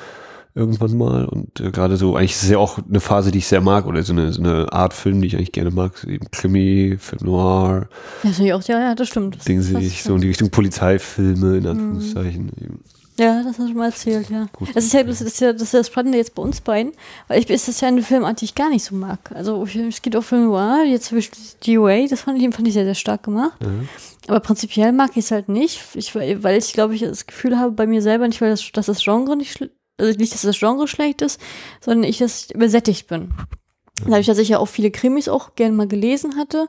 Irgendwann 0.56 0.96
mal. 0.96 1.24
Und 1.24 1.60
äh, 1.60 1.70
gerade 1.70 1.96
so, 1.96 2.16
eigentlich 2.16 2.32
ist 2.32 2.44
es 2.44 2.50
ja 2.50 2.58
auch 2.58 2.78
eine 2.78 3.00
Phase, 3.00 3.32
die 3.32 3.38
ich 3.38 3.46
sehr 3.46 3.60
mag 3.60 3.86
oder 3.86 4.02
so 4.02 4.12
eine, 4.12 4.32
so 4.32 4.40
eine 4.40 4.72
Art 4.72 4.94
Film, 4.94 5.20
die 5.20 5.26
ich 5.26 5.36
eigentlich 5.36 5.52
gerne 5.52 5.72
mag. 5.72 6.04
Eben 6.04 6.30
Krimi, 6.30 6.96
Film 6.98 7.22
Noir. 7.24 7.88
Ja, 8.22 8.30
das 8.30 8.40
auch, 8.40 8.68
ja, 8.68 8.80
ja, 8.80 8.94
das 8.94 9.08
stimmt. 9.08 9.36
Das, 9.36 9.44
Dinge 9.44 9.62
sehe 9.62 9.80
ich 9.80 10.04
so 10.04 10.14
in 10.14 10.20
die 10.20 10.28
Richtung 10.28 10.50
Polizeifilme, 10.50 11.56
in 11.56 11.64
mhm. 11.64 11.70
Anführungszeichen. 11.70 12.44
Mhm. 12.44 12.78
Ja, 13.16 13.44
das 13.44 13.58
hast 13.58 13.70
du 13.70 13.74
mal 13.74 13.86
erzählt, 13.86 14.28
ja. 14.28 14.48
Gut. 14.52 14.70
Das 14.74 14.84
ist 14.84 14.92
ja 14.92 15.04
das, 15.04 15.20
ist 15.20 15.40
ja 15.40 15.52
das, 15.52 15.62
ist 15.62 15.74
das 15.74 15.86
Spannende 15.86 16.18
jetzt 16.18 16.34
bei 16.34 16.42
uns 16.42 16.60
beiden, 16.60 16.92
weil 17.28 17.38
ich 17.38 17.48
ist 17.48 17.68
das 17.68 17.80
ja 17.80 17.88
eine 17.88 18.02
Filmart, 18.02 18.40
die 18.40 18.46
ich 18.46 18.56
gar 18.56 18.70
nicht 18.70 18.84
so 18.84 18.94
mag. 18.96 19.30
Also 19.32 19.64
es 19.64 20.02
geht 20.02 20.16
auch 20.16 20.24
Film 20.24 20.46
Noir, 20.46 20.84
jetzt 20.84 21.06
zum 21.06 21.18
Beispiel 21.18 21.38
DOA, 21.64 22.06
das 22.08 22.22
fand 22.22 22.42
ich, 22.42 22.54
fand 22.54 22.66
ich 22.66 22.74
sehr, 22.74 22.84
sehr 22.84 22.96
stark 22.96 23.22
gemacht. 23.22 23.62
Mhm. 23.62 23.88
Aber 24.26 24.40
prinzipiell 24.40 24.90
mag 24.92 25.10
ich 25.12 25.24
es 25.24 25.30
halt 25.30 25.48
nicht, 25.48 25.80
ich, 25.94 26.14
weil 26.14 26.58
ich 26.58 26.72
glaube, 26.72 26.94
ich 26.94 27.02
das 27.02 27.26
Gefühl 27.26 27.58
habe 27.58 27.72
bei 27.72 27.86
mir 27.86 28.02
selber 28.02 28.26
nicht, 28.26 28.40
weil 28.40 28.50
das, 28.50 28.72
dass 28.72 28.86
das 28.86 29.04
Genre 29.04 29.36
nicht, 29.36 29.60
also 29.98 30.18
nicht, 30.18 30.32
dass 30.34 30.42
das 30.42 30.58
Genre 30.58 30.88
schlecht 30.88 31.22
ist, 31.22 31.40
sondern 31.80 32.08
ich 32.08 32.18
das 32.18 32.50
übersättigt 32.50 33.06
bin. 33.06 33.32
Dadurch, 34.00 34.26
dass 34.26 34.38
ich 34.38 34.48
ja 34.48 34.58
auch 34.58 34.66
viele 34.66 34.90
Krimis 34.90 35.28
auch 35.28 35.54
gerne 35.54 35.74
mal 35.74 35.86
gelesen 35.86 36.36
hatte, 36.36 36.68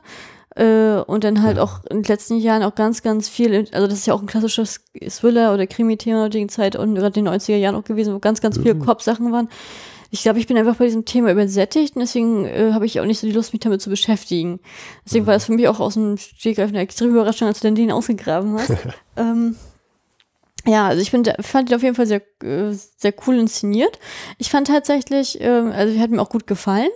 äh, 0.56 1.02
und 1.06 1.22
dann 1.24 1.42
halt 1.42 1.58
ja. 1.58 1.62
auch 1.62 1.84
in 1.90 2.02
den 2.02 2.04
letzten 2.04 2.38
Jahren 2.38 2.62
auch 2.62 2.74
ganz, 2.74 3.02
ganz 3.02 3.28
viel, 3.28 3.68
also 3.72 3.86
das 3.86 3.98
ist 3.98 4.06
ja 4.06 4.14
auch 4.14 4.22
ein 4.22 4.26
klassisches 4.26 4.80
Thriller- 5.08 5.52
oder 5.52 5.66
Krimi-Thema 5.66 6.30
der 6.30 6.48
Zeit 6.48 6.76
und 6.76 6.94
gerade 6.94 7.18
in 7.18 7.26
den 7.26 7.34
90er 7.34 7.56
Jahren 7.56 7.74
auch 7.74 7.84
gewesen, 7.84 8.14
wo 8.14 8.18
ganz, 8.18 8.40
ganz 8.40 8.56
viele 8.56 8.74
mhm. 8.74 8.84
Kopfsachen 8.84 9.32
waren. 9.32 9.48
Ich 10.10 10.22
glaube, 10.22 10.38
ich 10.38 10.46
bin 10.46 10.56
einfach 10.56 10.76
bei 10.76 10.86
diesem 10.86 11.04
Thema 11.04 11.30
übersättigt 11.30 11.96
und 11.96 12.00
deswegen 12.00 12.46
äh, 12.46 12.70
habe 12.72 12.86
ich 12.86 13.00
auch 13.00 13.04
nicht 13.04 13.18
so 13.18 13.26
die 13.26 13.32
Lust, 13.32 13.52
mich 13.52 13.60
damit 13.60 13.82
zu 13.82 13.90
beschäftigen. 13.90 14.60
Deswegen 15.04 15.24
mhm. 15.24 15.26
war 15.26 15.34
das 15.34 15.44
für 15.44 15.52
mich 15.52 15.68
auch 15.68 15.80
aus 15.80 15.94
dem 15.94 16.16
Stegreif 16.16 16.70
eine 16.70 16.80
extreme 16.80 17.12
Überraschung, 17.12 17.48
als 17.48 17.60
du 17.60 17.66
dann 17.66 17.74
den 17.74 17.92
ausgegraben 17.92 18.58
hast. 18.58 18.72
ähm, 19.16 19.56
ja, 20.64 20.86
also 20.88 21.02
ich 21.02 21.10
bin, 21.10 21.24
fand 21.40 21.70
ihn 21.70 21.76
auf 21.76 21.82
jeden 21.82 21.96
Fall 21.96 22.06
sehr, 22.06 22.22
äh, 22.42 22.72
sehr 22.72 23.12
cool 23.26 23.38
inszeniert. 23.38 23.98
Ich 24.38 24.50
fand 24.50 24.68
tatsächlich, 24.68 25.40
äh, 25.40 25.48
also 25.48 25.94
er 25.94 26.00
hat 26.00 26.10
mir 26.10 26.22
auch 26.22 26.30
gut 26.30 26.46
gefallen. 26.46 26.90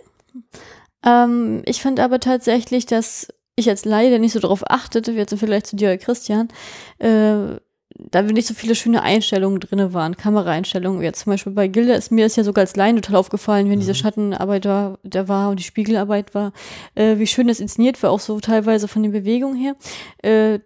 Ähm, 1.05 1.63
ich 1.67 1.83
fand 1.83 2.01
aber 2.01 2.21
tatsächlich, 2.21 2.87
dass 2.87 3.29
ich 3.61 3.69
als 3.69 3.85
Laie, 3.85 4.11
der 4.11 4.19
nicht 4.19 4.33
so 4.33 4.41
darauf 4.41 4.69
achtete, 4.69 5.15
wie 5.15 5.19
jetzt 5.19 5.37
Vergleich 5.39 5.65
zu 5.65 5.77
dir, 5.77 5.97
Christian, 5.99 6.49
äh, 6.99 7.57
da 8.11 8.23
nicht 8.23 8.47
so 8.47 8.55
viele 8.55 8.75
schöne 8.75 9.03
Einstellungen 9.03 9.61
drinne 9.61 9.93
waren, 9.93 10.17
Kameraeinstellungen. 10.17 11.03
Jetzt 11.03 11.21
zum 11.21 11.33
Beispiel 11.33 11.53
bei 11.53 11.69
Gilda 11.69 11.95
ist 11.95 12.11
mir 12.11 12.25
das 12.25 12.37
ja 12.37 12.45
sogar 12.45 12.63
als 12.63 12.77
Laien 12.77 12.97
total 12.97 13.17
aufgefallen, 13.17 13.67
wenn 13.67 13.77
mhm. 13.77 13.81
diese 13.81 13.95
Schattenarbeit 13.95 14.65
da, 14.65 14.99
da 15.03 15.29
war 15.29 15.51
und 15.51 15.59
die 15.59 15.65
Spiegelarbeit 15.65 16.35
war, 16.35 16.53
äh, 16.95 17.19
wie 17.19 17.27
schön 17.27 17.49
das 17.49 17.61
inszeniert 17.61 18.03
war, 18.03 18.11
auch 18.11 18.21
so 18.21 18.41
teilweise 18.41 18.89
von 18.89 19.03
den 19.03 19.13
Bewegungen 19.13 19.57
her. 19.57 19.77
Äh, 20.23 20.61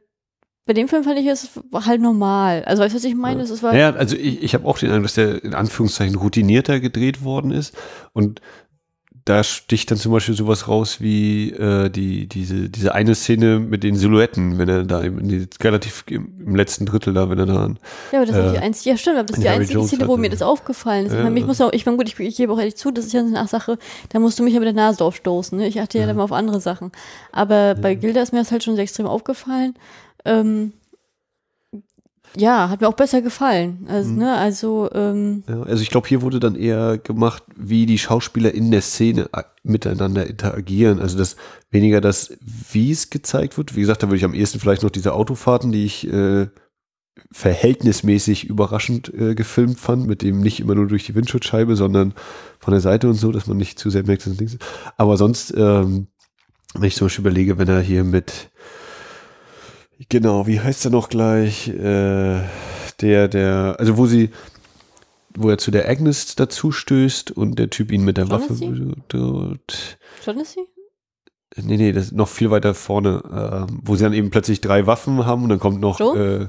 bei 0.66 0.72
dem 0.72 0.88
Film 0.88 1.04
fand 1.04 1.18
ich 1.18 1.26
es 1.26 1.61
halt 1.74 2.00
normal. 2.00 2.64
Also 2.64 2.83
weißt 2.83 2.94
du, 2.94 2.96
was 2.96 3.04
ich 3.04 3.14
meine? 3.14 3.44
Ja. 3.44 3.52
Es 3.52 3.62
war 3.62 3.74
ja, 3.74 3.90
also 3.90 4.16
ich, 4.16 4.42
ich 4.42 4.54
habe 4.54 4.66
auch 4.66 4.78
den 4.78 4.88
Eindruck, 4.90 5.04
dass 5.04 5.14
der 5.14 5.44
in 5.44 5.54
Anführungszeichen 5.54 6.16
routinierter 6.16 6.80
gedreht 6.80 7.22
worden 7.22 7.50
ist 7.50 7.76
und 8.12 8.40
da 9.24 9.42
sticht 9.42 9.90
dann 9.90 9.96
zum 9.96 10.12
Beispiel 10.12 10.34
sowas 10.34 10.68
raus 10.68 11.00
wie 11.00 11.50
äh, 11.50 11.88
die, 11.88 12.26
diese, 12.26 12.68
diese 12.68 12.94
eine 12.94 13.14
Szene 13.14 13.58
mit 13.58 13.82
den 13.82 13.96
Silhouetten, 13.96 14.58
wenn 14.58 14.68
er 14.68 14.84
da 14.84 15.00
im, 15.00 15.26
die, 15.26 15.48
relativ 15.62 16.04
im, 16.08 16.28
im, 16.46 16.54
letzten 16.54 16.84
Drittel 16.84 17.14
da, 17.14 17.30
wenn 17.30 17.38
er 17.38 17.46
da. 17.46 17.70
Ja, 18.12 18.18
aber 18.18 18.26
das 18.26 18.37
äh, 18.37 18.46
ist 18.46 18.52
die 18.52 18.58
einzige, 18.58 18.90
ja 18.90 18.96
stimmt, 18.98 19.16
aber 19.16 19.26
das 19.26 19.38
ist 19.38 19.42
die 19.42 19.48
Harry 19.48 19.60
einzige 19.60 19.78
Jones 19.78 19.88
Szene, 19.88 20.08
wo 20.08 20.18
mir 20.18 20.28
das 20.28 20.42
aufgefallen 20.42 21.06
ist. 21.06 21.12
Ja. 21.12 21.18
Ich, 21.18 21.24
meine, 21.24 21.40
ich 21.40 21.46
muss 21.46 21.58
auch, 21.62 21.72
ich 21.72 21.87
meine, 21.87 21.96
gut, 21.96 22.08
ich, 22.08 22.20
ich 22.20 22.37
gebe 22.37 22.52
auch 22.52 22.58
ehrlich 22.58 22.76
zu, 22.76 22.90
das 22.90 23.06
ist 23.06 23.14
ja 23.14 23.20
eine 23.20 23.48
Sache, 23.48 23.78
da 24.10 24.18
musst 24.18 24.38
du 24.38 24.42
mich 24.42 24.52
ja 24.52 24.60
mit 24.60 24.66
der 24.66 24.74
Nase 24.74 25.02
aufstoßen. 25.02 25.57
Ne? 25.57 25.68
Ich 25.68 25.80
achte 25.80 25.96
ja, 25.96 26.03
ja 26.03 26.09
dann 26.09 26.16
mal 26.16 26.24
auf 26.24 26.32
andere 26.32 26.61
Sachen. 26.61 26.92
Aber 27.32 27.74
bei 27.76 27.94
Gilda 27.94 28.20
ist 28.20 28.32
mir 28.32 28.40
das 28.40 28.53
halt 28.53 28.62
schon 28.62 28.74
sehr 28.74 28.84
extrem 28.84 29.07
aufgefallen. 29.07 29.74
Ähm, 30.26 30.74
ja, 32.37 32.68
hat 32.68 32.80
mir 32.80 32.89
auch 32.89 32.95
besser 32.95 33.22
gefallen. 33.22 33.87
Also, 33.89 34.11
mhm. 34.11 34.18
ne, 34.18 34.37
also, 34.37 34.91
ähm, 34.93 35.45
ja, 35.49 35.62
also 35.62 35.82
ich 35.82 35.91
glaube, 35.91 36.09
hier 36.09 36.22
wurde 36.22 36.41
dann 36.41 36.57
eher 36.57 36.99
gemacht, 36.99 37.43
wie 37.57 37.87
die 37.87 37.99
Schauspieler 37.99 38.53
in 38.53 38.70
der 38.70 38.82
Szene 38.82 39.28
miteinander 39.62 40.26
interagieren. 40.26 41.01
Also 41.01 41.16
das 41.16 41.37
weniger 41.70 42.01
das, 42.01 42.37
wie 42.70 42.91
es 42.91 43.11
gezeigt 43.11 43.57
wird. 43.57 43.76
Wie 43.76 43.80
gesagt, 43.80 44.03
da 44.03 44.09
würde 44.09 44.16
ich 44.16 44.24
am 44.24 44.35
ehesten 44.35 44.61
vielleicht 44.61 44.82
noch 44.82 44.91
diese 44.91 45.14
Autofahrten, 45.14 45.72
die 45.72 45.85
ich 45.85 46.07
äh, 46.12 46.49
verhältnismäßig 47.30 48.45
überraschend 48.45 49.12
äh, 49.14 49.35
gefilmt 49.35 49.78
fand, 49.78 50.07
mit 50.07 50.22
dem 50.22 50.41
nicht 50.41 50.61
immer 50.61 50.74
nur 50.74 50.89
durch 50.89 51.05
die 51.05 51.14
Windschutzscheibe, 51.14 51.76
sondern 51.76 52.14
von 52.59 52.72
der 52.72 52.80
Seite 52.80 53.09
und 53.09 53.14
so, 53.14 53.32
dass 53.32 53.47
man 53.47 53.57
nicht 53.57 53.78
zu 53.78 53.91
sehr 53.91 54.05
merkt, 54.05 54.22
dass 54.22 54.32
es 54.32 54.39
Ding 54.39 54.49
ist. 54.49 54.59
Aber 54.97 55.16
sonst, 55.16 55.55
ähm, 55.57 56.09
wenn 56.74 56.89
ich 56.89 56.97
zum 56.97 57.07
Beispiel 57.07 57.22
überlege, 57.22 57.59
wenn 57.59 57.68
er 57.68 57.80
hier 57.80 58.05
mit 58.05 58.51
Genau, 60.09 60.47
wie 60.47 60.61
heißt 60.61 60.84
er 60.84 60.90
noch 60.90 61.09
gleich? 61.09 61.68
Äh, 61.68 62.42
der, 63.01 63.28
der, 63.28 63.76
also 63.78 63.97
wo 63.97 64.07
sie, 64.07 64.30
wo 65.34 65.51
er 65.51 65.59
zu 65.59 65.70
der 65.70 65.88
Agnes 65.88 66.34
dazu 66.36 66.72
stößt 66.72 67.30
und 67.30 67.59
der 67.59 67.70
Typ 67.70 67.92
ihn 67.92 68.05
mit 68.05 68.16
der 68.16 68.30
Waffe 68.30 68.55
dort. 69.09 69.99
Shaughnessy? 70.24 70.61
Nee, 71.57 71.76
nee, 71.76 71.92
das 71.92 72.07
ist 72.07 72.12
noch 72.12 72.28
viel 72.28 72.51
weiter 72.51 72.74
vorne, 72.74 73.66
äh, 73.68 73.72
wo 73.82 73.95
sie 73.95 74.03
dann 74.03 74.12
eben 74.12 74.30
plötzlich 74.30 74.61
drei 74.61 74.86
Waffen 74.86 75.24
haben 75.24 75.45
und 75.45 75.51
dann 75.51 75.61
kommt 75.61 75.80
noch, 75.80 76.01
äh, 76.01 76.49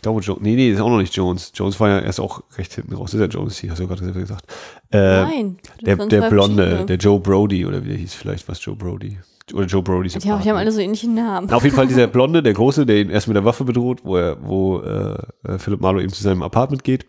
ich 0.00 0.02
glaube, 0.02 0.22
Jones, 0.22 0.40
nee, 0.40 0.56
nee, 0.56 0.70
ist 0.70 0.80
auch 0.80 0.88
noch 0.88 0.96
nicht 0.96 1.14
Jones. 1.14 1.52
Jones 1.54 1.78
war 1.78 1.90
ja 1.90 1.98
erst 1.98 2.20
auch 2.20 2.42
recht 2.56 2.72
hinten 2.72 2.94
raus. 2.94 3.12
Ist 3.12 3.20
ja 3.20 3.26
Jones 3.26 3.58
hier, 3.58 3.70
hast 3.70 3.80
du 3.80 3.86
gerade 3.86 4.10
gesagt. 4.12 4.46
Äh, 4.90 4.96
Nein. 4.98 5.58
Der, 5.82 5.96
der 5.96 6.30
Blonde, 6.30 6.86
der 6.86 6.96
Joe 6.96 7.20
Brody 7.20 7.66
oder 7.66 7.84
wie 7.84 7.88
der 7.90 7.98
hieß 7.98 8.14
vielleicht, 8.14 8.48
was 8.48 8.64
Joe 8.64 8.74
Brody 8.74 9.18
oder 9.52 9.66
Joe 9.66 9.82
Brody. 9.82 10.08
Ja, 10.08 10.38
die 10.38 10.48
haben 10.48 10.56
alle 10.56 10.72
so 10.72 10.80
ähnliche 10.80 11.10
Namen. 11.10 11.52
Auf 11.52 11.64
jeden 11.64 11.76
Fall 11.76 11.86
dieser 11.86 12.06
Blonde, 12.06 12.42
der 12.42 12.54
Große, 12.54 12.86
der 12.86 12.96
ihn 12.96 13.10
erst 13.10 13.28
mit 13.28 13.36
der 13.36 13.44
Waffe 13.44 13.64
bedroht, 13.64 14.00
wo 14.02 14.16
er, 14.16 14.38
wo 14.40 14.78
äh, 14.78 15.18
äh, 15.44 15.58
Philipp 15.58 15.82
Marlowe 15.82 16.02
eben 16.02 16.14
zu 16.14 16.22
seinem 16.22 16.42
Apartment 16.42 16.82
geht. 16.82 17.04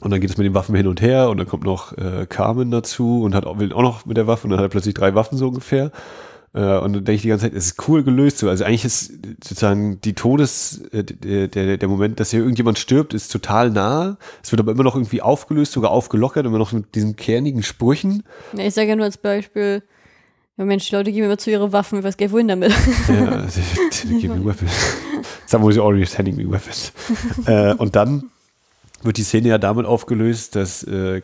Und 0.00 0.10
dann 0.10 0.20
geht 0.20 0.30
es 0.30 0.36
mit 0.36 0.44
den 0.44 0.54
Waffen 0.54 0.74
hin 0.74 0.88
und 0.88 1.00
her 1.00 1.30
und 1.30 1.36
dann 1.36 1.46
kommt 1.46 1.62
noch 1.62 1.96
äh, 1.96 2.26
Carmen 2.28 2.72
dazu 2.72 3.22
und 3.22 3.36
hat 3.36 3.46
auch, 3.46 3.60
will 3.60 3.72
auch 3.72 3.82
noch 3.82 4.06
mit 4.06 4.16
der 4.16 4.26
Waffe 4.26 4.48
und 4.48 4.50
dann 4.50 4.58
hat 4.58 4.66
er 4.66 4.70
plötzlich 4.70 4.94
drei 4.94 5.14
Waffen 5.14 5.38
so 5.38 5.46
ungefähr. 5.46 5.92
Äh, 6.54 6.78
und 6.78 6.94
dann 6.94 7.04
denke 7.04 7.12
ich 7.14 7.22
die 7.22 7.28
ganze 7.28 7.46
Zeit, 7.46 7.54
es 7.54 7.66
ist 7.66 7.88
cool 7.88 8.02
gelöst. 8.02 8.38
So. 8.38 8.48
Also 8.48 8.64
eigentlich 8.64 8.84
ist 8.84 9.12
sozusagen 9.44 10.00
die 10.00 10.14
Todes, 10.14 10.82
äh, 10.92 11.04
der, 11.04 11.48
der, 11.48 11.76
der 11.76 11.88
Moment, 11.88 12.20
dass 12.20 12.30
hier 12.30 12.40
irgendjemand 12.40 12.78
stirbt, 12.78 13.14
ist 13.14 13.30
total 13.30 13.70
nah. 13.70 14.18
Es 14.42 14.50
wird 14.52 14.60
aber 14.60 14.72
immer 14.72 14.84
noch 14.84 14.94
irgendwie 14.94 15.22
aufgelöst, 15.22 15.72
sogar 15.72 15.90
aufgelockert, 15.90 16.46
immer 16.46 16.58
noch 16.58 16.72
mit 16.72 16.94
diesen 16.94 17.16
kernigen 17.16 17.62
Sprüchen. 17.62 18.22
Ja, 18.56 18.64
ich 18.64 18.74
sage 18.74 18.88
ja 18.88 18.96
nur 18.96 19.04
als 19.04 19.18
Beispiel, 19.18 19.82
ja, 20.56 20.64
Mensch, 20.64 20.88
die 20.88 20.94
Leute 20.94 21.12
geben 21.12 21.26
immer 21.26 21.38
zu 21.38 21.50
ihre 21.50 21.72
Waffen, 21.72 22.00
gar 22.02 22.08
nicht, 22.08 22.32
wohin 22.32 22.48
damit. 22.48 22.72
Ja, 23.08 23.46
they 23.46 24.20
give 24.20 24.34
me 24.34 24.44
weapons. 24.44 24.72
Someone's 25.46 25.78
already 25.78 26.04
sending 26.04 26.36
me 26.36 26.50
weapons. 26.50 26.92
äh, 27.46 27.74
und 27.74 27.94
dann 27.94 28.30
wird 29.02 29.16
die 29.16 29.22
Szene 29.22 29.48
ja 29.48 29.58
damit 29.58 29.86
aufgelöst, 29.86 30.56
dass 30.56 30.82
äh, 30.82 31.22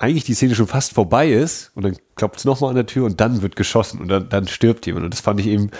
eigentlich 0.00 0.24
die 0.24 0.34
Szene 0.34 0.54
schon 0.54 0.66
fast 0.66 0.94
vorbei 0.94 1.30
ist 1.30 1.72
und 1.74 1.84
dann 1.84 1.96
klopft 2.16 2.38
es 2.38 2.46
nochmal 2.46 2.70
an 2.70 2.76
der 2.76 2.86
Tür 2.86 3.04
und 3.04 3.20
dann 3.20 3.42
wird 3.42 3.54
geschossen 3.54 4.00
und 4.00 4.08
dann, 4.08 4.30
dann 4.30 4.48
stirbt 4.48 4.86
jemand. 4.86 5.04
Und 5.04 5.12
das 5.12 5.20
fand 5.20 5.38
ich 5.40 5.46
eben 5.46 5.70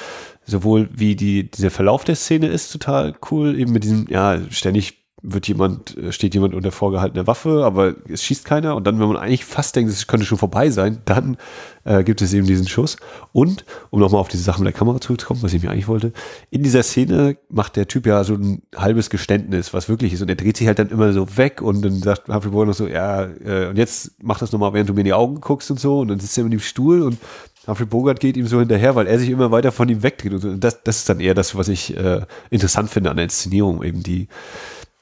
sowohl 0.44 0.90
wie 0.92 1.16
die, 1.16 1.50
dieser 1.50 1.70
Verlauf 1.70 2.04
der 2.04 2.16
Szene 2.16 2.48
ist 2.48 2.70
total 2.70 3.14
cool, 3.30 3.58
eben 3.58 3.72
mit 3.72 3.82
diesem, 3.82 4.06
ja, 4.08 4.38
ständig 4.50 5.00
wird 5.22 5.48
jemand, 5.48 5.96
äh, 5.96 6.12
steht 6.12 6.34
jemand 6.34 6.54
unter 6.54 6.70
vorgehaltener 6.70 7.26
Waffe, 7.26 7.64
aber 7.64 7.94
es 8.08 8.22
schießt 8.22 8.44
keiner. 8.44 8.76
Und 8.76 8.86
dann, 8.86 9.00
wenn 9.00 9.08
man 9.08 9.16
eigentlich 9.16 9.46
fast 9.46 9.74
denkt, 9.74 9.90
es 9.90 10.06
könnte 10.06 10.26
schon 10.26 10.38
vorbei 10.38 10.68
sein, 10.68 11.00
dann 11.06 11.38
äh, 11.84 12.04
gibt 12.04 12.22
es 12.22 12.32
eben 12.32 12.46
diesen 12.46 12.68
Schuss. 12.68 12.96
Und, 13.32 13.64
um 13.90 14.00
nochmal 14.00 14.20
auf 14.20 14.28
diese 14.28 14.42
Sache 14.42 14.60
mit 14.60 14.66
der 14.66 14.78
Kamera 14.78 15.00
zurückzukommen, 15.00 15.42
was 15.42 15.52
ich 15.52 15.62
mir 15.62 15.70
eigentlich 15.70 15.88
wollte, 15.88 16.12
in 16.50 16.62
dieser 16.62 16.82
Szene 16.82 17.36
macht 17.48 17.76
der 17.76 17.88
Typ 17.88 18.06
ja 18.06 18.22
so 18.24 18.34
ein 18.34 18.62
halbes 18.76 19.10
Geständnis, 19.10 19.72
was 19.72 19.88
wirklich 19.88 20.12
ist. 20.12 20.22
Und 20.22 20.28
er 20.28 20.36
dreht 20.36 20.56
sich 20.56 20.66
halt 20.66 20.78
dann 20.78 20.90
immer 20.90 21.12
so 21.12 21.36
weg 21.36 21.62
und 21.62 21.82
dann 21.82 22.00
sagt 22.00 22.28
Humphrey 22.28 22.50
Bogart 22.50 22.68
noch 22.68 22.74
so, 22.74 22.86
ja, 22.86 23.24
äh, 23.24 23.68
und 23.68 23.76
jetzt 23.76 24.12
mach 24.22 24.38
das 24.38 24.52
nochmal, 24.52 24.72
während 24.72 24.88
du 24.88 24.94
mir 24.94 25.00
in 25.00 25.06
die 25.06 25.14
Augen 25.14 25.40
guckst 25.40 25.70
und 25.70 25.80
so. 25.80 26.00
Und 26.00 26.08
dann 26.08 26.20
sitzt 26.20 26.36
er 26.38 26.44
in 26.44 26.50
dem 26.50 26.60
Stuhl 26.60 27.02
und 27.02 27.18
Humphrey 27.66 27.86
Bogart 27.86 28.20
geht 28.20 28.36
ihm 28.36 28.46
so 28.46 28.58
hinterher, 28.58 28.94
weil 28.94 29.06
er 29.06 29.18
sich 29.18 29.30
immer 29.30 29.50
weiter 29.50 29.72
von 29.72 29.88
ihm 29.88 30.02
wegdreht. 30.02 30.32
Und 30.32 30.60
das, 30.60 30.82
das 30.82 30.98
ist 30.98 31.08
dann 31.08 31.20
eher 31.20 31.34
das, 31.34 31.54
was 31.54 31.68
ich 31.68 31.96
äh, 31.96 32.22
interessant 32.50 32.90
finde 32.90 33.10
an 33.10 33.16
der 33.16 33.24
Inszenierung, 33.24 33.82
eben 33.82 34.02
die 34.02 34.28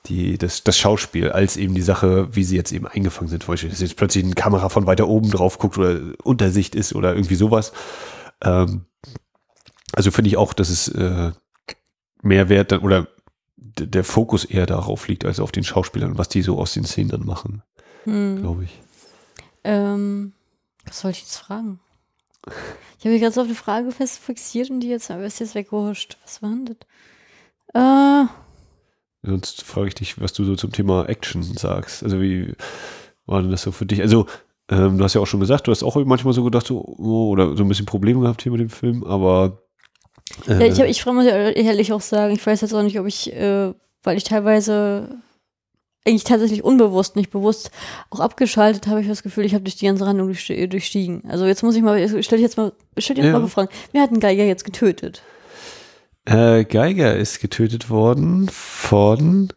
die, 0.07 0.39
das, 0.39 0.65
das 0.65 0.79
Schauspiel, 0.79 1.31
als 1.31 1.57
eben 1.57 1.75
die 1.75 1.83
Sache, 1.83 2.35
wie 2.35 2.45
sie 2.45 2.57
jetzt 2.57 2.73
eben 2.73 2.87
eingefangen 2.87 3.29
sind. 3.29 3.43
Zum 3.43 3.55
dass 3.55 3.81
jetzt 3.81 3.97
plötzlich 3.97 4.25
eine 4.25 4.35
Kamera 4.35 4.69
von 4.69 4.87
weiter 4.87 5.09
oben 5.09 5.31
drauf 5.31 5.59
guckt 5.59 5.77
oder 5.79 6.01
Untersicht 6.23 6.75
ist 6.75 6.95
oder 6.95 7.15
irgendwie 7.15 7.35
sowas. 7.35 7.73
Ähm, 8.43 8.87
also 9.93 10.11
finde 10.11 10.29
ich 10.29 10.37
auch, 10.37 10.53
dass 10.53 10.71
es 10.71 10.89
äh, 10.89 11.33
mehr 12.23 12.49
Wert 12.49 12.73
dann, 12.73 12.81
oder 12.81 13.09
der 13.57 14.05
Fokus 14.05 14.45
eher 14.45 14.67
darauf 14.67 15.09
liegt, 15.09 15.25
als 15.25 15.41
auf 15.41 15.53
den 15.53 15.65
Schauspielern, 15.65 16.19
was 16.19 16.29
die 16.29 16.43
so 16.43 16.59
aus 16.59 16.75
den 16.75 16.85
Szenen 16.85 17.11
dann 17.11 17.25
machen, 17.25 17.63
hm. 18.05 18.41
glaube 18.41 18.65
ich. 18.65 18.81
Ähm, 19.65 20.33
was 20.85 21.01
soll 21.01 21.11
ich 21.11 21.21
jetzt 21.21 21.37
fragen? 21.37 21.81
Ich 22.99 23.05
habe 23.05 23.11
mich 23.11 23.21
gerade 23.21 23.35
so 23.35 23.43
auf 23.43 23.47
eine 23.47 23.55
Frage 23.55 23.93
fest 23.93 24.19
fixiert 24.19 24.71
und 24.71 24.81
die 24.81 24.89
jetzt, 24.89 25.11
aber 25.11 25.25
ist 25.25 25.41
jetzt 25.41 25.55
weggerutscht. 25.55 26.17
Was 26.25 26.43
war 26.43 26.51
denn 26.51 26.65
das? 26.65 26.77
Äh, 27.75 28.29
Sonst 29.23 29.63
frage 29.63 29.89
ich 29.89 29.95
dich, 29.95 30.21
was 30.21 30.33
du 30.33 30.45
so 30.45 30.55
zum 30.57 30.73
Thema 30.73 31.09
Action 31.09 31.43
sagst. 31.43 32.03
Also 32.03 32.21
wie 32.21 32.55
war 33.27 33.43
denn 33.43 33.51
das 33.51 33.63
so 33.63 33.73
für 33.73 33.87
dich? 33.87 34.01
Also 34.01 34.27
ähm, 34.71 34.99
du 34.99 35.05
hast 35.05 35.15
ja 35.15 35.21
auch 35.21 35.27
schon 35.27 35.41
gesagt, 35.41 35.67
du 35.67 35.71
hast 35.71 35.83
auch 35.83 35.97
manchmal 36.05 36.35
so 36.35 36.45
gedacht, 36.45 36.67
so, 36.67 36.81
oh, 36.81 37.31
oder 37.31 37.57
so 37.57 37.65
ein 37.65 37.69
bisschen 37.69 37.87
Probleme 37.87 38.21
gehabt 38.21 38.43
hier 38.43 38.53
mit 38.53 38.61
dem 38.61 38.71
Film, 38.71 39.03
aber 39.05 39.63
äh, 40.47 40.59
ja, 40.59 40.67
ich, 40.67 40.81
hab, 40.81 40.87
ich 40.87 41.07
muss 41.07 41.25
ehrlich 41.25 41.93
auch 41.93 42.01
sagen, 42.01 42.35
ich 42.35 42.47
weiß 42.47 42.61
jetzt 42.61 42.75
auch 42.75 42.83
nicht, 42.83 42.99
ob 43.01 43.07
ich, 43.07 43.33
äh, 43.33 43.73
weil 44.03 44.17
ich 44.17 44.25
teilweise 44.25 45.21
eigentlich 46.07 46.25
tatsächlich 46.25 46.65
unbewusst, 46.65 47.17
nicht 47.17 47.31
bewusst 47.31 47.71
auch 48.11 48.21
abgeschaltet 48.21 48.87
habe, 48.87 49.01
ich 49.01 49.09
das 49.09 49.23
Gefühl, 49.23 49.45
ich 49.45 49.55
habe 49.55 49.65
durch 49.65 49.77
die 49.77 49.87
ganze 49.87 50.07
Handlung 50.07 50.29
durchstiegen. 50.29 51.23
Also 51.29 51.47
jetzt 51.47 51.63
muss 51.63 51.77
ich 51.77 51.83
mal, 51.83 51.99
stell 52.23 52.39
dich 52.39 52.45
jetzt 52.45 52.57
mal, 52.57 52.73
stell 52.97 53.17
dich 53.17 53.25
jetzt 53.25 53.33
ja. 53.33 53.39
mal 53.39 53.45
gefragt, 53.45 53.73
wer 53.93 54.03
hat 54.03 54.11
einen 54.11 54.21
Geiger 54.21 54.45
jetzt 54.45 54.65
getötet? 54.65 55.23
Äh, 56.29 56.65
Geiger 56.65 57.17
ist 57.17 57.41
getötet 57.41 57.89
worden 57.89 58.49
von. 58.51 59.49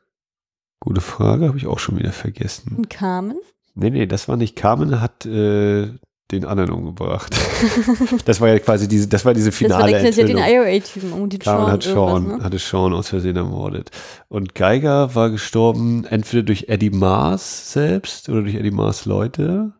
Gute 0.80 1.02
Frage, 1.02 1.48
habe 1.48 1.58
ich 1.58 1.68
auch 1.68 1.80
schon 1.80 2.00
wieder 2.00 2.14
vergessen. 2.14 2.76
Und 2.78 2.90
Carmen? 2.90 3.38
Nee, 3.76 3.90
nee, 3.90 4.06
das 4.06 4.28
war 4.28 4.38
nicht 4.38 4.56
Carmen, 4.56 5.02
hat 5.02 5.26
äh, 5.26 5.90
den 6.32 6.46
anderen 6.46 6.72
umgebracht. 6.72 7.36
das 8.26 8.40
war 8.40 8.48
ja 8.48 8.60
quasi 8.60 8.88
diese, 8.88 9.08
das 9.08 9.26
war 9.26 9.34
diese 9.34 9.52
finale 9.52 9.92
Das 9.92 10.04
war 10.04 10.12
der, 10.12 10.26
den 10.26 10.38
IRA-Typen 10.38 11.12
um 11.12 11.30
den 11.30 11.40
Carmen 11.40 11.66
Sean 11.66 11.72
hat 11.72 11.84
Sean, 11.84 12.28
ne? 12.38 12.44
hatte 12.44 12.58
Sean 12.58 12.94
aus 12.94 13.10
Versehen 13.10 13.36
ermordet. 13.36 13.92
Und 14.30 14.56
Geiger 14.56 15.14
war 15.14 15.30
gestorben 15.30 16.06
entweder 16.06 16.44
durch 16.44 16.66
Eddie 16.70 16.90
Mars 16.90 17.74
selbst 17.74 18.30
oder 18.30 18.42
durch 18.44 18.56
Eddie 18.56 18.72
Mars 18.72 19.06
Leute. 19.06 19.74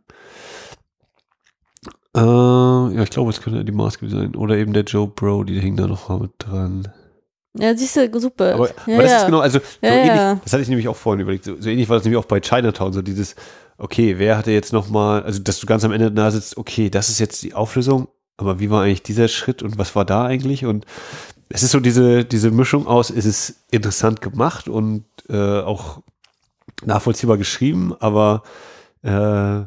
Äh, 2.16 2.20
ja, 2.20 3.04
ich 3.04 3.10
glaube, 3.10 3.30
es 3.30 3.42
könnte 3.42 3.64
die 3.64 3.72
Maske 3.72 4.10
sein. 4.10 4.36
Oder 4.36 4.58
eben 4.58 4.74
der 4.74 4.84
Joe 4.84 5.08
Bro, 5.08 5.46
die 5.46 5.60
hing 5.60 5.76
da 5.78 5.88
noch 5.88 6.10
mal 6.10 6.20
mit 6.20 6.32
dran. 6.40 6.88
Ja, 7.58 7.76
siehst 7.76 7.98
du, 7.98 8.20
super. 8.20 8.54
Aber, 8.54 8.70
ja, 8.70 8.74
aber 8.94 9.04
das 9.04 9.12
ja. 9.12 9.18
ist 9.18 9.26
genau, 9.26 9.40
also 9.40 9.60
so 9.60 9.66
ja, 9.82 9.90
ähnlich, 9.92 10.42
das 10.44 10.54
hatte 10.54 10.64
ich 10.64 10.70
nämlich 10.70 10.88
auch 10.88 10.96
vorhin 10.96 11.20
überlegt, 11.20 11.44
so, 11.44 11.60
so, 11.60 11.70
ähnlich 11.70 11.90
war 11.90 11.98
das 11.98 12.06
nämlich 12.06 12.18
auch 12.18 12.28
bei 12.28 12.40
Chinatown, 12.40 12.94
so 12.94 13.02
dieses, 13.02 13.36
okay, 13.78 14.18
wer 14.20 14.38
hatte 14.38 14.52
jetzt 14.52 14.72
noch 14.72 14.90
mal, 14.90 15.24
also 15.24 15.40
dass 15.40 15.60
du 15.60 15.68
ganz 15.68 15.84
am 15.84 15.92
Ende 15.92 16.12
da 16.12 16.32
sitzt, 16.32 16.56
okay, 16.56 16.90
das 16.90 17.10
ist 17.10 17.20
jetzt 17.20 17.44
die 17.44 17.54
Auflösung, 17.54 18.08
aber 18.38 18.60
wie 18.62 18.70
war 18.70 18.84
eigentlich 18.84 19.04
dieser 19.04 19.28
Schritt 19.28 19.64
und 19.64 19.78
was 19.78 19.96
war 19.96 20.06
da 20.06 20.26
eigentlich 20.26 20.66
und 20.66 20.86
es 21.50 21.64
ist 21.64 21.72
so 21.72 21.82
diese, 21.82 22.24
diese 22.24 22.52
Mischung 22.52 22.88
aus, 22.88 23.10
es 23.10 23.26
ist 23.26 23.66
interessant 23.70 24.22
gemacht 24.22 24.70
und 24.70 25.04
äh, 25.28 25.60
auch 25.60 26.02
nachvollziehbar 26.86 27.38
geschrieben, 27.38 27.94
aber 28.00 28.44
äh, 29.04 29.64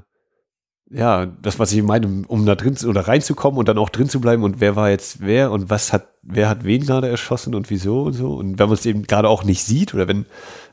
ja, 0.95 1.27
das, 1.43 1.59
was 1.59 1.73
ich 1.73 1.83
meine, 1.83 2.23
um 2.29 2.47
da 2.47 2.55
drin 2.55 2.77
oder 2.87 3.09
reinzukommen 3.09 3.59
und 3.59 3.69
dann 3.69 3.79
auch 3.79 3.89
drin 3.89 4.09
zu 4.09 4.21
bleiben 4.21 4.45
und 4.45 4.61
wer 4.61 4.77
war 4.77 4.91
jetzt 4.91 5.19
wer 5.21 5.51
und 5.51 5.69
was 5.69 5.93
hat, 5.93 6.07
wer 6.23 6.49
hat 6.49 6.63
wen 6.63 6.87
gerade 6.87 7.09
erschossen 7.09 7.57
und 7.57 7.69
wieso 7.69 8.03
und 8.03 8.13
so. 8.13 8.35
Und 8.35 8.61
wenn 8.61 8.69
man 8.69 8.75
es 8.75 8.87
eben 8.87 9.03
gerade 9.03 9.29
auch 9.29 9.43
nicht 9.43 9.65
sieht 9.65 9.93
oder 9.93 10.07
wenn, 10.07 10.25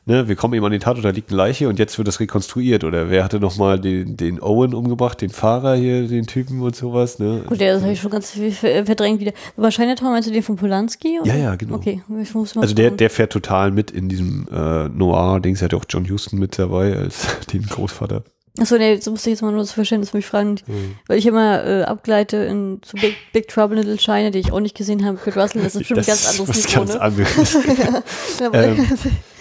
ne, 0.06 0.28
wir 0.28 0.36
kommen 0.36 0.54
eben 0.54 0.64
an 0.64 0.70
den 0.70 0.80
Tatort, 0.80 1.04
da 1.04 1.10
liegt 1.10 1.30
eine 1.30 1.38
Leiche 1.38 1.68
und 1.68 1.80
jetzt 1.80 1.98
wird 1.98 2.06
das 2.06 2.20
rekonstruiert 2.20 2.84
oder 2.84 3.10
wer 3.10 3.24
hatte 3.24 3.40
nochmal 3.40 3.80
den, 3.80 4.16
den 4.16 4.40
Owen 4.40 4.74
umgebracht, 4.74 5.20
den 5.20 5.30
Fahrer 5.30 5.74
hier, 5.74 6.06
den 6.06 6.28
Typen 6.28 6.62
und 6.62 6.76
sowas, 6.76 7.18
ne? 7.18 7.42
Gut, 7.48 7.58
ja, 7.58 7.72
das 7.72 7.82
habe 7.82 7.92
ich 7.92 8.00
schon 8.00 8.12
ganz 8.12 8.30
viel 8.30 8.52
verdrängt 8.52 9.18
wieder. 9.18 9.32
Aber 9.56 9.70
Chinatown 9.70 10.12
meinst 10.12 10.28
du 10.28 10.32
den 10.32 10.44
von 10.44 10.54
Polanski? 10.54 11.18
Oder? 11.20 11.34
Ja, 11.34 11.36
ja, 11.36 11.56
genau. 11.56 11.74
Okay, 11.74 12.00
ich 12.22 12.32
muss 12.32 12.54
mal 12.54 12.62
Also 12.62 12.76
der, 12.76 12.92
der 12.92 13.10
fährt 13.10 13.32
total 13.32 13.72
mit 13.72 13.90
in 13.90 14.08
diesem 14.08 14.46
äh, 14.52 14.88
Noir-Dings, 14.88 15.62
hat 15.62 15.74
auch 15.74 15.84
John 15.88 16.08
Huston 16.08 16.38
mit 16.38 16.60
dabei 16.60 16.96
als 16.96 17.26
den 17.52 17.66
Großvater. 17.66 18.22
Achso, 18.58 18.76
nee, 18.76 18.96
so 18.96 19.10
musste 19.10 19.30
ich 19.30 19.34
jetzt 19.34 19.42
mal 19.42 19.50
nur 19.50 19.60
das 19.60 19.72
Verständnis 19.72 20.12
mich 20.12 20.26
fragen, 20.26 20.56
mhm. 20.66 20.96
weil 21.06 21.18
ich 21.18 21.24
immer 21.24 21.64
äh, 21.64 21.82
abgleite 21.84 22.36
in 22.36 22.80
zu 22.82 22.96
Big, 22.96 23.16
Big 23.32 23.48
Trouble 23.48 23.78
Little 23.78 23.96
China, 23.96 24.28
die 24.28 24.40
ich 24.40 24.52
auch 24.52 24.60
nicht 24.60 24.76
gesehen 24.76 25.06
habe. 25.06 25.16
Kurt 25.16 25.38
Russell, 25.38 25.62
das 25.62 25.74
ist 25.74 25.86
schon 25.86 25.98
ein 25.98 26.04
ganz 26.04 26.38
anderes 26.38 26.66
Niveau. 26.66 26.80
Ganz 26.80 26.92
ne? 26.92 27.00
anderes. 27.00 27.52
ja. 28.40 28.52
ähm, 28.52 28.86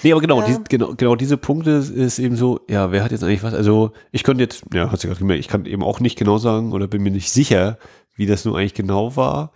nee, 0.03 0.11
aber 0.13 0.21
genau, 0.21 0.39
ja. 0.39 0.47
die, 0.47 0.63
genau, 0.69 0.93
genau 0.95 1.15
diese 1.15 1.35
Punkte 1.35 1.71
ist 1.71 2.19
eben 2.19 2.37
so, 2.37 2.61
ja, 2.69 2.93
wer 2.93 3.03
hat 3.03 3.11
jetzt 3.11 3.25
eigentlich 3.25 3.43
was? 3.43 3.53
Also 3.53 3.91
ich 4.13 4.23
könnte 4.23 4.43
jetzt, 4.43 4.63
ja, 4.73 4.89
hast 4.89 5.03
du 5.03 5.09
gerade 5.09 5.19
gemerkt, 5.19 5.41
ich 5.41 5.49
kann 5.49 5.65
eben 5.65 5.83
auch 5.83 5.99
nicht 5.99 6.17
genau 6.17 6.37
sagen 6.37 6.71
oder 6.71 6.87
bin 6.87 7.03
mir 7.03 7.11
nicht 7.11 7.31
sicher, 7.31 7.77
wie 8.15 8.27
das 8.27 8.45
nun 8.45 8.55
eigentlich 8.55 8.75
genau 8.75 9.17
war. 9.17 9.51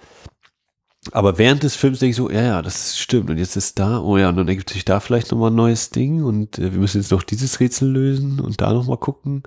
Aber 1.11 1.37
während 1.37 1.63
des 1.63 1.75
Films 1.75 1.99
denke 1.99 2.11
ich 2.11 2.15
so, 2.15 2.29
ja, 2.29 2.41
ja, 2.41 2.61
das 2.61 2.97
stimmt. 2.97 3.29
Und 3.29 3.37
jetzt 3.37 3.55
ist 3.55 3.77
da, 3.79 3.99
oh 3.99 4.17
ja, 4.17 4.29
und 4.29 4.37
dann 4.37 4.47
ergibt 4.47 4.69
sich 4.69 4.85
da 4.85 4.99
vielleicht 4.99 5.31
nochmal 5.31 5.51
ein 5.51 5.55
neues 5.55 5.89
Ding 5.89 6.23
und 6.23 6.57
äh, 6.57 6.71
wir 6.73 6.79
müssen 6.79 7.01
jetzt 7.01 7.11
noch 7.11 7.23
dieses 7.23 7.59
Rätsel 7.59 7.89
lösen 7.89 8.39
und 8.39 8.61
da 8.61 8.73
nochmal 8.73 8.97
gucken. 8.97 9.43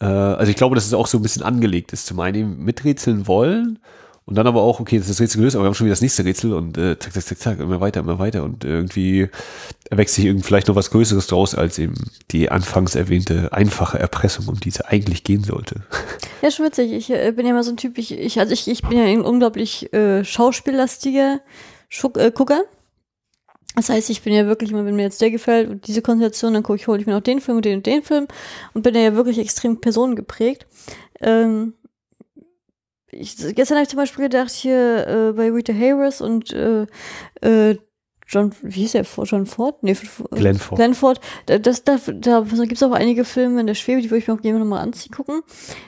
Äh, 0.00 0.06
also 0.06 0.50
ich 0.50 0.56
glaube, 0.56 0.74
dass 0.74 0.86
es 0.86 0.94
auch 0.94 1.06
so 1.06 1.18
ein 1.18 1.22
bisschen 1.22 1.42
angelegt 1.42 1.92
ist. 1.92 2.06
Zum 2.06 2.20
einen 2.20 2.64
miträtseln 2.64 3.26
wollen 3.26 3.78
und 4.28 4.34
dann 4.34 4.46
aber 4.46 4.60
auch, 4.60 4.78
okay, 4.78 4.98
das 4.98 5.08
ist 5.08 5.18
das 5.18 5.24
Rätsel 5.24 5.38
gelöst, 5.38 5.56
aber 5.56 5.64
wir 5.64 5.68
haben 5.68 5.74
schon 5.74 5.86
wieder 5.86 5.92
das 5.92 6.02
nächste 6.02 6.22
Rätsel 6.22 6.52
und 6.52 6.76
äh, 6.76 6.98
zack, 6.98 7.14
zack, 7.14 7.24
zack, 7.24 7.38
zack, 7.38 7.60
immer 7.60 7.80
weiter, 7.80 8.00
immer 8.00 8.18
weiter. 8.18 8.44
Und 8.44 8.62
irgendwie 8.62 9.30
erwächst 9.88 10.16
sich 10.16 10.26
irgendwie 10.26 10.44
vielleicht 10.44 10.68
noch 10.68 10.76
was 10.76 10.90
Größeres 10.90 11.28
draus, 11.28 11.54
als 11.54 11.78
eben 11.78 11.94
die 12.30 12.50
anfangs 12.50 12.94
erwähnte 12.94 13.54
einfache 13.54 13.98
Erpressung, 13.98 14.48
um 14.48 14.60
die 14.60 14.68
es 14.68 14.82
eigentlich 14.82 15.24
gehen 15.24 15.44
sollte. 15.44 15.82
Ja, 16.40 16.52
schon 16.52 16.66
witzig. 16.66 16.92
Ich 16.92 17.10
äh, 17.10 17.32
bin 17.32 17.46
ja 17.46 17.50
immer 17.50 17.64
so 17.64 17.72
ein 17.72 17.76
Typ, 17.76 17.98
ich, 17.98 18.16
ich, 18.16 18.38
also 18.38 18.52
ich, 18.52 18.68
ich 18.68 18.82
bin 18.82 18.96
ja 18.96 19.02
ein 19.06 19.22
unglaublich 19.22 19.92
äh, 19.92 20.24
schauspiellastiger 20.24 21.40
Schuck, 21.88 22.16
äh, 22.16 22.30
Gucker. 22.32 22.62
Das 23.74 23.88
heißt, 23.88 24.08
ich 24.10 24.22
bin 24.22 24.32
ja 24.32 24.46
wirklich 24.46 24.70
immer, 24.70 24.84
wenn 24.84 24.94
mir 24.94 25.02
jetzt 25.02 25.20
der 25.20 25.32
gefällt 25.32 25.68
und 25.68 25.88
diese 25.88 26.00
Konzentration, 26.00 26.54
dann 26.54 26.62
gucke 26.62 26.78
ich, 26.78 26.86
hole 26.86 27.00
ich 27.00 27.06
mir 27.08 27.14
noch 27.14 27.22
den 27.22 27.40
Film 27.40 27.56
und 27.56 27.64
den 27.64 27.78
und 27.78 27.86
den 27.86 28.04
Film 28.04 28.28
und 28.72 28.82
bin 28.82 28.94
ja 28.94 29.16
wirklich 29.16 29.40
extrem 29.40 29.80
personengeprägt. 29.80 30.68
Ähm, 31.20 31.74
ich, 33.10 33.36
gestern 33.54 33.76
habe 33.76 33.84
ich 33.84 33.88
zum 33.88 33.98
Beispiel 33.98 34.24
gedacht, 34.24 34.50
hier 34.50 35.06
äh, 35.06 35.32
bei 35.32 35.50
Rita 35.50 35.72
Hayworth 35.72 36.20
und 36.20 36.52
äh, 36.52 36.86
äh, 37.40 37.78
John, 38.30 38.52
wie 38.60 38.80
hieß 38.80 38.92
der? 38.92 39.06
John 39.24 39.46
Ford? 39.46 39.82
Nee, 39.82 39.96
Glenn 40.32 40.58
Ford. 40.58 40.76
Glenn 40.76 40.94
Ford. 40.94 41.18
Da, 41.46 41.58
das, 41.58 41.82
da, 41.84 41.96
da 41.96 42.42
gibt 42.42 42.72
es 42.74 42.82
auch 42.82 42.92
einige 42.92 43.24
Filme 43.24 43.58
in 43.62 43.66
der 43.66 43.74
Schwebe, 43.74 44.02
die 44.02 44.10
würde 44.10 44.18
ich 44.18 44.28
mir 44.28 44.34
auch 44.34 44.42
gerne 44.42 44.58
nochmal 44.58 44.80
anziehen 44.80 45.12
gucken. 45.14 45.40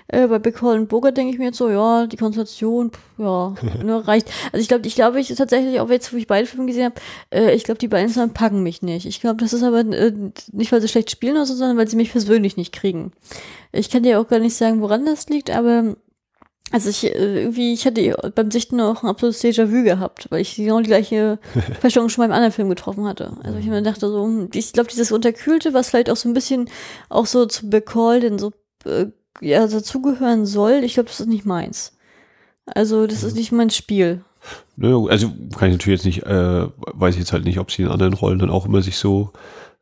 Äh, 0.09 0.27
bei 0.27 0.39
Big 0.39 0.62
Hall 0.62 0.79
und 0.79 0.89
Burger 0.89 1.12
denke 1.12 1.35
ich 1.35 1.39
mir 1.39 1.47
jetzt 1.47 1.59
so, 1.59 1.68
ja, 1.68 2.07
die 2.07 2.16
Konzentration, 2.16 2.93
ja, 3.18 3.55
nur 3.85 4.09
reicht. 4.09 4.33
Also 4.53 4.62
ich 4.62 4.68
glaube, 4.68 4.87
ich 4.87 4.95
glaube, 4.95 5.21
ich 5.21 5.29
tatsächlich, 5.29 5.81
auch 5.81 5.91
jetzt, 5.91 6.14
wo 6.14 6.16
ich 6.16 6.27
beide 6.27 6.47
Filme 6.47 6.64
gesehen 6.64 6.87
habe, 6.87 6.95
äh, 7.31 7.55
ich 7.55 7.64
glaube, 7.64 7.79
die 7.79 7.89
beiden 7.89 8.09
zusammen 8.09 8.33
packen 8.33 8.62
mich 8.62 8.81
nicht. 8.81 9.05
Ich 9.05 9.21
glaube, 9.21 9.37
das 9.37 9.53
ist 9.53 9.62
aber 9.62 9.81
äh, 9.81 10.12
nicht, 10.53 10.73
weil 10.73 10.81
sie 10.81 10.89
schlecht 10.89 11.11
spielen 11.11 11.37
oder 11.37 11.45
so, 11.45 11.55
sondern 11.55 11.77
weil 11.77 11.89
sie 11.89 11.97
mich 11.97 12.11
persönlich 12.11 12.57
nicht 12.57 12.73
kriegen. 12.73 13.12
Ich 13.71 13.91
kann 13.91 14.03
dir 14.03 14.18
auch 14.18 14.29
gar 14.29 14.39
nicht 14.39 14.57
sagen, 14.57 14.81
woran 14.81 15.05
das 15.05 15.29
liegt, 15.29 15.51
aber 15.51 15.95
also 16.71 16.89
ich 16.89 17.05
äh, 17.05 17.43
irgendwie, 17.43 17.73
ich 17.73 17.85
hatte 17.87 18.16
beim 18.35 18.51
Sichten 18.51 18.81
auch 18.81 19.03
ein 19.03 19.09
absolutes 19.09 19.43
Déjà-vu 19.43 19.83
gehabt, 19.83 20.27
weil 20.31 20.41
ich 20.41 20.57
genau 20.57 20.81
die 20.81 20.87
gleiche 20.87 21.39
Verstellung 21.81 22.09
schon 22.09 22.23
beim 22.23 22.33
anderen 22.33 22.53
Film 22.53 22.68
getroffen 22.68 23.07
hatte. 23.07 23.33
Also 23.43 23.59
ich 23.59 23.66
mir 23.66 23.83
dachte 23.83 24.09
so, 24.09 24.25
hm, 24.25 24.51
ich 24.55 24.73
glaube, 24.73 24.91
dieses 24.91 25.12
Unterkühlte, 25.12 25.75
was 25.75 25.91
vielleicht 25.91 26.11
auch 26.11 26.16
so 26.16 26.29
ein 26.29 26.35
bisschen 26.35 26.68
auch 27.09 27.27
so 27.27 27.47
zu 27.47 27.68
Becall 27.68 28.21
denn 28.21 28.39
so 28.39 28.53
äh, 28.85 29.07
ja, 29.41 29.66
dazugehören 29.66 30.47
soll, 30.47 30.85
ich 30.85 30.95
glaube, 30.95 31.09
das 31.09 31.21
ist 31.21 31.29
nicht 31.29 31.45
meins. 31.45 31.97
Also 32.66 33.07
das 33.07 33.23
ist 33.23 33.37
nicht 33.37 33.53
mein 33.53 33.71
Spiel. 33.71 34.23
Naja, 34.77 34.97
also 35.09 35.29
kann 35.29 35.68
ich 35.68 35.75
natürlich 35.75 36.01
jetzt 36.01 36.07
nicht, 36.07 36.23
äh, 36.25 36.66
weiß 36.77 37.14
ich 37.14 37.21
jetzt 37.21 37.33
halt 37.33 37.45
nicht, 37.45 37.59
ob 37.59 37.71
sie 37.71 37.83
in 37.83 37.89
anderen 37.89 38.14
Rollen 38.14 38.39
dann 38.39 38.51
auch 38.51 38.64
immer 38.64 38.81
sich 38.81 38.97
so 38.97 39.33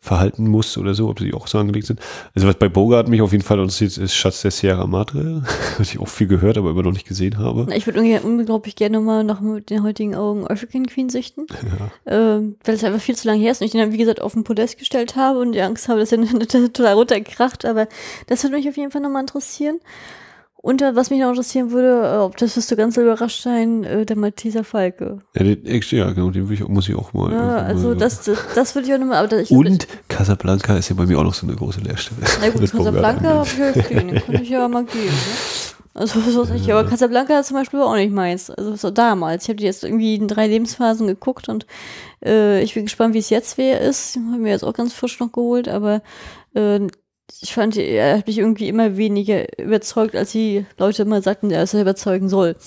verhalten 0.00 0.46
muss 0.46 0.78
oder 0.78 0.94
so, 0.94 1.08
ob 1.08 1.18
sie 1.18 1.34
auch 1.34 1.48
so 1.48 1.58
angelegt 1.58 1.86
sind. 1.86 2.00
Also 2.34 2.46
was 2.46 2.54
bei 2.54 2.68
Bogart 2.68 3.08
mich 3.08 3.20
auf 3.20 3.32
jeden 3.32 3.44
Fall 3.44 3.58
interessiert, 3.58 3.98
ist 3.98 4.14
Schatz 4.14 4.42
der 4.42 4.50
Sierra 4.50 4.86
Madre, 4.86 5.42
was 5.78 5.92
ich 5.92 5.98
auch 5.98 6.08
viel 6.08 6.28
gehört, 6.28 6.56
aber 6.56 6.70
immer 6.70 6.82
noch 6.82 6.92
nicht 6.92 7.06
gesehen 7.06 7.38
habe. 7.38 7.66
Ich 7.74 7.86
würde 7.86 8.00
unglaublich 8.22 8.76
gerne 8.76 9.00
mal 9.00 9.24
noch 9.24 9.40
mit 9.40 9.70
den 9.70 9.82
heutigen 9.82 10.14
Augen 10.14 10.46
African 10.46 10.86
Queen 10.86 11.08
sichten, 11.08 11.46
ja. 11.50 12.36
ähm, 12.36 12.56
weil 12.64 12.76
es 12.76 12.84
einfach 12.84 13.00
viel 13.00 13.16
zu 13.16 13.26
lange 13.26 13.40
her 13.40 13.50
ist 13.50 13.60
und 13.60 13.66
ich 13.66 13.72
den 13.72 13.80
dann, 13.80 13.92
wie 13.92 13.98
gesagt, 13.98 14.20
auf 14.20 14.34
den 14.34 14.44
Podest 14.44 14.78
gestellt 14.78 15.16
habe 15.16 15.40
und 15.40 15.52
die 15.52 15.60
Angst 15.60 15.88
habe, 15.88 16.00
dass 16.00 16.12
er 16.12 16.24
total 16.48 16.94
runterkracht, 16.94 17.64
aber 17.64 17.88
das 18.28 18.44
würde 18.44 18.56
mich 18.56 18.68
auf 18.68 18.76
jeden 18.76 18.92
Fall 18.92 19.02
nochmal 19.02 19.22
interessieren. 19.22 19.80
Und 20.60 20.82
was 20.82 21.10
mich 21.10 21.20
noch 21.20 21.30
interessieren 21.30 21.70
würde, 21.70 22.14
äh, 22.14 22.18
ob 22.18 22.36
das 22.36 22.56
wirst 22.56 22.70
du 22.70 22.76
ganz 22.76 22.96
überrascht 22.96 23.42
sein, 23.42 23.84
äh, 23.84 24.04
der 24.04 24.16
Malteser 24.16 24.64
Falke. 24.64 25.18
Ja, 25.36 25.44
den, 25.44 25.64
ja 25.64 26.10
genau, 26.10 26.30
den 26.30 26.52
ich, 26.52 26.66
muss 26.66 26.88
ich 26.88 26.96
auch 26.96 27.12
mal. 27.12 27.32
Ja, 27.32 27.58
also 27.58 27.94
das, 27.94 28.22
das, 28.22 28.38
das 28.56 28.74
würde 28.74 28.88
ich 28.88 28.94
auch 28.94 28.98
nochmal. 28.98 29.28
Und 29.50 29.86
Casablanca 30.08 30.76
ist 30.76 30.88
ja 30.88 30.96
bei 30.96 31.06
mir 31.06 31.18
auch 31.18 31.24
noch 31.24 31.34
so 31.34 31.46
eine 31.46 31.54
große 31.54 31.80
Leerstelle. 31.80 32.22
Na 32.40 32.50
gut, 32.50 32.70
Casablanca 32.72 33.28
habe 33.28 33.46
ich 33.46 33.58
ja 33.58 33.70
gesehen, 33.70 34.08
den 34.08 34.20
könnte 34.20 34.42
ich 34.42 34.50
ja 34.50 34.66
mal 34.66 34.84
geben. 34.84 35.06
Ne? 35.06 35.68
Also 35.94 36.20
so 36.20 36.42
ist 36.42 36.50
nicht, 36.50 36.70
aber 36.70 36.88
Casablanca 36.88 37.42
zum 37.42 37.56
Beispiel 37.56 37.80
auch 37.80 37.94
nicht 37.94 38.12
meins. 38.12 38.50
Also 38.50 38.76
so 38.76 38.90
damals. 38.90 39.44
Ich 39.44 39.48
habe 39.48 39.56
die 39.56 39.64
jetzt 39.64 39.84
irgendwie 39.84 40.16
in 40.16 40.28
drei 40.28 40.46
Lebensphasen 40.46 41.06
geguckt 41.06 41.48
und 41.48 41.66
äh, 42.24 42.62
ich 42.62 42.74
bin 42.74 42.84
gespannt, 42.84 43.14
wie 43.14 43.18
es 43.18 43.30
jetzt 43.30 43.58
wäre 43.58 43.78
ist. 43.80 44.16
Haben 44.16 44.44
wir 44.44 44.52
jetzt 44.52 44.64
auch 44.64 44.74
ganz 44.74 44.92
frisch 44.92 45.18
noch 45.18 45.32
geholt, 45.32 45.68
aber 45.68 46.02
äh, 46.54 46.80
ich 47.40 47.54
fand, 47.54 47.76
er 47.76 48.18
hat 48.18 48.26
mich 48.26 48.38
irgendwie 48.38 48.68
immer 48.68 48.96
weniger 48.96 49.58
überzeugt, 49.58 50.16
als 50.16 50.32
die 50.32 50.66
Leute 50.78 51.02
immer 51.02 51.22
sagten, 51.22 51.50
er 51.50 51.62
es 51.62 51.74
überzeugen 51.74 52.28
soll. 52.28 52.56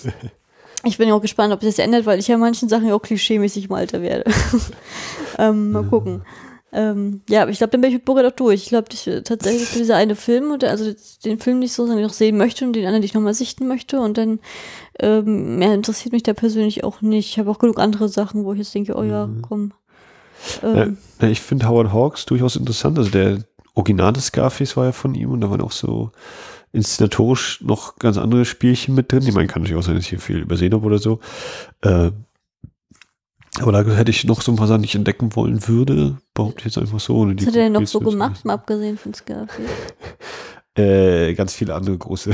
Ich 0.84 0.98
bin 0.98 1.08
ja 1.08 1.14
auch 1.14 1.22
gespannt, 1.22 1.54
ob 1.54 1.60
das 1.60 1.78
ändert, 1.78 2.08
weil 2.08 2.18
ich 2.18 2.28
ja 2.28 2.40
manchen 2.40 2.68
Sachen 2.68 2.92
auch 2.92 3.04
klischee-mäßig 3.04 3.66
im 3.66 3.74
Alter 3.74 4.02
werde. 4.02 4.24
ähm, 5.38 5.72
mal 5.72 5.84
gucken. 5.84 6.24
Ähm, 6.74 7.22
ja, 7.30 7.42
aber 7.42 7.52
ich 7.52 7.58
glaube, 7.58 7.72
dann 7.72 7.82
bin 7.82 7.90
ich 7.90 7.98
mit 7.98 8.06
Burger 8.06 8.24
doch 8.24 8.32
durch. 8.32 8.64
Ich 8.64 8.70
glaube, 8.70 8.88
tatsächlich 8.90 9.68
für 9.68 9.80
dieser 9.80 9.98
eine 9.98 10.16
Film, 10.16 10.52
oder 10.52 10.70
also 10.70 10.92
den 11.26 11.40
Film 11.40 11.60
nicht 11.60 11.74
so, 11.74 11.84
sondern 11.84 12.00
ich 12.00 12.08
noch 12.08 12.14
sehen 12.14 12.38
möchte 12.38 12.66
und 12.66 12.74
den 12.74 12.86
anderen, 12.86 13.02
den 13.02 13.06
ich 13.06 13.14
nochmal 13.14 13.34
sichten 13.34 13.68
möchte. 13.68 14.00
Und 14.00 14.18
dann 14.18 14.40
ähm, 15.00 15.60
mehr 15.60 15.74
interessiert 15.74 16.14
mich 16.14 16.24
da 16.24 16.34
persönlich 16.34 16.84
auch 16.84 17.02
nicht. 17.02 17.30
Ich 17.30 17.40
habe 17.40 17.52
auch 17.52 17.60
genug 17.60 17.78
andere 17.78 18.08
Sachen, 18.08 18.46
wo 18.46 18.54
ich 18.54 18.60
jetzt 18.60 18.74
denke, 18.74 18.96
oh 18.96 19.04
ja, 19.04 19.28
mhm. 19.28 19.42
komm. 19.42 19.74
Ähm, 20.64 20.98
ja, 21.22 21.28
ich 21.28 21.42
finde 21.42 21.68
Howard 21.68 21.94
Hawks 21.94 22.26
durchaus 22.26 22.56
interessant. 22.56 22.98
Also 22.98 23.12
der, 23.12 23.44
Original 23.74 24.14
des 24.14 24.28
Scarface 24.28 24.76
war 24.78 24.86
ja 24.86 24.92
von 24.92 25.16
ihm 25.16 25.32
und 25.32 25.42
da 25.42 25.50
waren 25.50 25.62
auch 25.62 25.72
so 25.72 26.12
inszenatorisch 26.74 27.62
noch 27.62 27.98
ganz 27.98 28.18
andere 28.18 28.46
Spielchen 28.46 28.96
mit 28.96 29.12
drin. 29.12 29.24
Ich 29.28 29.34
meine, 29.34 29.48
kann 29.48 29.62
natürlich 29.62 29.80
auch 29.80 29.86
sein, 29.86 29.96
dass 29.96 30.06
ich 30.06 30.10
hier 30.10 30.20
viel 30.20 30.40
übersehen 30.40 30.74
habe 30.74 30.86
oder 30.86 31.00
so. 31.00 31.20
Äh, 31.82 32.12
aber 33.60 33.72
da 33.72 33.84
hätte 33.84 34.12
ich 34.12 34.24
noch 34.24 34.42
so 34.42 34.52
ein 34.52 34.56
paar 34.56 34.68
Sachen, 34.68 34.82
die 34.82 34.88
ich 34.88 34.96
entdecken 34.96 35.36
wollen 35.36 35.68
würde. 35.68 36.18
Behaupte 36.34 36.60
ich 36.60 36.66
jetzt 36.66 36.78
einfach 36.78 37.00
so. 37.00 37.28
Was 37.28 37.46
hat 37.46 37.56
er 37.56 37.64
denn 37.64 37.74
noch 37.74 37.86
so 37.86 38.00
gemacht, 38.00 38.46
mal 38.46 38.54
abgesehen 38.54 38.98
von 38.98 39.14
Scarface? 39.14 39.66
äh, 40.76 41.34
ganz 41.34 41.54
viele 41.54 41.76
andere 41.76 41.98
große 41.98 42.32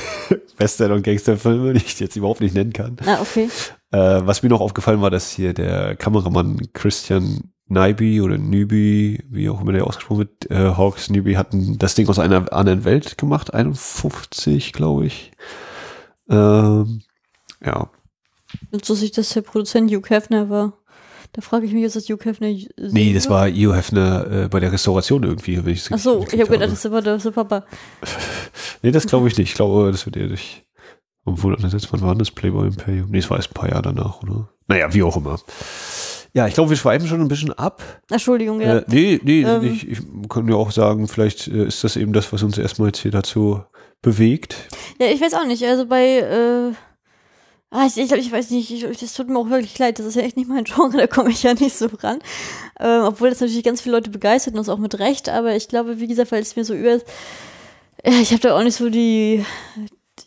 Western- 0.58 0.92
und 0.92 1.02
Gangsterfilme, 1.02 1.74
die 1.74 1.84
ich 1.84 2.00
jetzt 2.00 2.16
überhaupt 2.16 2.40
nicht 2.40 2.54
nennen 2.54 2.72
kann. 2.72 2.96
Ah, 3.06 3.20
okay. 3.20 3.48
Äh, 3.92 4.26
was 4.26 4.42
mir 4.42 4.48
noch 4.48 4.60
aufgefallen 4.60 5.00
war, 5.00 5.10
dass 5.10 5.30
hier 5.30 5.54
der 5.54 5.94
Kameramann 5.94 6.60
Christian 6.72 7.52
Nyby 7.68 8.20
oder 8.20 8.38
Nyby, 8.38 9.24
wie 9.28 9.48
auch 9.48 9.60
immer 9.60 9.72
der 9.72 9.86
ausgesprochen 9.86 10.18
wird, 10.18 10.50
äh, 10.50 10.76
Hawks 10.76 11.10
Nyby 11.10 11.34
hatten 11.34 11.78
das 11.78 11.94
Ding 11.94 12.08
aus 12.08 12.18
einer 12.18 12.52
anderen 12.52 12.84
Welt 12.84 13.18
gemacht, 13.18 13.52
51, 13.54 14.72
glaube 14.72 15.06
ich. 15.06 15.32
Ähm, 16.28 17.02
ja. 17.64 17.90
So 18.82 18.94
sich, 18.94 19.10
dass 19.10 19.30
der 19.30 19.42
Produzent 19.42 19.90
Hugh 19.90 20.08
Hefner 20.08 20.48
war. 20.48 20.74
Da 21.32 21.42
frage 21.42 21.66
ich 21.66 21.72
mich, 21.72 21.82
ist 21.82 21.96
das 21.96 22.08
Hugh 22.08 22.24
Hefner? 22.24 22.54
Nee, 22.76 23.12
das 23.12 23.28
war 23.28 23.48
Hugh 23.48 23.74
Hefner 23.74 24.44
äh, 24.44 24.48
bei 24.48 24.60
der 24.60 24.70
Restauration 24.70 25.24
irgendwie, 25.24 25.64
wenn 25.64 25.72
ich 25.72 25.88
Ach 25.92 25.98
so, 25.98 26.24
ich 26.24 26.40
habe 26.40 26.52
gedacht, 26.52 26.70
das 26.70 26.90
war 26.90 27.02
der, 27.02 27.18
Papa. 27.18 27.64
nee, 28.82 28.92
das 28.92 29.06
glaube 29.06 29.26
ich 29.26 29.36
nicht. 29.36 29.50
Ich 29.50 29.54
glaube, 29.56 29.90
das 29.90 30.06
wird 30.06 30.16
eher 30.16 30.28
durch. 30.28 30.64
Obwohl, 31.24 31.56
wann 31.58 32.00
war 32.02 32.14
das 32.14 32.30
Playboy 32.30 32.68
Imperium? 32.68 33.10
Nee, 33.10 33.18
es 33.18 33.28
war 33.28 33.36
erst 33.36 33.50
ein 33.50 33.54
paar 33.54 33.68
Jahre 33.68 33.82
danach, 33.82 34.22
oder? 34.22 34.48
Naja, 34.68 34.94
wie 34.94 35.02
auch 35.02 35.16
immer. 35.16 35.40
Ja, 36.32 36.46
ich 36.46 36.54
glaube, 36.54 36.70
wir 36.70 36.76
schweifen 36.76 37.08
schon 37.08 37.20
ein 37.20 37.28
bisschen 37.28 37.52
ab. 37.52 37.82
Entschuldigung, 38.10 38.60
ja. 38.60 38.78
Äh, 38.78 38.84
nee, 38.88 39.20
nee, 39.22 39.42
ähm. 39.42 39.64
ich, 39.64 39.88
ich 39.88 39.98
kann 40.28 40.48
ja 40.48 40.54
auch 40.54 40.70
sagen, 40.70 41.08
vielleicht 41.08 41.48
äh, 41.48 41.66
ist 41.66 41.84
das 41.84 41.96
eben 41.96 42.12
das, 42.12 42.32
was 42.32 42.42
uns 42.42 42.58
erstmal 42.58 42.88
jetzt 42.88 43.00
hier 43.00 43.10
dazu 43.10 43.62
bewegt. 44.02 44.56
Ja, 45.00 45.06
ich 45.08 45.20
weiß 45.20 45.34
auch 45.34 45.46
nicht. 45.46 45.64
Also 45.64 45.86
bei, 45.86 46.18
äh, 46.18 46.72
ah, 47.70 47.86
ich, 47.86 47.96
ich, 47.96 48.12
ich 48.12 48.32
weiß 48.32 48.50
nicht, 48.50 48.70
ich, 48.70 48.98
das 48.98 49.14
tut 49.14 49.28
mir 49.28 49.38
auch 49.38 49.50
wirklich 49.50 49.78
leid, 49.78 49.98
das 49.98 50.06
ist 50.06 50.16
ja 50.16 50.22
echt 50.22 50.36
nicht 50.36 50.48
mein 50.48 50.64
Genre, 50.64 50.96
da 50.96 51.06
komme 51.06 51.30
ich 51.30 51.42
ja 51.42 51.54
nicht 51.54 51.76
so 51.76 51.88
ran. 52.02 52.18
Ähm, 52.78 53.02
obwohl 53.04 53.30
das 53.30 53.40
natürlich 53.40 53.64
ganz 53.64 53.80
viele 53.80 53.96
Leute 53.96 54.10
begeistert 54.10 54.54
und 54.54 54.58
das 54.58 54.68
auch 54.68 54.78
mit 54.78 54.98
Recht, 54.98 55.28
aber 55.28 55.56
ich 55.56 55.68
glaube, 55.68 56.00
wie 56.00 56.06
gesagt, 56.06 56.32
weil 56.32 56.42
es 56.42 56.56
mir 56.56 56.64
so 56.64 56.74
über 56.74 56.98
ich 58.04 58.30
habe 58.30 58.40
da 58.40 58.56
auch 58.56 58.62
nicht 58.62 58.76
so 58.76 58.88
die, 58.88 59.44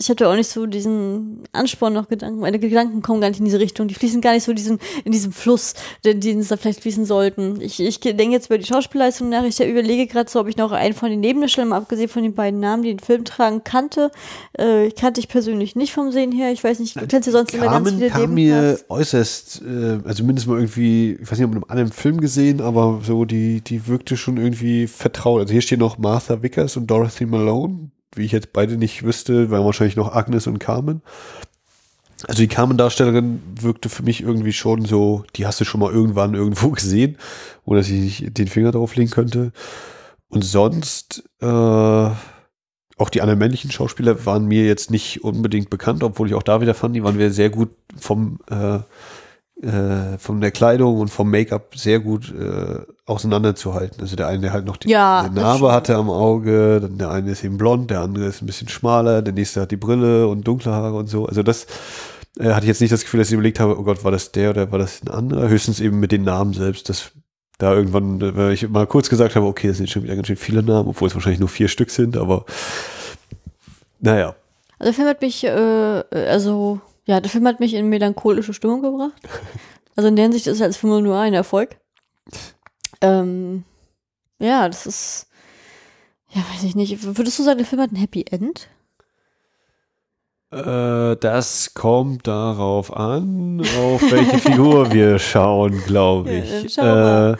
ich 0.02 0.10
hatte 0.10 0.30
auch 0.30 0.36
nicht 0.36 0.50
so 0.50 0.66
diesen 0.66 1.44
Ansporn 1.52 1.92
noch 1.92 2.08
Gedanken. 2.08 2.40
Meine 2.40 2.58
Gedanken 2.58 3.02
kommen 3.02 3.20
gar 3.20 3.28
nicht 3.28 3.40
in 3.40 3.46
diese 3.46 3.60
Richtung. 3.60 3.90
Die 3.90 3.96
fließen 3.96 4.22
gar 4.22 4.32
nicht 4.32 4.46
so 4.46 4.54
diesen, 4.54 4.80
in 5.04 5.12
diesem 5.12 5.34
Fluss, 5.34 5.74
den, 6.06 6.22
den 6.22 6.42
sie 6.42 6.48
da 6.48 6.56
vielleicht 6.56 6.82
fließen 6.84 7.04
sollten. 7.04 7.60
Ich, 7.60 7.82
ich 7.82 8.00
denke 8.00 8.30
jetzt 8.30 8.46
über 8.46 8.58
die 8.58 8.66
Schauspielleistung 8.66 9.28
nach. 9.28 9.44
Ich 9.44 9.60
überlege 9.60 10.08
gerade 10.08 10.32
so, 10.32 10.40
ob 10.40 10.48
ich 10.48 10.56
noch 10.56 10.72
einen 10.72 10.94
von 10.94 11.10
den 11.10 11.20
Nebendarstellern, 11.20 11.74
abgesehen 11.74 12.08
von 12.08 12.24
den 12.24 12.34
beiden 12.34 12.62
Namen, 12.62 12.84
die 12.84 12.96
den 12.96 13.00
Film 13.00 13.26
tragen, 13.26 13.66
kannte. 13.66 14.10
Äh, 14.54 14.90
kannte 14.92 15.20
ich 15.20 15.28
persönlich 15.28 15.76
nicht 15.76 15.92
vom 15.92 16.14
Sehen 16.14 16.32
her. 16.32 16.54
Ich 16.54 16.64
weiß 16.64 16.80
nicht, 16.80 16.96
du 16.96 17.06
kennst 17.06 17.28
ja 17.28 17.34
sonst 17.34 17.52
Carmen 17.52 17.66
immer 17.66 17.74
ganz 17.74 17.90
viele 17.90 18.10
kam 18.10 18.34
mir 18.34 18.80
äußerst, 18.88 19.64
äh, 19.64 20.00
also 20.06 20.24
mindestens 20.24 20.50
mal 20.50 20.60
irgendwie, 20.60 21.18
ich 21.22 21.30
weiß 21.30 21.40
nicht, 21.40 21.48
ob 21.48 21.54
man 21.56 21.64
einem 21.70 21.92
Film 21.92 22.22
gesehen, 22.22 22.62
aber 22.62 23.02
so, 23.04 23.26
die, 23.26 23.60
die 23.60 23.88
wirkte 23.88 24.16
schon 24.16 24.38
irgendwie 24.38 24.88
vertraut. 24.88 25.42
Also 25.42 25.52
hier 25.52 25.62
steht 25.62 25.80
noch 25.80 25.98
Martha 25.98 26.42
Vickers 26.42 26.78
und 26.78 26.88
Dorothy 26.88 27.26
Malone 27.26 27.92
wie 28.16 28.26
ich 28.26 28.32
jetzt 28.32 28.54
beide 28.54 28.78
nicht 28.78 29.04
wüsste, 29.04 29.52
wären 29.52 29.66
wahrscheinlich 29.66 29.96
noch 29.96 30.14
Agnes 30.14 30.48
und 30.48 30.60
Carmen. 30.60 31.02
Also 32.28 32.42
die 32.42 32.48
Carmen-Darstellerin 32.48 33.42
wirkte 33.62 33.88
für 33.88 34.04
mich 34.04 34.22
irgendwie 34.22 34.52
schon 34.52 34.84
so, 34.84 35.24
die 35.36 35.48
hast 35.48 35.62
du 35.62 35.66
schon 35.66 35.80
mal 35.80 35.92
irgendwann 35.92 36.34
irgendwo 36.34 36.70
gesehen, 36.72 37.18
wo 37.66 37.76
dass 37.76 37.90
ich 37.90 38.26
den 38.30 38.48
Finger 38.48 38.72
drauf 38.72 38.96
legen 38.96 39.12
könnte. 39.12 39.52
Und 40.28 40.44
sonst, 40.44 41.24
äh, 41.42 41.46
auch 43.00 43.10
die 43.10 43.22
anderen 43.22 43.40
männlichen 43.40 43.72
Schauspieler 43.72 44.26
waren 44.26 44.46
mir 44.46 44.66
jetzt 44.66 44.92
nicht 44.92 45.24
unbedingt 45.24 45.70
bekannt, 45.70 46.04
obwohl 46.04 46.28
ich 46.28 46.34
auch 46.34 46.44
da 46.44 46.60
wieder 46.60 46.74
fand, 46.74 46.96
die 46.96 47.04
waren 47.04 47.32
sehr 47.32 47.50
gut 47.50 47.70
vom, 47.98 48.40
äh, 48.50 48.80
äh, 49.62 50.18
von 50.18 50.40
der 50.40 50.52
Kleidung 50.52 51.00
und 51.00 51.10
vom 51.10 51.30
Make-up 51.30 51.76
sehr 51.76 52.00
gut 52.00 52.34
äh, 52.34 52.80
auseinanderzuhalten. 53.06 54.00
Also 54.02 54.16
der 54.16 54.28
eine, 54.28 54.42
der 54.42 54.54
halt 54.54 54.66
noch 54.66 54.78
die, 54.78 54.90
ja, 54.90 55.30
Narbe 55.34 55.72
hatte 55.72 55.96
am 55.96 56.10
Auge, 56.10 56.80
dann 56.82 56.98
der 56.98 57.12
eine 57.12 57.32
ist 57.32 57.44
eben 57.44 57.58
blond, 57.58 57.92
der 57.92 58.02
andere 58.02 58.26
ist 58.26 58.42
ein 58.42 58.46
bisschen 58.46 58.70
schmaler, 58.70 59.22
der 59.22 59.34
nächste 59.34 59.62
hat 59.62 59.72
die 59.72 59.78
Brille 59.78 60.28
und 60.28 60.48
dunkle 60.48 60.72
Haare 60.72 60.96
und 60.96 61.08
so. 61.08 61.26
Also 61.26 61.44
das 61.44 61.68
äh, 62.40 62.52
hatte 62.52 62.62
ich 62.62 62.70
jetzt 62.70 62.82
nicht 62.82 62.94
das 62.94 63.02
Gefühl, 63.02 63.20
dass 63.20 63.28
ich 63.28 63.34
überlegt 63.34 63.60
habe, 63.60 63.78
oh 63.78 63.84
Gott, 63.84 64.04
war 64.04 64.12
das 64.12 64.32
der 64.32 64.52
oder 64.52 64.72
war 64.72 64.80
das 64.80 65.02
ein 65.04 65.10
anderer? 65.10 65.50
Höchstens 65.50 65.80
eben 65.82 66.00
mit 66.00 66.12
den 66.12 66.24
Namen 66.24 66.54
selbst, 66.54 66.88
dass 66.88 67.12
da 67.58 67.74
irgendwann, 67.74 68.22
äh, 68.22 68.36
weil 68.38 68.54
ich 68.54 68.70
mal 68.70 68.88
kurz 68.88 69.10
gesagt 69.10 69.36
habe, 69.36 69.46
okay, 69.46 69.68
das 69.68 69.78
sind 69.78 69.90
schon 69.90 70.04
wieder 70.04 70.16
ganz 70.16 70.28
schön 70.28 70.38
viele 70.38 70.64
Namen, 70.64 70.88
obwohl 70.88 71.10
es 71.10 71.16
wahrscheinlich 71.16 71.42
nur 71.42 71.50
vier 71.50 71.68
Stück 71.68 71.90
sind, 71.90 72.16
aber 72.16 72.46
naja. 74.00 74.36
Also 74.80 74.86
der 74.86 74.94
Film 74.94 75.08
hat 75.10 75.22
mich, 75.22 75.44
äh, 75.44 76.04
also 76.30 76.80
ja, 77.10 77.20
der 77.20 77.32
Film 77.32 77.48
hat 77.48 77.60
mich 77.60 77.74
in 77.74 77.90
melancholische 77.90 78.54
Stimmung 78.54 78.82
gebracht. 78.82 79.20
Also 79.96 80.08
in 80.08 80.16
der 80.16 80.24
Hinsicht 80.24 80.48
ist 80.48 80.62
er 80.62 80.68
als 80.68 80.78
Film 80.78 81.04
nur 81.04 81.20
ein 81.20 81.34
Erfolg. 81.34 81.76
Ähm, 83.02 83.66
ja, 84.38 84.70
das 84.70 84.86
ist, 84.86 85.28
ja, 86.30 86.42
weiß 86.54 86.64
ich 86.64 86.74
nicht. 86.74 87.04
Würdest 87.18 87.38
du 87.38 87.44
sagen, 87.44 87.58
der 87.58 87.68
Film 87.68 87.82
hat 87.82 87.92
ein 87.92 87.98
Happy 87.98 88.24
End? 88.32 88.70
Äh, 90.52 91.18
das 91.18 91.74
kommt 91.74 92.28
darauf 92.28 92.96
an, 92.96 93.60
auf 93.78 94.02
welche 94.10 94.38
Figur 94.50 94.94
wir 94.94 95.20
schauen, 95.20 95.84
glaube 95.86 96.32
ich. 96.32 96.78
Ja, 96.78 97.32
äh, 97.32 97.38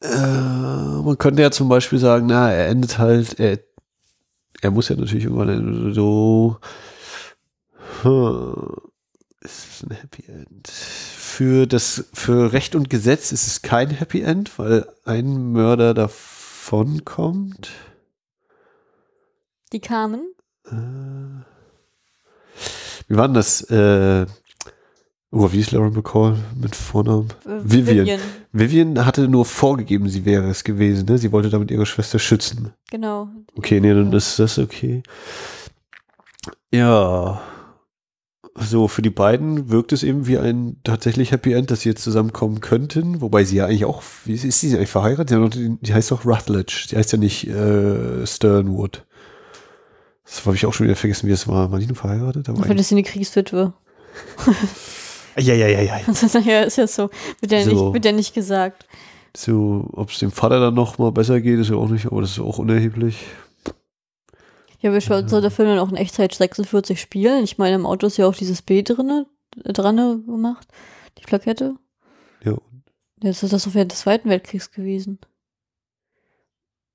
äh, 0.00 1.02
man 1.02 1.18
könnte 1.18 1.42
ja 1.42 1.50
zum 1.50 1.68
Beispiel 1.68 1.98
sagen, 1.98 2.28
na, 2.28 2.50
er 2.50 2.68
endet 2.68 2.96
halt, 2.96 3.38
er, 3.38 3.58
er 4.62 4.70
muss 4.70 4.88
ja 4.88 4.96
natürlich 4.96 5.24
irgendwann 5.24 5.92
so 5.92 6.56
hm, 8.02 8.76
ist 9.40 9.66
es 9.70 9.82
ein 9.82 9.94
Happy 9.94 10.24
End? 10.26 10.68
Für 10.68 11.66
das, 11.66 12.08
für 12.12 12.52
Recht 12.52 12.74
und 12.74 12.90
Gesetz 12.90 13.32
ist 13.32 13.46
es 13.46 13.62
kein 13.62 13.90
Happy 13.90 14.22
End, 14.22 14.58
weil 14.58 14.86
ein 15.04 15.52
Mörder 15.52 15.94
davon 15.94 17.04
kommt. 17.04 17.70
Die 19.72 19.80
kamen? 19.80 20.34
Äh, 20.66 21.44
wie 23.06 23.16
war 23.16 23.28
denn 23.28 23.34
das? 23.34 23.62
Äh, 23.70 24.26
oh, 25.30 25.52
wie 25.52 25.60
ist 25.60 25.72
Lauren 25.72 25.92
McCall 25.92 26.36
mit 26.60 26.74
Vornamen? 26.74 27.28
Äh, 27.44 27.60
Vivian. 27.62 28.06
Vivian. 28.06 28.20
Vivian 28.52 29.06
hatte 29.06 29.28
nur 29.28 29.44
vorgegeben, 29.44 30.08
sie 30.08 30.24
wäre 30.24 30.48
es 30.48 30.64
gewesen. 30.64 31.06
Ne? 31.06 31.18
Sie 31.18 31.30
wollte 31.30 31.50
damit 31.50 31.70
ihre 31.70 31.86
Schwester 31.86 32.18
schützen. 32.18 32.72
Genau. 32.90 33.28
Okay, 33.54 33.80
nee, 33.80 33.92
dann 33.92 34.12
ist 34.12 34.38
das 34.38 34.58
okay. 34.58 35.02
Ja 36.72 37.40
so 38.54 38.88
für 38.88 39.02
die 39.02 39.10
beiden 39.10 39.70
wirkt 39.70 39.92
es 39.92 40.02
eben 40.02 40.26
wie 40.26 40.38
ein 40.38 40.76
tatsächlich 40.84 41.32
Happy 41.32 41.52
End, 41.52 41.70
dass 41.70 41.82
sie 41.82 41.88
jetzt 41.88 42.02
zusammenkommen 42.02 42.60
könnten, 42.60 43.20
wobei 43.20 43.44
sie 43.44 43.56
ja 43.56 43.66
eigentlich 43.66 43.84
auch, 43.84 44.02
wie 44.24 44.34
ist, 44.34 44.44
ist 44.44 44.60
sie 44.60 44.74
eigentlich 44.76 44.90
verheiratet? 44.90 45.54
Die, 45.54 45.76
die 45.80 45.94
heißt 45.94 46.10
doch 46.10 46.24
Rutledge, 46.24 46.86
die 46.90 46.96
heißt 46.96 47.12
ja 47.12 47.18
nicht 47.18 47.46
äh, 47.48 48.26
Sternwood. 48.26 49.04
Das 50.24 50.44
habe 50.44 50.56
ich 50.56 50.66
auch 50.66 50.74
schon 50.74 50.86
wieder 50.86 50.96
vergessen, 50.96 51.28
wie 51.28 51.32
es 51.32 51.48
war. 51.48 51.72
War 51.72 51.78
die 51.78 51.86
nur 51.86 51.96
verheiratet? 51.96 52.48
Aber 52.48 52.62
das 52.74 52.86
ist 52.86 52.92
eine 52.92 53.02
Kriegswitwe. 53.02 53.72
ja, 55.36 55.54
ja, 55.54 55.68
ja, 55.68 55.80
ja. 55.80 56.00
ja, 56.44 56.60
ist 56.62 56.76
ja 56.76 56.86
so. 56.86 57.10
Wird 57.40 57.52
ja, 57.52 57.62
so. 57.62 57.70
nicht, 57.70 57.94
wird 57.94 58.04
ja 58.04 58.12
nicht 58.12 58.34
gesagt. 58.34 58.86
So, 59.36 59.88
ob 59.92 60.10
es 60.10 60.18
dem 60.18 60.30
Vater 60.30 60.60
dann 60.60 60.74
noch 60.74 60.98
mal 60.98 61.12
besser 61.12 61.40
geht, 61.40 61.58
ist 61.58 61.70
ja 61.70 61.76
auch 61.76 61.88
nicht, 61.88 62.06
aber 62.06 62.20
das 62.20 62.32
ist 62.32 62.40
auch 62.40 62.58
unerheblich. 62.58 63.16
Ja, 64.80 64.94
wie 64.94 65.00
soll 65.00 65.40
der 65.40 65.50
Film 65.50 65.68
dann 65.68 65.78
auch 65.78 65.90
in 65.90 65.96
Echtzeit 65.96 66.32
46 66.32 67.00
spielen? 67.00 67.42
Ich 67.42 67.58
meine, 67.58 67.76
im 67.76 67.86
Auto 67.86 68.06
ist 68.06 68.16
ja 68.16 68.26
auch 68.26 68.34
dieses 68.34 68.62
B 68.62 68.82
drinne, 68.82 69.26
äh, 69.64 69.72
dran 69.72 69.96
gemacht, 70.24 70.68
die 71.18 71.24
Plakette. 71.24 71.74
Ja. 72.44 72.56
Jetzt 73.22 73.42
ist 73.42 73.52
das 73.52 73.64
doch 73.64 73.74
während 73.74 73.90
des 73.90 74.00
Zweiten 74.00 74.28
Weltkriegs 74.28 74.70
gewesen. 74.70 75.18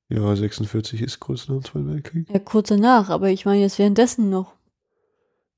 Ja, 0.10 0.36
46 0.36 1.02
ist 1.02 1.20
kurz 1.20 1.48
nach 1.48 1.56
dem 1.56 1.64
Zweiten 1.66 1.92
Weltkrieg. 1.92 2.30
Ja, 2.30 2.40
kurz 2.40 2.70
danach, 2.70 3.10
aber 3.10 3.30
ich 3.30 3.46
meine 3.46 3.62
jetzt 3.62 3.80
währenddessen 3.80 4.30
noch. 4.30 4.54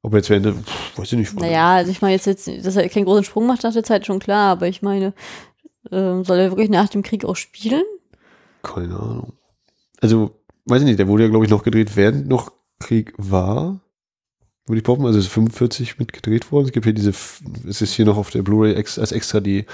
Aber 0.02 0.18
jetzt 0.18 0.30
während, 0.30 0.66
pff, 0.66 0.98
weiß 0.98 1.12
ich 1.14 1.20
nicht. 1.20 1.40
Naja, 1.40 1.76
also 1.76 1.92
ich 1.92 2.02
meine 2.02 2.14
jetzt, 2.14 2.26
jetzt, 2.26 2.48
dass 2.48 2.76
er 2.76 2.88
keinen 2.90 3.06
großen 3.06 3.24
Sprung 3.24 3.48
macht 3.48 3.64
nach 3.64 3.74
der 3.74 3.84
Zeit, 3.84 4.06
schon 4.06 4.20
klar, 4.20 4.52
aber 4.52 4.68
ich 4.68 4.82
meine, 4.82 5.14
ähm, 5.92 6.24
soll 6.24 6.40
er 6.40 6.52
wirklich 6.52 6.70
nach 6.70 6.90
dem 6.90 7.04
Krieg 7.04 7.26
auch 7.26 7.36
spielen? 7.36 7.84
Keine 8.64 8.98
Ahnung. 9.00 9.34
Also, 10.02 10.40
weiß 10.66 10.82
ich 10.82 10.88
nicht, 10.88 11.00
der 11.00 11.08
wurde 11.08 11.24
ja, 11.24 11.30
glaube 11.30 11.46
ich, 11.46 11.52
noch 11.52 11.64
gedreht, 11.64 11.96
während 11.96 12.28
noch 12.28 12.52
Krieg 12.80 13.14
war. 13.18 13.82
Würde 14.68 14.80
ich 14.80 14.84
behaupten, 14.84 15.06
also 15.06 15.20
ist 15.20 15.28
45 15.28 16.00
mit 16.00 16.12
gedreht 16.12 16.52
worden. 16.52 16.66
Es 16.66 16.72
gibt 16.72 16.86
hier 16.86 16.94
diese, 16.94 17.14
es 17.70 17.82
ist 17.82 17.94
hier 17.94 18.06
noch 18.06 18.18
auf 18.18 18.32
der 18.32 18.42
Blu-ray 18.42 18.76
als 18.76 19.12
extra 19.12 19.40
die 19.40 19.66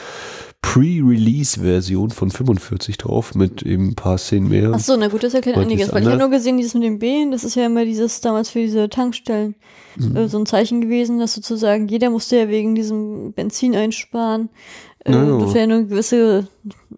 Pre-Release-Version 0.61 2.11
von 2.11 2.29
45 2.29 2.97
drauf 2.97 3.33
mit 3.33 3.63
eben 3.63 3.89
ein 3.89 3.95
paar 3.95 4.17
Szenen 4.17 4.49
mehr. 4.49 4.71
Ach 4.75 4.79
so, 4.79 4.97
na 4.97 5.07
gut, 5.07 5.23
das 5.23 5.33
erklärt 5.33 5.57
einiges. 5.57 5.93
Weil 5.93 6.03
ich 6.03 6.09
habe 6.09 6.17
nur 6.17 6.29
gesehen, 6.29 6.57
dieses 6.57 6.73
mit 6.73 6.83
dem 6.83 6.99
B, 6.99 7.25
das 7.31 7.45
ist 7.45 7.55
ja 7.55 7.65
immer 7.65 7.85
dieses 7.85 8.19
damals 8.19 8.49
für 8.49 8.59
diese 8.59 8.89
Tankstellen 8.89 9.55
mhm. 9.95 10.15
äh, 10.15 10.27
so 10.27 10.37
ein 10.37 10.45
Zeichen 10.45 10.81
gewesen, 10.81 11.19
dass 11.19 11.33
sozusagen 11.33 11.87
jeder 11.87 12.09
musste 12.09 12.37
ja 12.37 12.49
wegen 12.49 12.75
diesem 12.75 13.31
Benzin 13.31 13.75
einsparen 13.75 14.49
äh, 15.05 15.11
durfte 15.11 15.59
ja 15.59 15.67
nur 15.67 15.77
eine 15.77 15.87
gewisse, 15.87 16.47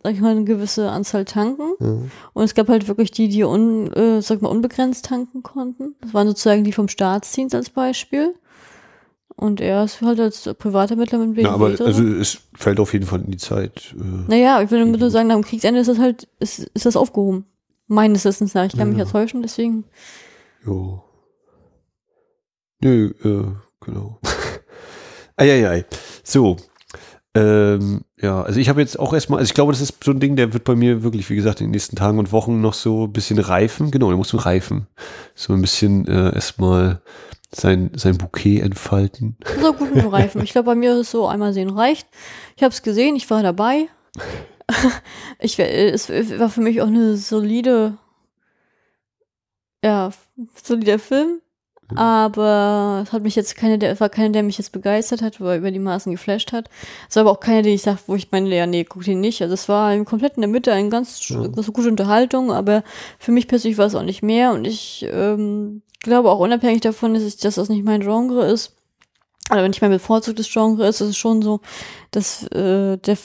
sag 0.03 0.13
ich 0.13 0.21
mal, 0.21 0.31
eine 0.31 0.43
gewisse 0.43 0.89
Anzahl 0.89 1.25
tanken. 1.25 1.73
Ja. 1.79 1.97
Und 2.33 2.43
es 2.43 2.53
gab 2.53 2.67
halt 2.67 2.87
wirklich 2.87 3.11
die, 3.11 3.29
die 3.29 3.43
un, 3.43 3.91
äh, 3.93 4.21
sag 4.21 4.41
mal, 4.41 4.49
unbegrenzt 4.49 5.05
tanken 5.05 5.43
konnten. 5.43 5.95
Das 6.01 6.13
waren 6.13 6.27
sozusagen 6.27 6.63
die 6.63 6.73
vom 6.73 6.89
Staatsdienst 6.89 7.55
als 7.55 7.69
Beispiel. 7.69 8.35
Und 9.35 9.61
er 9.61 9.85
ist 9.85 10.01
halt 10.01 10.19
als 10.19 10.43
privater 10.57 10.95
Mittler 10.95 11.17
mit 11.17 11.35
BMW. 11.35 11.43
Ja, 11.43 11.53
aber 11.53 11.67
also 11.67 12.03
es 12.03 12.39
fällt 12.53 12.79
auf 12.79 12.93
jeden 12.93 13.05
Fall 13.05 13.21
in 13.21 13.31
die 13.31 13.37
Zeit. 13.37 13.95
Äh, 13.97 14.29
naja, 14.29 14.61
ich 14.61 14.69
will 14.69 14.85
nur 14.85 15.09
sagen, 15.09 15.27
nach 15.29 15.35
dem 15.35 15.43
Kriegsende 15.43 15.79
ist 15.79 15.87
das 15.87 15.97
halt, 15.97 16.27
ist, 16.39 16.59
ist 16.59 16.85
das 16.85 16.95
aufgehoben. 16.95 17.45
Meines 17.87 18.25
Wissens 18.25 18.53
nach. 18.53 18.65
Ich 18.65 18.71
kann 18.71 18.79
ja. 18.79 18.85
mich 18.85 18.97
ja 18.97 19.05
täuschen, 19.05 19.41
deswegen. 19.41 19.85
Jo. 20.65 21.03
Nö, 22.81 23.13
äh, 23.23 23.85
genau. 23.85 24.19
Eieiei. 25.35 25.85
So, 26.23 26.57
ähm, 27.35 28.01
ja, 28.21 28.43
also 28.43 28.59
ich 28.59 28.69
habe 28.69 28.81
jetzt 28.81 28.99
auch 28.99 29.13
erstmal, 29.13 29.39
also 29.39 29.49
ich 29.49 29.55
glaube, 29.55 29.71
das 29.71 29.81
ist 29.81 30.03
so 30.03 30.11
ein 30.11 30.19
Ding, 30.19 30.35
der 30.35 30.53
wird 30.53 30.63
bei 30.63 30.75
mir 30.75 31.01
wirklich, 31.01 31.29
wie 31.29 31.35
gesagt, 31.35 31.61
in 31.61 31.67
den 31.67 31.71
nächsten 31.71 31.95
Tagen 31.95 32.19
und 32.19 32.31
Wochen 32.31 32.61
noch 32.61 32.73
so 32.73 33.05
ein 33.05 33.13
bisschen 33.13 33.39
reifen. 33.39 33.89
Genau, 33.89 34.09
der 34.09 34.17
muss 34.17 34.45
reifen. 34.45 34.87
So 35.33 35.53
ein 35.53 35.61
bisschen 35.61 36.07
äh, 36.07 36.33
erstmal 36.35 37.01
sein, 37.51 37.91
sein 37.95 38.17
Bouquet 38.17 38.61
entfalten. 38.61 39.37
So 39.61 39.73
gut 39.73 39.95
mit 39.95 40.11
reifen. 40.11 40.43
Ich 40.43 40.51
glaube, 40.51 40.67
bei 40.67 40.75
mir 40.75 40.93
ist 40.93 40.99
es 40.99 41.11
so, 41.11 41.27
einmal 41.27 41.53
sehen 41.53 41.69
reicht. 41.69 42.07
Ich 42.55 42.63
habe 42.63 42.73
es 42.73 42.83
gesehen, 42.83 43.15
ich 43.15 43.29
war 43.29 43.41
dabei. 43.41 43.87
ich, 45.39 45.57
es 45.59 46.09
war 46.09 46.49
für 46.49 46.61
mich 46.61 46.81
auch 46.81 46.87
eine 46.87 47.17
solide, 47.17 47.97
ja, 49.83 50.11
solider 50.63 50.99
Film. 50.99 51.42
Aber 51.97 53.03
es 53.05 53.13
hat 53.13 53.23
mich 53.23 53.35
jetzt 53.35 53.55
keine, 53.55 53.77
der 53.77 53.99
war 53.99 54.09
keiner, 54.09 54.29
der 54.29 54.43
mich 54.43 54.57
jetzt 54.57 54.71
begeistert 54.71 55.21
hat 55.21 55.39
oder 55.41 55.57
über 55.57 55.71
die 55.71 55.79
Maßen 55.79 56.11
geflasht 56.11 56.51
hat. 56.51 56.69
Es 57.09 57.15
war 57.15 57.21
aber 57.21 57.31
auch 57.31 57.39
keiner, 57.39 57.61
den 57.61 57.73
ich 57.73 57.81
sage, 57.81 57.99
wo 58.07 58.15
ich 58.15 58.31
meine, 58.31 58.53
ja, 58.55 58.65
nee, 58.65 58.83
guck 58.83 59.03
den 59.03 59.21
nicht. 59.21 59.41
Also 59.41 59.53
es 59.53 59.69
war 59.69 59.97
komplett 60.05 60.35
in 60.35 60.41
der 60.41 60.49
Mitte 60.49 60.71
eine 60.73 60.89
ganz 60.89 61.27
ja. 61.29 61.45
gute 61.45 61.89
Unterhaltung, 61.89 62.51
aber 62.51 62.83
für 63.19 63.31
mich 63.31 63.47
persönlich 63.47 63.77
war 63.77 63.87
es 63.87 63.95
auch 63.95 64.03
nicht 64.03 64.23
mehr. 64.23 64.51
Und 64.53 64.65
ich 64.65 65.07
ähm, 65.11 65.81
glaube 66.01 66.29
auch 66.29 66.39
unabhängig 66.39 66.81
davon, 66.81 67.13
dass, 67.13 67.23
ich, 67.23 67.37
dass 67.37 67.55
das 67.55 67.69
nicht 67.69 67.83
mein 67.83 68.01
Genre 68.01 68.45
ist, 68.45 68.75
oder 69.51 69.63
wenn 69.63 69.71
ich 69.71 69.81
mein 69.81 69.91
bevorzugtes 69.91 70.51
Genre 70.51 70.87
ist, 70.87 71.01
ist 71.01 71.09
es 71.09 71.17
schon 71.17 71.41
so, 71.41 71.59
dass 72.11 72.43
äh, 72.47 72.97
der 72.97 73.17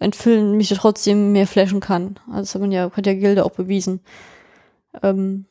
ein 0.00 0.12
Film 0.14 0.56
mich 0.56 0.70
trotzdem 0.70 1.32
mehr 1.32 1.46
flashen 1.46 1.80
kann. 1.80 2.18
Also 2.28 2.40
das 2.40 2.54
hat 2.54 2.62
man 2.62 2.72
ja, 2.72 2.90
hat 2.90 3.06
ja 3.06 3.14
Gilde 3.14 3.44
auch 3.44 3.52
bewiesen. 3.52 4.00
Ähm, 5.02 5.44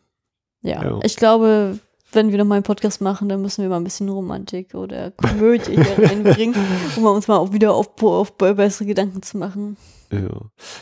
ja. 0.61 0.84
ja. 0.84 0.99
ich 1.03 1.15
glaube, 1.15 1.80
wenn 2.12 2.32
wir 2.32 2.38
noch 2.38 2.45
mal 2.45 2.55
einen 2.55 2.64
Podcast 2.64 3.01
machen, 3.01 3.30
dann 3.30 3.41
müssen 3.41 3.62
wir 3.62 3.70
mal 3.70 3.78
ein 3.78 3.84
bisschen 3.84 4.10
Romantik 4.10 4.74
oder 4.74 5.12
Komödie 5.12 5.76
hier 5.76 6.10
reinbringen, 6.10 6.55
um 6.95 7.05
uns 7.05 7.28
mal 7.28 7.38
auch 7.38 7.53
wieder 7.53 7.74
auf, 7.74 7.89
auf 8.01 8.38
bessere 8.38 8.88
Gedanken 8.88 9.22
zu 9.22 9.38
machen. 9.38 9.78
Ja, 10.12 10.30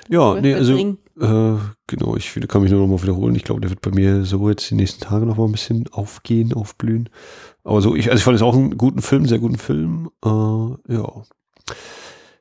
ja 0.09 0.41
nee, 0.41 0.53
also 0.53 0.77
äh, 0.77 1.57
genau, 1.87 2.15
ich 2.15 2.39
kann 2.47 2.61
mich 2.61 2.71
nur 2.71 2.81
noch 2.81 2.87
mal 2.87 3.01
wiederholen. 3.01 3.35
Ich 3.35 3.43
glaube, 3.43 3.61
der 3.61 3.69
wird 3.69 3.81
bei 3.81 3.91
mir 3.91 4.23
so 4.23 4.49
jetzt 4.49 4.69
die 4.69 4.75
nächsten 4.75 5.01
Tage 5.01 5.25
noch 5.25 5.37
mal 5.37 5.45
ein 5.45 5.51
bisschen 5.51 5.87
aufgehen, 5.91 6.53
aufblühen. 6.53 7.09
Aber 7.63 7.81
so, 7.81 7.95
ich, 7.95 8.09
also 8.09 8.19
ich 8.19 8.23
fand 8.23 8.35
es 8.35 8.41
auch 8.41 8.55
einen 8.55 8.77
guten 8.77 9.01
Film, 9.01 9.25
sehr 9.25 9.39
guten 9.39 9.57
Film. 9.57 10.09
Äh, 10.23 10.93
ja. 10.93 11.23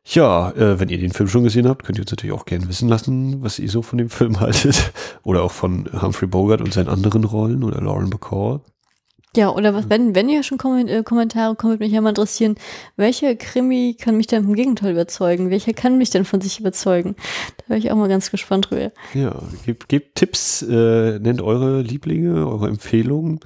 Ja, 0.09 0.53
äh, 0.53 0.79
wenn 0.79 0.89
ihr 0.89 0.99
den 0.99 1.11
Film 1.11 1.29
schon 1.29 1.43
gesehen 1.43 1.67
habt, 1.67 1.85
könnt 1.85 1.99
ihr 1.99 2.03
uns 2.03 2.13
natürlich 2.13 2.37
auch 2.37 2.45
gerne 2.45 2.69
wissen 2.69 2.89
lassen, 2.89 3.43
was 3.43 3.59
ihr 3.59 3.69
so 3.69 3.83
von 3.83 3.99
dem 3.99 4.09
Film 4.09 4.39
haltet. 4.41 4.93
Oder 5.25 5.43
auch 5.43 5.51
von 5.51 5.89
Humphrey 6.01 6.29
Bogart 6.29 6.61
und 6.61 6.73
seinen 6.73 6.89
anderen 6.89 7.25
Rollen 7.25 7.65
oder 7.65 7.81
Lauren 7.81 8.11
Bacall. 8.11 8.61
Ja, 9.37 9.51
oder 9.51 9.75
was, 9.75 9.91
wenn, 9.91 10.15
wenn 10.15 10.31
ihr 10.31 10.43
schon 10.43 10.57
Kom 10.57 10.79
äh, 10.89 11.03
Kommentare 11.03 11.55
kommt, 11.55 11.73
würde 11.75 11.85
mich 11.85 11.93
ja 11.93 12.01
mal 12.01 12.09
interessieren, 12.09 12.57
welcher 12.97 13.35
Krimi 13.35 13.95
kann 14.01 14.17
mich 14.17 14.27
denn 14.27 14.45
vom 14.45 14.55
Gegenteil 14.55 14.93
überzeugen? 14.93 15.51
Welcher 15.51 15.75
kann 15.75 15.99
mich 15.99 16.09
denn 16.09 16.25
von 16.25 16.41
sich 16.41 16.59
überzeugen? 16.59 17.17
Da 17.59 17.69
wäre 17.69 17.79
ich 17.79 17.91
auch 17.91 17.97
mal 17.97 18.09
ganz 18.09 18.31
gespannt 18.31 18.71
drüber. 18.71 18.93
Ja, 19.13 19.43
gebt, 19.67 19.89
gebt 19.89 20.15
Tipps, 20.15 20.63
äh, 20.63 21.19
nennt 21.19 21.43
eure 21.43 21.83
Lieblinge, 21.83 22.47
eure 22.47 22.69
Empfehlungen. 22.69 23.41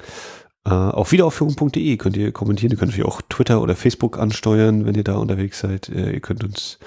Äh, 0.64 0.70
auf 0.70 1.10
wiederaufführung.de 1.10 1.96
könnt 1.96 2.16
ihr 2.16 2.30
kommentieren. 2.30 2.70
Ihr 2.70 2.78
könnt 2.78 2.92
natürlich 2.92 3.10
auch 3.10 3.22
Twitter 3.28 3.60
oder 3.60 3.74
Facebook 3.74 4.16
ansteuern, 4.16 4.86
wenn 4.86 4.94
ihr 4.94 5.04
da 5.04 5.16
unterwegs 5.16 5.58
seid. 5.58 5.88
Äh, 5.88 6.12
ihr 6.12 6.20
könnt 6.20 6.44
uns 6.44 6.78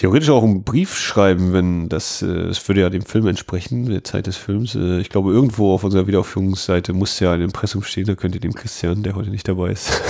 theoretisch 0.00 0.30
auch 0.30 0.42
einen 0.42 0.64
Brief 0.64 0.96
schreiben, 0.96 1.52
wenn 1.52 1.90
das, 1.90 2.22
äh, 2.22 2.46
das 2.46 2.66
würde 2.66 2.80
ja 2.80 2.88
dem 2.88 3.02
Film 3.02 3.26
entsprechen, 3.26 3.84
der 3.84 4.02
Zeit 4.02 4.26
des 4.26 4.38
Films. 4.38 4.74
Äh, 4.74 4.98
ich 5.00 5.10
glaube, 5.10 5.30
irgendwo 5.30 5.74
auf 5.74 5.84
unserer 5.84 6.06
Wiederaufführungsseite 6.06 6.94
muss 6.94 7.20
ja 7.20 7.34
ein 7.34 7.42
Impressum 7.42 7.82
stehen, 7.82 8.06
da 8.06 8.14
könnt 8.14 8.34
ihr 8.34 8.40
dem 8.40 8.54
Christian, 8.54 9.02
der 9.02 9.14
heute 9.14 9.28
nicht 9.28 9.46
dabei 9.46 9.72
ist, 9.72 9.90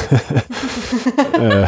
äh, 1.41 1.67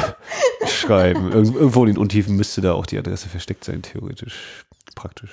schreiben. 0.69 1.33
Irgend, 1.33 1.57
irgendwo 1.57 1.85
in 1.85 1.95
den 1.95 1.99
Untiefen 1.99 2.37
müsste 2.37 2.61
da 2.61 2.75
auch 2.75 2.87
die 2.87 2.97
Adresse 2.97 3.29
versteckt 3.29 3.65
sein, 3.65 3.83
theoretisch 3.83 4.65
praktisch. 4.95 5.31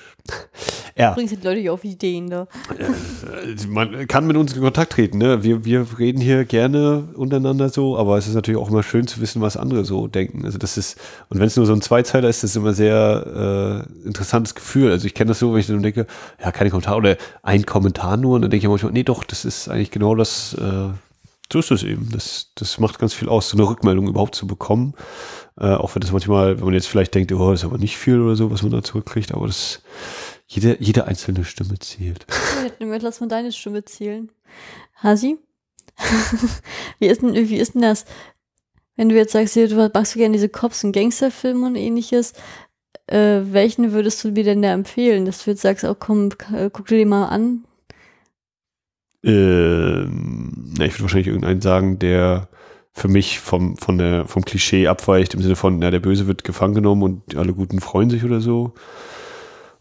Ja. 0.96 1.12
Bringst 1.12 1.36
die 1.36 1.46
Leute 1.46 1.72
auf 1.72 1.84
Ideen 1.84 2.30
da. 2.30 2.46
Äh, 2.78 3.66
man 3.68 4.06
kann 4.06 4.26
mit 4.26 4.36
uns 4.36 4.54
in 4.54 4.62
Kontakt 4.62 4.92
treten. 4.92 5.18
Ne? 5.18 5.42
Wir, 5.42 5.64
wir 5.64 5.86
reden 5.98 6.20
hier 6.20 6.44
gerne 6.44 7.08
untereinander 7.14 7.68
so, 7.68 7.96
aber 7.96 8.18
es 8.18 8.26
ist 8.26 8.34
natürlich 8.34 8.60
auch 8.60 8.70
immer 8.70 8.82
schön 8.82 9.06
zu 9.06 9.20
wissen, 9.20 9.40
was 9.42 9.56
andere 9.56 9.84
so 9.84 10.06
denken. 10.06 10.44
Also 10.44 10.58
das 10.58 10.76
ist, 10.76 10.98
und 11.28 11.38
wenn 11.38 11.46
es 11.46 11.56
nur 11.56 11.66
so 11.66 11.72
ein 11.72 11.82
Zweizeiler 11.82 12.28
ist, 12.28 12.42
das 12.42 12.50
ist 12.50 12.56
immer 12.56 12.72
sehr 12.72 13.86
äh, 14.04 14.06
interessantes 14.06 14.54
Gefühl. 14.54 14.90
Also 14.90 15.06
ich 15.06 15.14
kenne 15.14 15.28
das 15.28 15.38
so, 15.38 15.52
wenn 15.52 15.60
ich 15.60 15.66
dann 15.66 15.82
denke, 15.82 16.06
ja, 16.42 16.52
keine 16.52 16.70
Kommentare 16.70 16.96
oder 16.96 17.16
ein 17.42 17.66
Kommentar 17.66 18.16
nur, 18.16 18.36
und 18.36 18.42
dann 18.42 18.50
denke 18.50 18.66
ich 18.66 18.70
manchmal, 18.70 18.92
nee, 18.92 19.02
doch, 19.02 19.24
das 19.24 19.44
ist 19.44 19.68
eigentlich 19.68 19.90
genau 19.90 20.14
das, 20.14 20.54
äh, 20.54 20.90
so 21.52 21.58
ist 21.58 21.70
es 21.70 21.82
eben. 21.82 22.08
Das, 22.12 22.48
das 22.54 22.78
macht 22.78 22.98
ganz 22.98 23.12
viel 23.12 23.28
aus, 23.28 23.50
so 23.50 23.58
eine 23.58 23.68
Rückmeldung 23.68 24.06
überhaupt 24.06 24.34
zu 24.34 24.46
bekommen. 24.46 24.94
Äh, 25.58 25.74
auch 25.74 25.94
wenn 25.94 26.00
das 26.00 26.12
manchmal, 26.12 26.58
wenn 26.58 26.64
man 26.64 26.74
jetzt 26.74 26.86
vielleicht 26.86 27.14
denkt, 27.14 27.32
oh, 27.32 27.50
das 27.50 27.60
ist 27.60 27.66
aber 27.66 27.78
nicht 27.78 27.96
viel 27.96 28.20
oder 28.20 28.36
so, 28.36 28.50
was 28.50 28.62
man 28.62 28.70
da 28.70 28.82
zurückkriegt, 28.82 29.34
aber 29.34 29.46
das, 29.46 29.82
jede, 30.50 30.76
jede 30.80 31.06
einzelne 31.06 31.44
Stimme 31.44 31.78
zählt. 31.78 32.26
Lass 32.80 33.20
mal 33.20 33.28
deine 33.28 33.52
Stimme 33.52 33.84
zählen. 33.84 34.30
Hasi? 34.96 35.38
wie, 36.98 37.06
ist 37.06 37.22
denn, 37.22 37.34
wie 37.34 37.56
ist 37.56 37.74
denn 37.74 37.82
das? 37.82 38.04
Wenn 38.96 39.08
du 39.08 39.14
jetzt 39.14 39.32
sagst, 39.32 39.54
du 39.54 39.90
machst 39.94 40.14
gerne 40.14 40.32
diese 40.32 40.48
Cops- 40.48 40.82
und 40.82 40.92
Gangsterfilme 40.92 41.66
und 41.66 41.76
ähnliches, 41.76 42.32
äh, 43.06 43.40
welchen 43.44 43.92
würdest 43.92 44.24
du 44.24 44.32
mir 44.32 44.42
denn 44.42 44.60
da 44.60 44.72
empfehlen? 44.72 45.24
Dass 45.24 45.44
du 45.44 45.52
jetzt 45.52 45.62
sagst, 45.62 45.84
oh 45.84 45.94
komm, 45.98 46.30
guck 46.72 46.86
dir 46.86 46.98
den 46.98 47.08
mal 47.08 47.26
an. 47.26 47.64
Ähm, 49.22 50.74
na, 50.76 50.84
ich 50.84 50.94
würde 50.94 51.02
wahrscheinlich 51.02 51.28
irgendeinen 51.28 51.60
sagen, 51.60 52.00
der 52.00 52.48
für 52.92 53.08
mich 53.08 53.38
vom, 53.38 53.76
von 53.76 53.98
der, 53.98 54.26
vom 54.26 54.44
Klischee 54.44 54.88
abweicht, 54.88 55.34
im 55.34 55.42
Sinne 55.42 55.54
von, 55.54 55.78
na, 55.78 55.92
der 55.92 56.00
Böse 56.00 56.26
wird 56.26 56.42
gefangen 56.42 56.74
genommen 56.74 57.02
und 57.04 57.36
alle 57.36 57.52
Guten 57.54 57.80
freuen 57.80 58.10
sich 58.10 58.24
oder 58.24 58.40
so. 58.40 58.74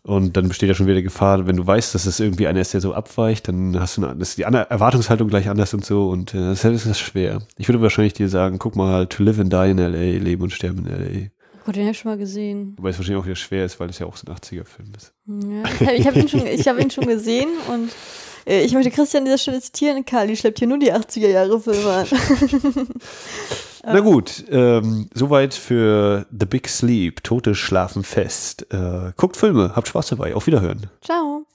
Und 0.04 0.38
dann 0.38 0.48
besteht 0.48 0.70
ja 0.70 0.76
schon 0.76 0.86
wieder 0.86 0.96
die 0.96 1.04
Gefahr, 1.04 1.46
wenn 1.46 1.58
du 1.58 1.68
weißt, 1.68 1.94
dass 1.94 2.06
es 2.06 2.20
irgendwie 2.20 2.48
einer 2.48 2.62
ist, 2.62 2.74
der 2.74 2.82
so 2.82 2.94
abweicht, 2.94 3.48
dann 3.48 3.80
hast 3.80 3.98
du 3.98 4.06
eine, 4.06 4.22
ist 4.22 4.38
die 4.38 4.44
Erwartungshaltung 4.44 5.28
gleich 5.28 5.50
anders 5.50 5.74
und 5.74 5.86
so 5.86 6.10
und 6.10 6.34
äh, 6.34 6.38
das 6.38 6.64
ist 6.64 6.88
das 6.88 7.00
schwer. 7.00 7.42
Ich 7.58 7.68
würde 7.68 7.82
wahrscheinlich 7.82 8.14
dir 8.14 8.30
sagen, 8.30 8.60
guck 8.60 8.76
mal, 8.76 9.08
To 9.08 9.24
Live 9.24 9.40
and 9.40 9.52
Die 9.52 9.72
in 9.72 9.78
L.A., 9.78 10.18
Leben 10.24 10.44
und 10.44 10.52
Sterben 10.52 10.86
in 10.86 10.88
L.A. 10.88 11.30
Gott, 11.66 11.76
den 11.76 11.84
habe 11.84 11.92
ich 11.92 12.00
schon 12.00 12.12
mal 12.12 12.18
gesehen. 12.18 12.74
Wobei 12.78 12.90
es 12.90 12.98
wahrscheinlich 12.98 13.22
auch 13.22 13.26
wieder 13.26 13.36
schwer 13.36 13.66
ist, 13.66 13.80
weil 13.80 13.90
es 13.90 14.00
ja 14.00 14.08
auch 14.08 14.16
so 14.16 14.26
ein 14.26 14.36
80er-Film 14.36 14.92
ist. 14.98 15.14
Ja, 15.28 15.92
ich 15.92 16.08
habe 16.08 16.16
hab 16.16 16.24
ihn, 16.24 16.28
schon, 16.28 16.40
hab 16.42 16.80
ihn 16.80 16.90
schon 16.90 17.06
gesehen 17.06 17.50
und 17.68 17.92
ich 18.46 18.74
möchte 18.74 18.92
Christian 18.92 19.22
an 19.22 19.26
dieser 19.26 19.38
Stelle 19.38 19.62
zitieren, 19.62 20.06
Kali 20.06 20.36
schleppt 20.36 20.60
hier 20.60 20.68
nur 20.68 20.80
die 20.80 20.94
80er-Jahre-Filme 20.94 21.92
an. 21.92 22.08
Na 23.84 24.00
gut, 24.02 24.44
ähm, 24.50 25.10
soweit 25.14 25.54
für 25.54 26.26
The 26.38 26.46
Big 26.46 26.68
Sleep, 26.68 27.24
Tote 27.24 27.56
schlafen 27.56 28.04
fest. 28.04 28.68
Äh, 28.72 29.14
guckt 29.16 29.38
Filme, 29.38 29.72
habt 29.76 29.88
Spaß 29.88 30.10
dabei, 30.10 30.36
auf 30.36 30.48
Wiederhören. 30.48 30.90
Ciao. 31.02 31.46